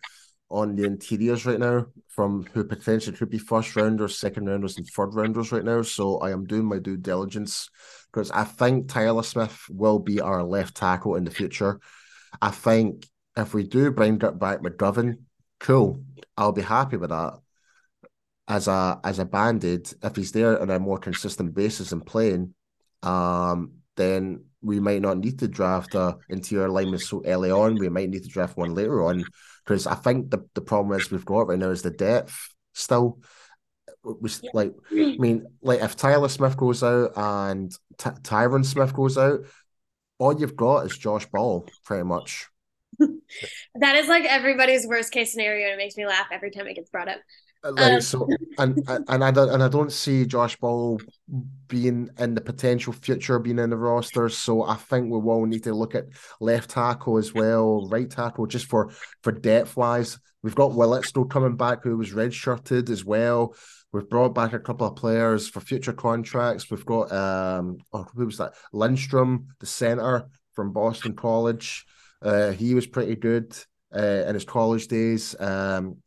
On 0.50 0.76
the 0.76 0.84
interiors 0.84 1.46
right 1.46 1.60
now 1.60 1.86
from 2.08 2.46
who 2.54 2.64
potentially 2.64 3.16
could 3.16 3.30
be 3.30 3.38
first 3.38 3.76
rounders, 3.76 4.18
second 4.18 4.48
rounders, 4.48 4.78
and 4.78 4.88
third 4.88 5.14
rounders 5.14 5.52
right 5.52 5.64
now. 5.64 5.82
So 5.82 6.18
I 6.20 6.32
am 6.32 6.46
doing 6.46 6.66
my 6.66 6.80
due 6.80 6.98
diligence 6.98 7.70
because 8.12 8.32
I 8.32 8.44
think 8.44 8.90
Tyler 8.90 9.24
Smith 9.24 9.66
will 9.70 10.00
be 10.00 10.20
our 10.20 10.44
left 10.44 10.76
tackle 10.76 11.16
in 11.16 11.24
the 11.24 11.32
future. 11.32 11.80
I 12.42 12.50
think 12.50 13.08
if 13.38 13.54
we 13.54 13.64
do 13.64 13.92
bring 13.92 14.18
back 14.18 14.60
McGovern, 14.60 15.20
cool. 15.60 16.04
I'll 16.36 16.52
be 16.52 16.62
happy 16.62 16.98
with 16.98 17.12
that. 17.12 17.34
As 18.48 18.68
a 18.68 19.00
as 19.04 19.20
a 19.20 19.26
banded, 19.26 19.94
if 20.02 20.16
he's 20.16 20.32
there 20.32 20.60
on 20.60 20.72
a 20.72 20.80
more 20.80 20.98
consistent 20.98 21.54
basis 21.54 21.92
and 21.92 22.04
playing, 22.04 22.56
um, 23.04 23.74
then 23.96 24.46
we 24.62 24.80
might 24.80 25.02
not 25.02 25.18
need 25.18 25.40
to 25.40 25.48
draft 25.48 25.96
a 25.96 26.18
interior 26.30 26.70
lineman 26.70 27.00
so 27.00 27.24
early 27.26 27.52
on. 27.52 27.76
We 27.76 27.90
might 27.90 28.10
need 28.10 28.24
to 28.24 28.30
draft 28.30 28.58
one 28.58 28.74
later 28.74 29.04
on 29.04 29.24
because 29.64 29.88
I 29.88 29.96
think 29.96 30.32
the, 30.32 30.46
the 30.54 30.62
problem 30.62 31.00
is 31.00 31.12
we've 31.12 31.26
got 31.26 31.48
right 31.48 31.60
now 31.60 31.70
is 31.70 31.82
the 31.82 31.92
depth 31.92 32.54
still. 32.74 33.20
We, 34.04 34.30
like, 34.54 34.74
I 34.92 35.18
mean, 35.18 35.46
like 35.62 35.82
if 35.82 35.96
Tyler 35.96 36.30
Smith 36.30 36.56
goes 36.58 36.84
out 36.84 37.12
and 37.16 37.72
Ty- 37.98 38.18
Tyron 38.22 38.66
Smith 38.66 38.94
goes 38.94 39.18
out, 39.18 39.42
all 40.18 40.40
you've 40.40 40.56
got 40.56 40.86
is 40.86 40.98
Josh 40.98 41.26
Ball, 41.26 41.66
pretty 41.86 42.04
much. 42.04 42.48
that 43.76 43.96
is 43.96 44.08
like 44.08 44.26
everybody's 44.26 44.88
worst 44.88 45.12
case 45.12 45.32
scenario, 45.32 45.66
and 45.66 45.74
it 45.74 45.78
makes 45.78 45.96
me 45.96 46.06
laugh 46.06 46.28
every 46.32 46.52
time 46.52 46.68
it 46.68 46.76
gets 46.76 46.90
brought 46.90 47.08
up. 47.08 47.20
Like 47.62 47.94
um, 47.94 48.02
so, 48.02 48.28
and 48.58 48.80
and 48.88 49.24
I 49.24 49.32
don't 49.32 49.50
and 49.50 49.62
I 49.62 49.68
don't 49.68 49.92
see 49.92 50.26
Josh 50.26 50.56
Ball 50.56 51.00
being 51.68 52.10
in 52.18 52.34
the 52.34 52.42
potential 52.42 52.94
future 52.94 53.38
being 53.38 53.60
in 53.60 53.70
the 53.70 53.78
roster. 53.78 54.30
So 54.30 54.64
I 54.64 54.76
think 54.76 55.12
we 55.12 55.20
will 55.20 55.46
need 55.46 55.66
to 55.66 55.74
look 55.74 55.94
at 55.94 56.06
left 56.40 56.70
tackle 56.70 57.18
as 57.18 57.34
well, 57.34 57.88
right 57.90 58.10
tackle, 58.10 58.46
just 58.46 58.68
for 58.68 58.92
for 59.24 59.34
depth 59.34 59.76
wise. 59.76 60.20
We've 60.42 60.56
got 60.56 60.74
Willett 60.74 61.04
still 61.04 61.26
coming 61.26 61.58
back, 61.58 61.84
who 61.84 61.98
was 61.98 62.12
redshirted 62.12 62.90
as 62.90 63.04
well. 63.04 63.54
We've 63.92 64.08
brought 64.08 64.34
back 64.34 64.54
a 64.54 64.60
couple 64.60 64.88
of 64.88 64.96
players 64.96 65.50
for 65.50 65.60
future 65.60 65.92
contracts. 65.94 66.72
We've 66.72 66.86
got 66.86 67.12
um, 67.12 67.80
oh, 67.92 68.08
who 68.16 68.26
was 68.26 68.38
that? 68.38 68.54
Lindstrom, 68.72 69.48
the 69.60 69.66
center 69.66 70.28
from 70.54 70.72
Boston 70.72 71.14
College. 71.14 71.86
Uh, 72.22 72.52
he 72.52 72.74
was 72.74 72.88
pretty 72.88 73.16
good 73.16 73.54
uh, 73.94 74.24
in 74.28 74.34
his 74.34 74.46
college 74.46 74.88
days. 74.88 75.36
Um, 75.40 75.98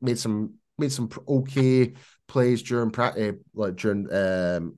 made 0.00 0.18
some 0.18 0.54
made 0.80 0.92
some 0.92 1.10
okay 1.28 1.92
plays 2.26 2.62
during 2.62 2.94
uh, 2.98 3.32
like 3.54 3.76
during 3.76 4.12
um, 4.12 4.76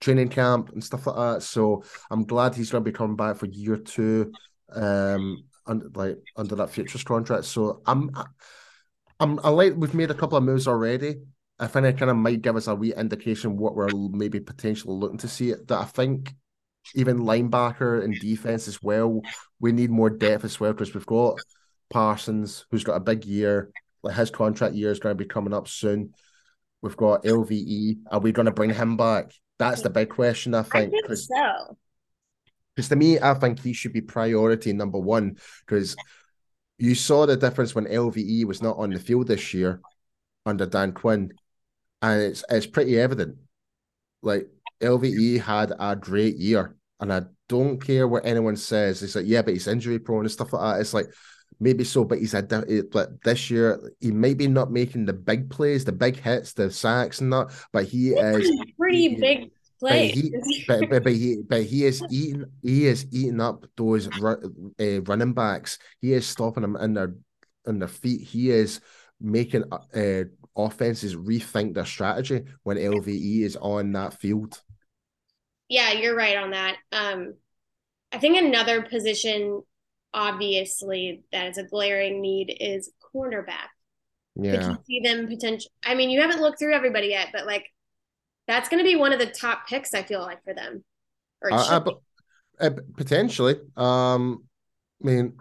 training 0.00 0.28
camp 0.28 0.70
and 0.72 0.84
stuff 0.84 1.06
like 1.06 1.16
that. 1.16 1.42
So 1.42 1.84
I'm 2.10 2.24
glad 2.24 2.54
he's 2.54 2.70
going 2.70 2.84
to 2.84 2.90
be 2.90 2.96
coming 2.96 3.16
back 3.16 3.36
for 3.36 3.46
year 3.46 3.76
two, 3.76 4.32
um, 4.72 5.44
under 5.66 5.88
like 5.94 6.18
under 6.36 6.54
that 6.56 6.70
futures 6.70 7.04
contract. 7.04 7.44
So 7.44 7.82
I'm, 7.86 8.10
I'm, 9.20 9.40
I 9.42 9.48
like 9.48 9.74
we've 9.76 9.94
made 9.94 10.10
a 10.10 10.14
couple 10.14 10.38
of 10.38 10.44
moves 10.44 10.68
already. 10.68 11.16
I 11.58 11.68
think 11.68 11.86
it 11.86 11.98
kind 11.98 12.10
of 12.10 12.16
might 12.16 12.42
give 12.42 12.56
us 12.56 12.66
a 12.66 12.74
wee 12.74 12.94
indication 12.94 13.56
what 13.56 13.76
we're 13.76 13.88
maybe 14.10 14.40
potentially 14.40 14.94
looking 14.94 15.18
to 15.18 15.28
see. 15.28 15.52
That 15.52 15.78
I 15.78 15.84
think 15.84 16.34
even 16.94 17.20
linebacker 17.20 18.04
and 18.04 18.18
defense 18.20 18.68
as 18.68 18.82
well. 18.82 19.22
We 19.60 19.72
need 19.72 19.90
more 19.90 20.10
depth 20.10 20.44
as 20.44 20.60
well 20.60 20.72
because 20.72 20.94
we've 20.94 21.06
got 21.06 21.38
Parsons, 21.90 22.66
who's 22.70 22.84
got 22.84 22.96
a 22.96 23.00
big 23.00 23.24
year. 23.24 23.70
Like 24.04 24.16
his 24.16 24.30
contract 24.30 24.74
year 24.74 24.90
is 24.90 24.98
going 24.98 25.16
to 25.16 25.22
be 25.22 25.28
coming 25.28 25.54
up 25.54 25.68
soon. 25.68 26.14
We've 26.82 26.96
got 26.96 27.24
LVE. 27.24 27.98
Are 28.10 28.20
we 28.20 28.32
going 28.32 28.46
to 28.46 28.52
bring 28.52 28.74
him 28.74 28.96
back? 28.96 29.32
That's 29.58 29.82
the 29.82 29.90
big 29.90 30.10
question. 30.10 30.54
I 30.54 30.62
think. 30.62 30.92
I 30.94 31.06
think 31.06 31.18
so. 31.18 31.78
Because 32.74 32.88
to 32.88 32.96
me, 32.96 33.18
I 33.20 33.34
think 33.34 33.60
he 33.60 33.72
should 33.72 33.92
be 33.92 34.00
priority 34.00 34.72
number 34.72 34.98
one. 34.98 35.38
Because 35.66 35.96
you 36.78 36.94
saw 36.94 37.24
the 37.24 37.36
difference 37.36 37.74
when 37.74 37.86
LVE 37.86 38.44
was 38.44 38.60
not 38.60 38.76
on 38.76 38.90
the 38.90 38.98
field 38.98 39.28
this 39.28 39.54
year 39.54 39.80
under 40.44 40.66
Dan 40.66 40.92
Quinn, 40.92 41.32
and 42.02 42.22
it's 42.22 42.44
it's 42.50 42.66
pretty 42.66 42.98
evident. 42.98 43.38
Like 44.22 44.48
LVE 44.82 45.40
had 45.40 45.72
a 45.78 45.96
great 45.96 46.36
year, 46.36 46.76
and 47.00 47.12
I 47.12 47.22
don't 47.48 47.80
care 47.80 48.08
what 48.08 48.26
anyone 48.26 48.56
says. 48.56 49.02
It's 49.02 49.14
like, 49.14 49.26
yeah, 49.26 49.42
but 49.42 49.54
he's 49.54 49.68
injury 49.68 49.98
prone 49.98 50.20
and 50.20 50.30
stuff 50.30 50.52
like 50.52 50.62
that. 50.62 50.80
It's 50.80 50.94
like, 50.94 51.06
maybe 51.60 51.84
so, 51.84 52.04
but 52.04 52.18
he's 52.18 52.32
had 52.32 52.48
but 52.90 53.22
this 53.22 53.50
year 53.50 53.92
he 54.00 54.10
may 54.10 54.34
be 54.34 54.46
not 54.46 54.70
making 54.70 55.06
the 55.06 55.12
big 55.12 55.50
plays, 55.50 55.84
the 55.84 55.92
big 55.92 56.18
hits, 56.18 56.52
the 56.52 56.70
sacks 56.70 57.20
and 57.20 57.32
that, 57.32 57.52
but 57.72 57.84
he 57.84 58.10
is 58.10 58.50
pretty 58.78 59.08
he, 59.10 59.16
big 59.16 59.50
play. 59.78 60.08
But 60.08 60.14
he, 60.14 60.64
but, 60.66 60.90
but, 60.90 61.04
but, 61.04 61.12
he 61.12 61.42
but 61.48 61.62
he 61.62 61.84
is 61.84 62.02
eating 62.10 62.44
he 62.62 62.86
is 62.86 63.06
eating 63.12 63.40
up 63.40 63.64
those 63.76 64.08
uh, 64.22 65.02
running 65.02 65.32
backs. 65.32 65.78
He 66.00 66.12
is 66.12 66.26
stopping 66.26 66.62
them 66.62 66.76
in 66.76 66.94
their 66.94 67.14
in 67.66 67.78
their 67.78 67.88
feet. 67.88 68.22
He 68.22 68.50
is 68.50 68.80
making 69.20 69.64
uh, 69.72 70.24
offenses 70.56 71.16
rethink 71.16 71.74
their 71.74 71.86
strategy 71.86 72.44
when 72.62 72.76
LVE 72.76 73.42
is 73.42 73.56
on 73.56 73.92
that 73.92 74.14
field. 74.14 74.60
Yeah, 75.68 75.92
you're 75.92 76.16
right 76.16 76.36
on 76.36 76.50
that. 76.50 76.76
Um, 76.92 77.34
I 78.12 78.18
think 78.18 78.36
another 78.36 78.82
position, 78.82 79.62
obviously, 80.14 81.24
that 81.32 81.48
is 81.48 81.58
a 81.58 81.64
glaring 81.64 82.22
need 82.22 82.56
is 82.60 82.90
cornerback. 83.14 83.68
Yeah. 84.36 84.52
Could 84.52 84.62
you 84.62 84.76
see 84.86 85.00
them 85.00 85.28
potential? 85.28 85.70
I 85.84 85.94
mean, 85.94 86.10
you 86.10 86.20
haven't 86.20 86.40
looked 86.40 86.58
through 86.58 86.74
everybody 86.74 87.08
yet, 87.08 87.28
but 87.32 87.46
like 87.46 87.66
that's 88.46 88.68
going 88.68 88.82
to 88.82 88.88
be 88.88 88.96
one 88.96 89.12
of 89.12 89.18
the 89.18 89.26
top 89.26 89.68
picks. 89.68 89.92
I 89.92 90.02
feel 90.02 90.20
like 90.20 90.42
for 90.44 90.54
them. 90.54 90.82
Or 91.42 91.52
uh, 91.52 91.80
uh, 91.80 91.90
uh, 92.60 92.70
potentially. 92.96 93.56
Um, 93.76 94.44
I 95.02 95.06
mean, 95.06 95.34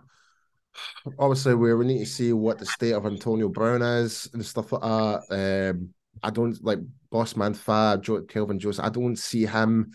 obviously 1.20 1.56
we 1.56 1.74
we 1.74 1.86
need 1.86 2.00
to 2.00 2.06
see 2.06 2.34
what 2.34 2.60
the 2.60 2.66
state 2.66 2.94
of 2.94 3.06
Anthony 3.06 3.48
Brown 3.48 3.82
is 3.82 4.30
and 4.34 4.46
stuff 4.46 4.72
like 4.72 4.82
that. 4.82 5.70
Um, 5.72 5.94
I 6.22 6.30
don't 6.30 6.62
like 6.64 6.80
Boss 7.10 7.36
Man 7.36 7.54
Fa, 7.54 8.02
Kelvin 8.28 8.60
Joseph. 8.60 8.86
I 8.86 8.90
don't 8.90 9.18
see 9.18 9.46
him. 9.46 9.92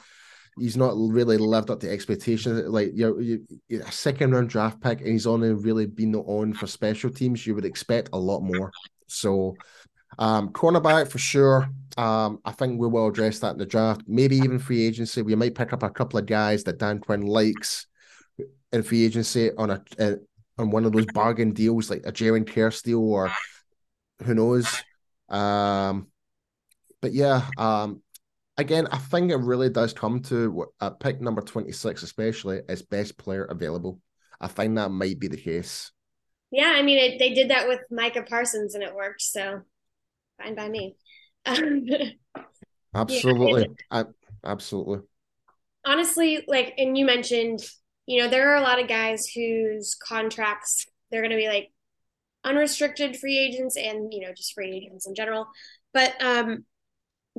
He's 0.61 0.77
not 0.77 0.95
really 0.97 1.37
lived 1.37 1.71
up 1.71 1.81
to 1.81 1.91
expectations. 1.91 2.69
Like 2.69 2.91
you're, 2.95 3.21
you're 3.21 3.83
a 3.83 3.93
second 3.93 4.33
round 4.33 4.51
draft 4.51 4.81
pick, 4.81 5.01
and 5.01 5.09
he's 5.09 5.27
only 5.27 5.53
really 5.53 5.87
been 5.87 6.15
on 6.15 6.55
for 6.55 6.67
special 6.67 7.11
teams. 7.11 7.47
You 7.47 7.55
would 7.55 7.65
expect 7.65 8.11
a 8.13 8.19
lot 8.19 8.41
more. 8.41 8.71
So, 9.07 9.57
um, 10.19 10.51
cornerback 10.51 11.11
for 11.11 11.19
sure. 11.19 11.69
Um, 11.97 12.41
I 12.45 12.53
think 12.53 12.81
we 12.81 12.87
will 12.87 13.09
address 13.09 13.39
that 13.41 13.53
in 13.53 13.59
the 13.59 13.67
draft. 13.67 14.03
Maybe 14.07 14.37
even 14.37 14.59
free 14.59 14.87
agency. 14.87 15.23
We 15.23 15.35
might 15.35 15.55
pick 15.55 15.73
up 15.73 15.83
a 15.83 15.91
couple 15.91 16.19
of 16.19 16.27
guys 16.27 16.65
that 16.65 16.79
Dan 16.79 17.01
Quinn 17.01 17.23
likes 17.23 17.87
in 18.73 18.83
free 18.83 19.05
agency 19.05 19.51
on 19.57 19.71
a, 19.71 19.83
a 19.99 20.17
on 20.59 20.71
one 20.71 20.85
of 20.85 20.93
those 20.93 21.07
bargain 21.15 21.53
deals 21.53 21.89
like 21.89 22.03
a 22.05 22.13
Jaren 22.13 22.45
Kerstil 22.45 23.01
or 23.01 23.33
who 24.25 24.35
knows. 24.35 24.83
Um, 25.29 26.09
but 27.01 27.13
yeah, 27.13 27.43
um, 27.57 28.03
again, 28.59 28.87
I 28.91 28.99
think 28.99 29.31
it 29.31 29.37
really 29.37 29.71
does 29.71 29.93
come 29.93 30.21
to 30.25 30.67
uh, 30.81 30.91
pick 30.91 31.21
number 31.21 31.41
26, 31.41 32.03
especially 32.03 32.61
as 32.69 32.83
best 32.83 33.17
player 33.17 33.45
available. 33.45 34.01
I 34.41 34.49
think 34.49 34.77
that 34.77 34.91
might 34.91 35.19
be 35.19 35.29
the 35.29 35.37
case. 35.37 35.91
Yeah, 36.51 36.75
I 36.77 36.83
mean, 36.83 36.99
it, 36.99 37.19
they 37.19 37.35
did 37.35 37.51
that 37.51 37.69
with 37.69 37.81
Micah 37.91 38.23
Parsons 38.23 38.75
and 38.75 38.83
it 38.83 38.95
worked. 38.95 39.23
So 39.23 39.63
fine 40.41 40.55
by 40.55 40.69
me. 40.69 40.97
absolutely. 42.95 43.69
Yeah, 43.91 44.05
absolutely. 44.45 45.01
Honestly, 45.85 46.45
like, 46.47 46.75
and 46.79 46.97
you 46.99 47.07
mentioned 47.07 47.63
you 48.09 48.23
know, 48.23 48.29
there 48.29 48.51
are 48.51 48.57
a 48.57 48.63
lot 48.63 48.81
of 48.81 48.89
guys 48.89 49.27
whose 49.27 49.95
contracts 49.95 50.87
they're 51.11 51.21
going 51.21 51.31
to 51.31 51.37
be 51.37 51.47
like 51.47 51.71
unrestricted 52.43 53.19
free 53.19 53.39
agents 53.39 53.77
and, 53.77 54.15
you 54.15 54.21
know, 54.21 54.33
just 54.33 54.55
free 54.55 54.75
agents 54.75 55.07
in 55.07 55.15
general. 55.15 55.47
But 55.93 56.15
um, 56.23 56.65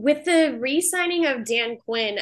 with 0.01 0.25
the 0.25 0.57
re 0.59 0.81
signing 0.81 1.25
of 1.25 1.45
Dan 1.45 1.77
Quinn, 1.77 2.19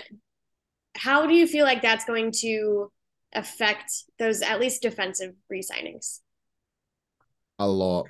how 0.96 1.28
do 1.28 1.34
you 1.34 1.48
feel 1.48 1.66
like 1.66 1.82
that's 1.82 2.06
going 2.06 2.32
to 2.40 2.92
affect 3.34 3.92
those 4.20 4.42
at 4.42 4.60
least 4.60 4.82
defensive 4.82 5.34
re 5.50 5.62
signings? 5.62 6.20
A 7.60 7.68
lot, 7.68 8.08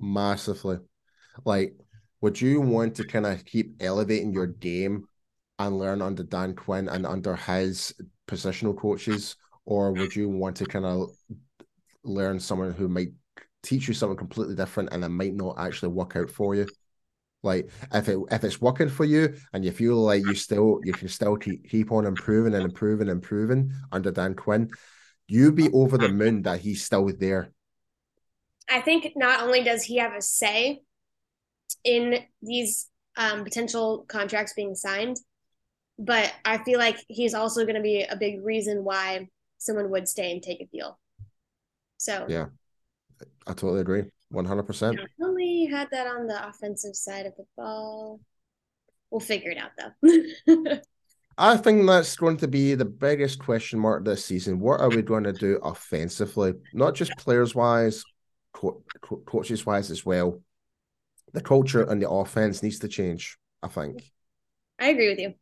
massively. 0.00 0.78
Like, 1.44 1.74
would 2.20 2.40
you 2.40 2.60
want 2.60 2.94
to 2.96 3.04
kind 3.04 3.26
of 3.26 3.44
keep 3.44 3.74
elevating 3.80 4.32
your 4.32 4.46
game 4.46 5.06
and 5.58 5.78
learn 5.78 6.02
under 6.02 6.22
Dan 6.22 6.54
Quinn 6.54 6.88
and 6.88 7.06
under 7.06 7.36
his 7.36 7.94
positional 8.28 8.76
coaches? 8.76 9.36
or 9.66 9.92
would 9.92 10.14
you 10.14 10.28
want 10.28 10.56
to 10.56 10.64
kind 10.64 10.86
of 10.86 11.10
learn 12.04 12.38
someone 12.40 12.72
who 12.72 12.88
might 12.88 13.10
teach 13.62 13.88
you 13.88 13.94
something 13.94 14.16
completely 14.16 14.54
different 14.54 14.88
and 14.92 15.04
it 15.04 15.08
might 15.08 15.34
not 15.34 15.56
actually 15.58 15.88
work 15.88 16.14
out 16.16 16.30
for 16.30 16.54
you? 16.54 16.66
Like 17.46 17.70
if 17.94 18.08
it 18.08 18.18
if 18.30 18.44
it's 18.44 18.60
working 18.60 18.88
for 18.88 19.04
you 19.04 19.34
and 19.52 19.64
you 19.64 19.70
feel 19.70 19.96
like 19.96 20.26
you 20.26 20.34
still 20.34 20.80
you 20.84 20.92
can 20.92 21.08
still 21.08 21.36
keep 21.36 21.70
keep 21.70 21.92
on 21.92 22.04
improving 22.04 22.54
and 22.54 22.64
improving 22.64 23.08
and 23.08 23.16
improving 23.22 23.72
under 23.92 24.10
Dan 24.10 24.34
Quinn, 24.34 24.68
you'd 25.28 25.54
be 25.54 25.70
over 25.72 25.96
the 25.96 26.08
moon 26.08 26.42
that 26.42 26.60
he's 26.60 26.84
still 26.84 27.10
there. 27.18 27.52
I 28.68 28.80
think 28.80 29.12
not 29.14 29.42
only 29.42 29.62
does 29.62 29.84
he 29.84 29.98
have 29.98 30.12
a 30.12 30.20
say 30.20 30.82
in 31.84 32.18
these 32.42 32.88
um, 33.16 33.44
potential 33.44 34.04
contracts 34.08 34.52
being 34.54 34.74
signed, 34.74 35.16
but 35.98 36.32
I 36.44 36.58
feel 36.58 36.78
like 36.78 36.98
he's 37.08 37.32
also 37.32 37.62
going 37.62 37.76
to 37.76 37.80
be 37.80 38.02
a 38.02 38.16
big 38.16 38.44
reason 38.44 38.84
why 38.84 39.28
someone 39.58 39.90
would 39.90 40.08
stay 40.08 40.32
and 40.32 40.42
take 40.42 40.60
a 40.60 40.66
deal. 40.66 40.98
So 41.96 42.26
yeah, 42.28 42.46
I 43.46 43.52
totally 43.52 43.80
agree. 43.80 44.04
100%. 44.32 44.96
Definitely 44.96 45.66
had 45.66 45.88
that 45.90 46.06
on 46.06 46.26
the 46.26 46.48
offensive 46.48 46.96
side 46.96 47.26
of 47.26 47.34
the 47.36 47.44
ball. 47.56 48.20
We'll 49.10 49.20
figure 49.20 49.50
it 49.50 49.58
out 49.58 49.70
though. 49.78 50.78
I 51.38 51.56
think 51.58 51.86
that's 51.86 52.16
going 52.16 52.38
to 52.38 52.48
be 52.48 52.74
the 52.74 52.86
biggest 52.86 53.38
question 53.38 53.78
mark 53.78 54.04
this 54.04 54.24
season. 54.24 54.58
What 54.58 54.80
are 54.80 54.88
we 54.88 55.02
going 55.02 55.24
to 55.24 55.32
do 55.32 55.58
offensively? 55.62 56.54
Not 56.72 56.94
just 56.94 57.16
players 57.18 57.54
wise, 57.54 58.02
co- 58.52 58.82
co- 59.02 59.22
coaches 59.26 59.66
wise 59.66 59.90
as 59.90 60.04
well. 60.04 60.40
The 61.34 61.42
culture 61.42 61.82
and 61.82 62.00
the 62.00 62.08
offense 62.08 62.62
needs 62.62 62.78
to 62.80 62.88
change, 62.88 63.38
I 63.62 63.68
think. 63.68 64.10
I 64.78 64.88
agree 64.88 65.10
with 65.10 65.18
you. 65.18 65.34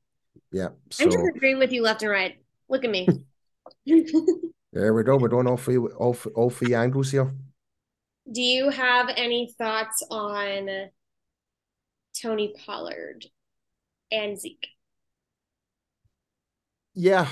Yeah. 0.51 0.69
So 0.91 1.05
I'm 1.05 1.11
just 1.13 1.25
agreeing 1.37 1.59
with 1.59 1.73
you 1.73 1.83
left 1.83 2.03
and 2.03 2.11
right. 2.11 2.39
Look 2.69 2.85
at 2.85 2.91
me. 2.91 3.07
there 4.73 4.95
we 4.95 5.03
go. 5.05 5.17
We're 5.17 5.29
doing 5.29 5.47
all 5.47 5.57
three 5.57 5.79
all, 5.79 6.17
all 6.35 6.51
three 6.51 6.75
angles 6.75 7.13
here. 7.13 7.33
Do 8.31 8.41
you 8.41 8.71
have 8.71 9.11
any 9.15 9.55
thoughts 9.59 10.03
on 10.11 10.69
Tony 12.21 12.55
Pollard 12.65 13.27
and 14.11 14.39
Zeke? 14.39 14.67
Yeah, 16.95 17.29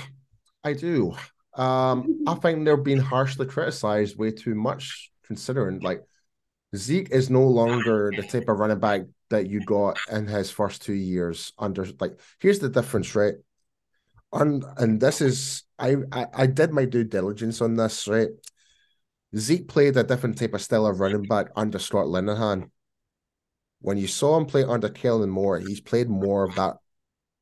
I 0.63 0.73
do. 0.73 1.15
Um, 1.55 2.23
I 2.27 2.35
think 2.35 2.65
they're 2.65 2.77
being 2.77 2.99
harshly 2.99 3.45
criticized 3.45 4.17
way 4.17 4.31
too 4.31 4.55
much, 4.55 5.11
considering 5.25 5.79
like 5.79 6.03
Zeke 6.75 7.11
is 7.11 7.29
no 7.29 7.47
longer 7.47 8.13
the 8.15 8.23
type 8.23 8.49
of 8.49 8.57
running 8.57 8.79
back 8.79 9.01
that 9.29 9.49
you 9.49 9.61
got 9.61 9.99
in 10.11 10.27
his 10.27 10.51
first 10.51 10.83
two 10.83 10.93
years 10.93 11.53
under 11.57 11.87
like 11.99 12.19
here's 12.39 12.59
the 12.59 12.69
difference, 12.69 13.15
right? 13.15 13.35
And 14.31 14.63
and 14.77 14.99
this 14.99 15.21
is 15.21 15.63
I, 15.79 15.95
I 16.11 16.25
I 16.33 16.47
did 16.47 16.71
my 16.71 16.85
due 16.85 17.03
diligence 17.03 17.61
on 17.61 17.75
this, 17.75 18.07
right? 18.07 18.29
Zeke 19.35 19.67
played 19.67 19.97
a 19.97 20.03
different 20.03 20.37
type 20.37 20.53
of 20.53 20.61
style 20.61 20.85
of 20.85 20.99
running 20.99 21.23
back 21.23 21.47
under 21.55 21.79
Scott 21.79 22.05
Linehan. 22.05 22.69
When 23.81 23.97
you 23.97 24.07
saw 24.07 24.37
him 24.37 24.45
play 24.45 24.63
under 24.63 24.89
Kellen 24.89 25.29
Moore, 25.29 25.59
he's 25.59 25.81
played 25.81 26.09
more 26.09 26.45
of 26.45 26.55
that 26.55 26.77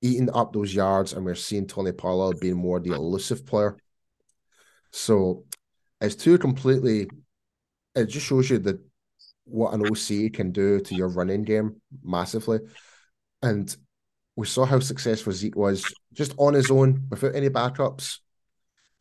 eating 0.01 0.29
up 0.33 0.53
those 0.53 0.73
yards, 0.73 1.13
and 1.13 1.25
we're 1.25 1.35
seeing 1.35 1.67
Tony 1.67 1.91
Pollard 1.91 2.39
being 2.39 2.55
more 2.55 2.79
the 2.79 2.93
elusive 2.93 3.45
player. 3.45 3.77
So 4.91 5.45
it's 5.99 6.15
two 6.15 6.37
completely. 6.37 7.07
It 7.93 8.05
just 8.05 8.25
shows 8.25 8.49
you 8.49 8.57
that 8.59 8.79
what 9.43 9.73
an 9.73 9.85
OC 9.85 10.33
can 10.33 10.51
do 10.51 10.79
to 10.79 10.95
your 10.95 11.09
running 11.09 11.43
game 11.43 11.81
massively, 12.03 12.59
and 13.41 13.75
we 14.35 14.47
saw 14.47 14.65
how 14.65 14.79
successful 14.79 15.33
Zeke 15.33 15.57
was 15.57 15.85
just 16.13 16.33
on 16.37 16.53
his 16.53 16.71
own 16.71 17.05
without 17.09 17.35
any 17.35 17.49
backups. 17.49 18.19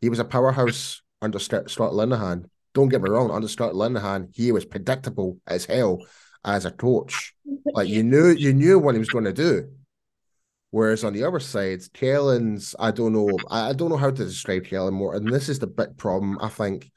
He 0.01 0.09
was 0.11 0.19
a 0.19 0.25
powerhouse 0.25 1.03
under 1.23 1.39
Scott 1.39 1.67
Linehan. 1.67 2.47
Don't 2.75 2.89
get 2.89 3.03
me 3.03 3.11
wrong, 3.11 3.31
under 3.31 3.49
Scott 3.49 3.73
Linehan, 3.73 4.29
he 4.33 4.53
was 4.53 4.65
predictable 4.65 5.39
as 5.47 5.65
hell 5.65 5.99
as 6.45 6.65
a 6.65 6.71
coach. 6.71 7.35
Like 7.75 7.89
you 7.89 8.03
knew, 8.03 8.29
you 8.29 8.53
knew 8.53 8.79
what 8.79 8.95
he 8.95 8.99
was 8.99 9.09
going 9.09 9.25
to 9.25 9.33
do. 9.33 9.71
Whereas 10.71 11.03
on 11.03 11.13
the 11.13 11.25
other 11.25 11.41
side, 11.41 11.81
Kellen's, 11.93 12.77
I 12.79 12.93
don't 12.93 13.13
know, 13.13 13.29
I, 13.51 13.73
don't 13.73 13.91
know 13.91 13.97
how 13.97 14.11
to 14.11 14.25
describe 14.25 14.65
Kellen 14.65 14.95
Moore. 14.95 15.17
And 15.17 15.29
this 15.29 15.49
is 15.49 15.59
the 15.59 15.67
big 15.67 15.97
problem, 15.97 16.39
I 16.41 16.49
think, 16.49 16.91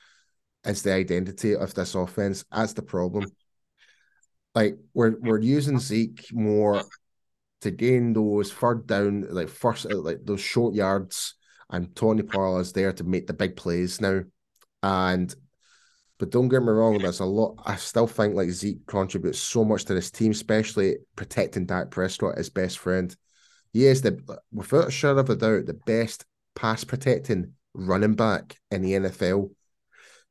is 0.63 0.84
the 0.84 0.93
identity 0.93 1.55
of 1.55 1.74
this 1.74 1.95
offense. 1.95 2.45
That's 2.51 2.74
the 2.74 2.84
problem. 2.84 3.26
Like 4.53 4.78
we're 4.93 5.15
we're 5.19 5.41
using 5.41 5.80
Zeke 5.80 6.28
more 6.32 6.84
to 7.61 7.71
gain 7.71 8.13
those 8.13 8.53
third 8.53 8.86
down, 8.86 9.26
like 9.30 9.49
first, 9.49 9.91
like 9.91 10.19
those 10.24 10.41
short 10.41 10.76
yards, 10.76 11.34
and 11.71 11.95
Tony 11.95 12.21
Pollard 12.21 12.61
is 12.61 12.74
there 12.74 12.93
to 12.93 13.03
make 13.03 13.26
the 13.26 13.34
big 13.34 13.55
plays 13.55 13.99
now. 13.99 14.21
And 14.84 15.34
but 16.20 16.30
don't 16.30 16.49
get 16.49 16.61
me 16.61 16.70
wrong, 16.70 16.99
there's 16.99 17.20
a 17.20 17.26
lot. 17.26 17.55
I 17.66 17.76
still 17.76 18.07
think 18.07 18.36
like 18.36 18.49
Zeke 18.49 18.86
contributes 18.88 19.39
so 19.39 19.66
much 19.66 19.86
to 19.86 19.93
this 19.93 20.11
team, 20.11 20.32
especially 20.32 20.97
protecting 21.16 21.66
Dak 21.66 21.91
Prescott, 21.91 22.38
his 22.38 22.49
best 22.49 22.78
friend. 22.80 23.16
He 23.74 23.88
is 23.88 24.01
the 24.01 24.20
without 24.51 24.89
a 24.89 24.91
shadow 24.91 25.20
of 25.20 25.30
a 25.30 25.36
doubt 25.36 25.66
the 25.66 25.74
best 25.74 26.26
pass 26.55 26.84
protecting 26.84 27.53
running 27.74 28.14
back 28.14 28.57
in 28.70 28.84
the 28.84 28.93
NFL. 28.93 29.51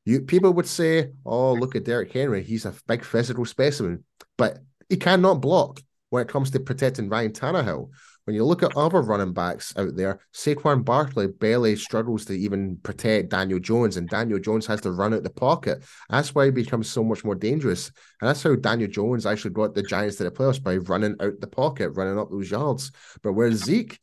You 0.05 0.23
people 0.23 0.53
would 0.53 0.69
say, 0.69 1.13
"Oh, 1.25 1.55
look 1.55 1.75
at 1.77 1.85
Derrick 1.85 2.13
Henry. 2.13 2.43
He's 2.43 2.65
a 2.65 2.75
big 2.87 3.05
physical 3.05 3.45
specimen," 3.45 4.05
but 4.39 4.59
he 4.89 4.97
cannot 4.97 5.41
block 5.41 5.81
when 6.11 6.23
it 6.23 6.29
comes 6.29 6.51
to 6.53 6.61
protecting 6.61 7.09
Ryan 7.09 7.33
Tannehill. 7.33 7.91
When 8.25 8.37
you 8.37 8.45
look 8.45 8.63
at 8.63 8.77
other 8.77 9.03
running 9.03 9.33
backs 9.33 9.75
out 9.77 9.97
there, 9.97 10.21
Saquon 10.33 10.85
Barkley 10.85 11.27
barely 11.27 11.75
struggles 11.75 12.25
to 12.27 12.35
even 12.35 12.77
protect 12.83 13.31
Daniel 13.31 13.59
Jones, 13.59 13.97
and 13.97 14.09
Daniel 14.09 14.39
Jones 14.39 14.67
has 14.67 14.81
to 14.83 14.93
run 14.93 15.13
out 15.13 15.25
the 15.25 15.31
pocket. 15.31 15.83
That's 16.09 16.35
why 16.35 16.45
he 16.45 16.51
becomes 16.53 16.89
so 16.89 17.03
much 17.03 17.25
more 17.25 17.35
dangerous. 17.35 17.91
And 18.21 18.29
that's 18.29 18.43
how 18.43 18.55
Daniel 18.55 18.89
Jones 18.89 19.27
actually 19.27 19.51
got 19.51 19.75
the 19.75 19.83
Giants 19.83 20.17
to 20.17 20.25
the 20.25 20.31
playoffs 20.31 20.63
by 20.63 20.77
running 20.77 21.17
out 21.21 21.41
the 21.41 21.49
pocket, 21.49 21.91
running 21.91 22.19
up 22.19 22.31
those 22.31 22.51
yards. 22.51 22.93
But 23.23 23.33
whereas 23.33 23.65
Zeke, 23.65 23.99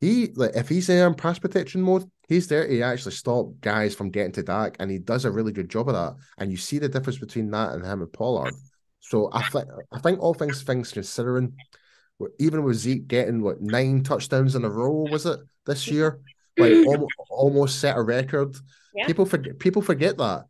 he 0.00 0.32
like 0.34 0.56
if 0.56 0.68
he's 0.68 0.88
in 0.88 1.14
pass 1.14 1.38
protection 1.38 1.82
mode, 1.82 2.10
he's 2.28 2.48
there 2.48 2.66
to 2.66 2.80
actually 2.82 3.12
stop 3.12 3.46
guys 3.60 3.94
from 3.94 4.10
getting 4.10 4.32
to 4.32 4.42
Dak, 4.42 4.76
and 4.80 4.90
he 4.90 4.98
does 4.98 5.24
a 5.24 5.30
really 5.30 5.52
good 5.52 5.68
job 5.68 5.88
of 5.88 5.94
that. 5.94 6.16
And 6.38 6.50
you 6.50 6.56
see 6.56 6.80
the 6.80 6.88
difference 6.88 7.20
between 7.20 7.50
that 7.52 7.74
and 7.74 7.84
him 7.84 8.02
and 8.02 8.12
Pollard. 8.12 8.54
So 8.98 9.30
I 9.32 9.42
think 9.42 9.66
I 9.92 10.00
think 10.00 10.20
all 10.20 10.34
things 10.34 10.62
things 10.62 10.90
considering, 10.90 11.54
even 12.38 12.62
with 12.64 12.76
Zeke 12.76 13.06
getting 13.06 13.42
what 13.42 13.60
nine 13.60 14.02
touchdowns 14.02 14.54
in 14.54 14.64
a 14.64 14.70
row 14.70 15.06
was 15.10 15.26
it 15.26 15.40
this 15.66 15.88
year, 15.88 16.20
like 16.58 16.86
almost, 16.86 17.14
almost 17.30 17.80
set 17.80 17.96
a 17.96 18.02
record. 18.02 18.56
Yeah. 18.94 19.06
People 19.06 19.26
forget 19.26 19.58
people 19.58 19.82
forget 19.82 20.18
that. 20.18 20.46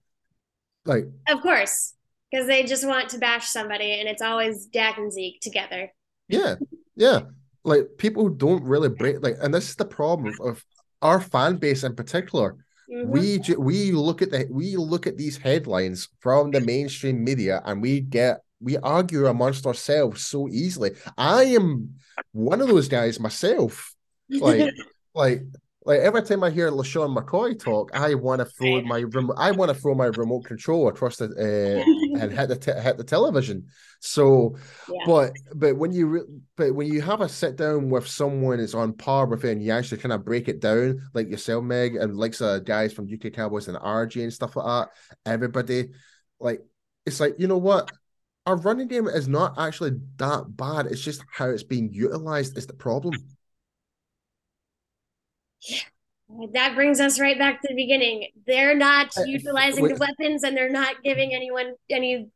Like 0.85 1.07
of 1.29 1.41
course, 1.43 1.95
because 2.31 2.47
they 2.47 2.65
just 2.65 2.87
want 2.87 3.11
to 3.11 3.19
bash 3.19 3.49
somebody, 3.49 4.01
and 4.01 4.09
it's 4.09 4.23
always 4.23 4.67
Dak 4.67 4.99
and 4.99 5.13
Zeke 5.13 5.41
together. 5.41 5.93
Yeah, 6.29 6.57
yeah. 6.97 7.21
Like 7.65 7.89
people 7.99 8.29
don't 8.29 8.65
really 8.65 8.89
break 8.89 9.23
like, 9.23 9.37
and 9.41 9.55
this 9.55 9.69
is 9.69 9.77
the 9.77 9.85
problem 9.85 10.35
of 10.41 10.65
our 11.03 11.21
fan 11.21 11.57
base 11.57 11.85
in 11.85 11.95
particular. 11.95 12.57
Mm-hmm. 12.93 13.11
We 13.11 13.41
we 13.57 13.93
look 13.93 14.23
at 14.23 14.31
the 14.31 14.47
we 14.51 14.77
look 14.77 15.07
at 15.07 15.17
these 15.17 15.37
headlines 15.37 16.09
from 16.21 16.51
the 16.51 16.61
mainstream 16.61 17.23
media, 17.23 17.63
and 17.65 17.81
we 17.81 18.01
get 18.01 18.41
we 18.63 18.79
argue 18.79 19.27
amongst 19.27 19.67
ourselves 19.67 20.25
so 20.25 20.49
easily. 20.49 20.93
I 21.19 21.45
am 21.45 21.97
one 22.33 22.61
of 22.61 22.69
those 22.69 22.89
guys 22.89 23.19
myself. 23.19 23.95
Like, 24.31 24.73
like, 25.15 25.43
like 25.85 26.01
every 26.01 26.23
time 26.23 26.45
I 26.45 26.51
hear 26.51 26.71
LeSean 26.71 27.17
McCoy 27.17 27.59
talk, 27.59 27.91
I 27.93 28.15
want 28.15 28.39
to 28.39 28.45
throw 28.45 28.83
my 28.83 29.01
remote. 29.01 29.35
I 29.37 29.51
want 29.51 29.69
to 29.71 29.75
throw 29.75 29.95
my 29.95 30.07
remote 30.07 30.45
control 30.45 30.89
across 30.89 31.17
the 31.17 31.27
uh, 31.27 32.21
and 32.23 32.33
hit 32.33 32.49
the 32.49 32.57
te- 32.57 32.81
hit 32.81 32.99
the 32.99 33.05
television. 33.05 33.67
So, 33.99 34.57
yeah. 34.89 35.05
but 35.07 35.33
but 35.57 35.77
when 35.77 35.93
you 35.93 36.07
re- 36.07 36.41
but 36.57 36.75
when 36.75 36.87
you 36.87 37.01
have 37.01 37.21
a 37.21 37.29
sit 37.29 37.57
down 37.57 37.91
with 37.91 38.07
someone 38.07 38.59
that's 38.59 38.75
on 38.75 38.93
par 38.93 39.27
with 39.27 39.45
it, 39.45 39.53
and 39.53 39.63
you 39.63 39.73
actually 39.73 39.99
kind 40.01 40.13
of 40.13 40.25
break 40.25 40.49
it 40.49 40.61
down, 40.61 41.01
like 41.15 41.29
yourself, 41.29 41.65
Meg, 41.65 41.97
and 41.97 42.17
like 42.17 42.35
some 42.35 42.63
guys 42.63 42.93
from 42.93 43.09
UK 43.13 43.33
Cowboys 43.33 43.67
and 43.67 43.77
RG 43.77 44.23
and 44.23 44.33
stuff 44.33 44.55
like 44.55 44.67
that, 44.67 44.89
everybody, 45.27 45.89
like 46.39 46.61
it's 47.05 47.19
like 47.19 47.35
you 47.39 47.49
know 47.49 47.59
what 47.59 47.91
our 48.47 48.57
running 48.57 48.89
game 48.89 49.07
is 49.07 49.29
not 49.29 49.59
actually 49.59 49.93
that 50.17 50.57
bad. 50.57 50.87
It's 50.87 51.01
just 51.01 51.25
how 51.31 51.49
it's 51.51 51.63
being 51.63 51.93
utilized 51.93 52.59
is 52.59 52.67
the 52.67 52.75
problem. 52.75 53.15
Yeah. 55.69 55.79
That 56.55 56.75
brings 56.75 56.99
us 56.99 57.21
right 57.21 57.39
back 57.39 57.61
to 57.61 57.69
the 57.69 57.75
beginning. 57.75 58.29
They're 58.47 58.75
not 58.75 59.17
uh, 59.19 59.25
utilizing 59.25 59.85
wait, 59.85 59.95
the 59.95 59.99
weapons 59.99 60.43
and 60.45 60.57
they're 60.57 60.71
not 60.71 61.03
giving 61.05 61.35
anyone 61.35 61.75
any. 61.91 62.31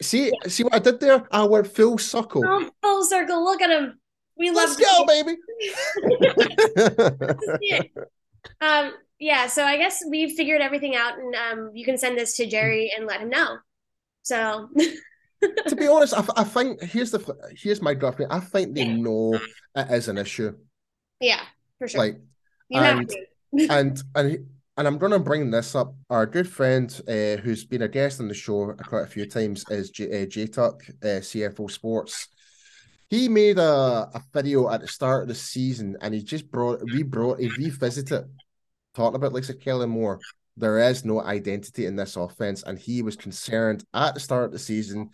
See, 0.00 0.26
yeah. 0.26 0.48
see 0.48 0.62
what 0.62 0.74
I 0.74 0.78
did 0.78 1.00
there? 1.00 1.26
I 1.32 1.44
went 1.44 1.66
full 1.66 1.98
circle. 1.98 2.42
Oh, 2.46 2.70
full 2.80 3.04
circle. 3.04 3.42
Look 3.42 3.60
at 3.60 3.70
him. 3.70 3.98
We 4.36 4.50
love. 4.50 4.70
Let's 4.70 4.76
go, 4.76 5.04
baby. 5.04 5.36
um, 8.60 8.92
yeah, 9.18 9.48
so 9.48 9.64
I 9.64 9.76
guess 9.76 10.02
we've 10.08 10.32
figured 10.32 10.62
everything 10.62 10.96
out, 10.96 11.18
and 11.18 11.34
um, 11.34 11.70
you 11.74 11.84
can 11.84 11.98
send 11.98 12.16
this 12.16 12.36
to 12.36 12.46
Jerry 12.46 12.90
and 12.96 13.06
let 13.06 13.20
him 13.20 13.28
know. 13.28 13.58
So 14.22 14.70
to 15.42 15.76
be 15.76 15.88
honest, 15.88 16.14
I, 16.14 16.24
I, 16.36 16.44
think 16.44 16.82
here's 16.82 17.10
the 17.10 17.54
here's 17.56 17.80
my 17.80 17.94
gut. 17.94 18.20
I 18.30 18.40
think 18.40 18.74
they 18.74 18.88
know 18.88 19.38
it 19.74 19.90
is 19.90 20.08
an 20.08 20.18
issue. 20.18 20.54
Yeah, 21.20 21.40
for 21.78 21.88
sure. 21.88 22.00
Like, 22.00 22.20
you 22.68 22.80
and, 22.80 23.10
and 23.70 24.02
and 24.14 24.46
and 24.76 24.86
I'm 24.86 24.98
going 24.98 25.12
to 25.12 25.18
bring 25.18 25.50
this 25.50 25.74
up. 25.74 25.94
Our 26.08 26.26
good 26.26 26.48
friend, 26.48 26.90
uh, 27.08 27.36
who's 27.42 27.64
been 27.64 27.82
a 27.82 27.88
guest 27.88 28.20
on 28.20 28.28
the 28.28 28.34
show 28.34 28.72
quite 28.86 29.04
a 29.04 29.06
few 29.06 29.26
times, 29.26 29.64
is 29.70 29.90
J, 29.90 30.22
uh, 30.22 30.26
J 30.26 30.46
Tuck, 30.46 30.82
uh, 31.02 31.20
CFO 31.20 31.70
Sports. 31.70 32.28
He 33.08 33.28
made 33.28 33.58
a, 33.58 34.08
a 34.14 34.22
video 34.32 34.70
at 34.70 34.82
the 34.82 34.88
start 34.88 35.22
of 35.22 35.28
the 35.28 35.34
season, 35.34 35.96
and 36.00 36.14
he 36.14 36.22
just 36.22 36.50
brought 36.50 36.82
we 36.84 37.02
brought 37.02 37.40
he 37.40 37.48
revisited 37.48 38.24
talking 38.94 39.16
about 39.16 39.32
like 39.32 39.44
Kellen 39.60 39.90
Moore. 39.90 40.20
There 40.56 40.78
is 40.78 41.04
no 41.04 41.22
identity 41.22 41.86
in 41.86 41.96
this 41.96 42.16
offense, 42.16 42.62
and 42.62 42.78
he 42.78 43.02
was 43.02 43.16
concerned 43.16 43.84
at 43.94 44.14
the 44.14 44.20
start 44.20 44.44
of 44.44 44.52
the 44.52 44.58
season 44.58 45.10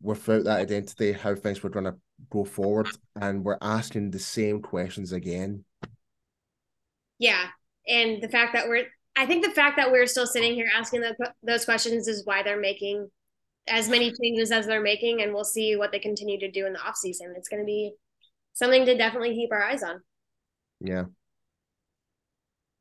without 0.00 0.44
that 0.44 0.60
identity, 0.60 1.12
how 1.12 1.34
things 1.34 1.62
were 1.62 1.70
going 1.70 1.86
to 1.86 1.96
go 2.30 2.44
forward. 2.44 2.88
And 3.20 3.44
we're 3.44 3.58
asking 3.60 4.10
the 4.10 4.18
same 4.18 4.62
questions 4.62 5.12
again. 5.12 5.64
Yeah. 7.18 7.46
And 7.88 8.22
the 8.22 8.28
fact 8.28 8.52
that 8.54 8.68
we're, 8.68 8.86
I 9.16 9.26
think 9.26 9.44
the 9.44 9.52
fact 9.52 9.76
that 9.76 9.90
we're 9.90 10.06
still 10.06 10.26
sitting 10.26 10.54
here 10.54 10.68
asking 10.74 11.00
the, 11.00 11.32
those 11.42 11.64
questions 11.64 12.08
is 12.08 12.26
why 12.26 12.42
they're 12.42 12.60
making 12.60 13.08
as 13.68 13.88
many 13.88 14.12
changes 14.12 14.52
as 14.52 14.66
they're 14.66 14.82
making, 14.82 15.22
and 15.22 15.34
we'll 15.34 15.42
see 15.42 15.74
what 15.74 15.90
they 15.90 15.98
continue 15.98 16.38
to 16.38 16.50
do 16.50 16.66
in 16.66 16.72
the 16.72 16.80
off 16.80 16.96
season. 16.96 17.34
It's 17.36 17.48
going 17.48 17.62
to 17.62 17.66
be 17.66 17.94
something 18.52 18.86
to 18.86 18.96
definitely 18.96 19.34
keep 19.34 19.50
our 19.50 19.62
eyes 19.62 19.82
on. 19.82 20.02
Yeah. 20.80 21.04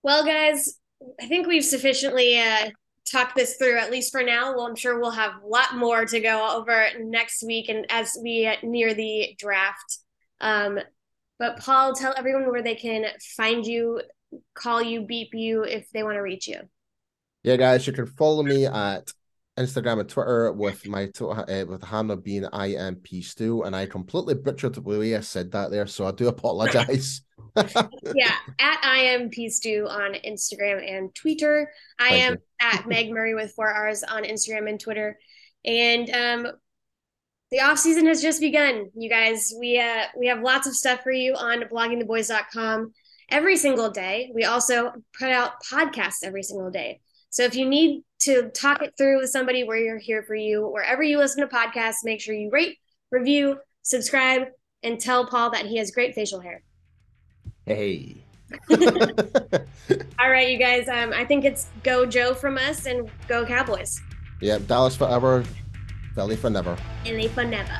Well, 0.03 0.24
guys, 0.24 0.78
I 1.20 1.28
think 1.28 1.47
we've 1.47 1.66
sufficiently 1.66 2.38
uh, 2.38 2.70
talked 3.10 3.36
this 3.36 3.56
through, 3.56 3.78
at 3.78 3.91
least 3.91 4.12
for 4.12 4.24
now. 4.24 4.56
Well, 4.56 4.66
I'm 4.66 4.76
sure 4.76 4.99
we'll 4.99 5.12
have 5.12 5.34
a 5.43 5.47
lot 5.47 5.76
more 5.76 6.06
to 6.06 6.20
go 6.20 6.58
over 6.58 6.88
next 6.99 7.43
week 7.43 7.70
and 7.70 7.86
as 7.89 8.18
we 8.22 8.51
near 8.64 8.93
the 8.93 9.36
draft. 9.38 9.99
Um, 10.41 10.80
but 11.38 11.60
Paul, 11.60 11.93
tell 11.93 12.14
everyone 12.18 12.49
where 12.49 12.64
they 12.64 12.76
can 12.76 13.06
find 13.36 13.66
you, 13.66 14.01
call 14.53 14.82
you, 14.82 15.06
beep 15.06 15.34
you 15.34 15.64
if 15.64 15.89
they 15.91 16.03
want 16.03 16.16
to 16.16 16.22
reach 16.22 16.47
you. 16.47 16.60
Yeah, 17.43 17.58
guys, 17.58 17.86
you 17.86 17.93
can 17.93 18.08
follow 18.08 18.41
me 18.41 18.66
at 18.66 19.12
Instagram 19.58 20.01
and 20.01 20.10
Twitter 20.10 20.51
with 20.51 20.86
my 20.88 21.10
uh, 21.22 21.66
with 21.68 21.84
handle 21.84 22.18
being 22.18 22.45
IMP 22.45 23.24
Stew, 23.24 23.64
and 23.64 23.76
I 23.76 23.86
completely 23.86 24.34
butchered 24.34 24.76
the 24.76 24.82
way 24.82 25.16
I 25.16 25.22
said 25.22 25.51
that 25.51 25.72
there, 25.72 25.88
so 25.88 26.06
I 26.06 26.12
do 26.12 26.28
apologize. 26.28 27.22
yeah, 27.56 28.36
at 28.60 28.84
IMP 28.84 29.34
Stew 29.49 29.88
on 29.89 30.14
Instagram 30.28 30.84
and 30.86 31.14
Twitter. 31.16 31.72
I 31.99 32.10
Thank 32.10 32.24
am 32.24 32.34
you. 32.34 32.39
at 32.62 32.88
Meg 32.88 33.12
Murray 33.12 33.34
with 33.34 33.53
four 33.53 33.72
R's 33.72 34.03
on 34.03 34.24
Instagram 34.24 34.70
and 34.70 34.80
Twitter. 34.80 35.18
And 35.64 36.10
um 36.10 36.51
the 37.51 37.62
off 37.62 37.80
season 37.80 38.08
has 38.08 38.22
just 38.22 38.41
begun, 38.41 38.89
you 38.95 39.10
guys. 39.10 39.53
We 39.58 39.80
uh 39.80 40.06
we 40.18 40.28
have 40.28 40.41
lots 40.41 40.68
of 40.68 40.76
stuff 40.76 41.01
for 41.01 41.12
you 41.12 41.36
on 41.36 41.62
bloggingtheboys.com 41.62 42.93
every 43.30 43.58
single 43.58 43.89
day. 43.89 44.32
We 44.34 44.43
also 44.43 44.91
put 45.18 45.30
out 45.30 45.64
podcasts 45.64 46.24
every 46.24 46.43
single 46.43 46.72
day. 46.72 46.99
So 47.36 47.44
if 47.44 47.54
you 47.54 47.68
need 47.68 48.06
to 48.20 48.50
talk 48.52 48.82
it 48.82 48.94
through 48.98 49.20
with 49.20 49.30
somebody, 49.30 49.66
we're 49.66 50.00
here 50.00 50.24
for 50.24 50.36
you. 50.36 50.70
Wherever 50.70 51.04
you 51.04 51.18
listen 51.18 51.42
to 51.42 51.54
podcasts, 51.54 51.96
make 52.06 52.22
sure 52.22 52.34
you 52.34 52.50
rate, 52.50 52.78
review, 53.12 53.58
subscribe, 53.82 54.48
and 54.84 54.98
tell 54.98 55.28
Paul 55.28 55.50
that 55.50 55.66
he 55.66 55.76
has 55.76 55.92
great 55.92 56.16
facial 56.16 56.40
hair. 56.40 56.64
Hey. 57.66 58.16
All 58.72 60.32
right, 60.32 60.50
you 60.50 60.58
guys. 60.58 60.88
Um, 60.88 61.12
I 61.12 61.26
think 61.26 61.44
it's 61.44 61.68
go 61.84 62.06
Joe 62.06 62.34
from 62.34 62.58
us 62.58 62.86
and 62.86 63.12
go 63.28 63.46
Cowboys. 63.46 64.00
Yeah, 64.40 64.60
Dallas 64.60 64.96
forever, 64.96 65.44
Philly 66.14 66.38
for 66.38 66.50
never. 66.50 66.78
Philly 67.04 67.28
for 67.28 67.44
never. 67.44 67.78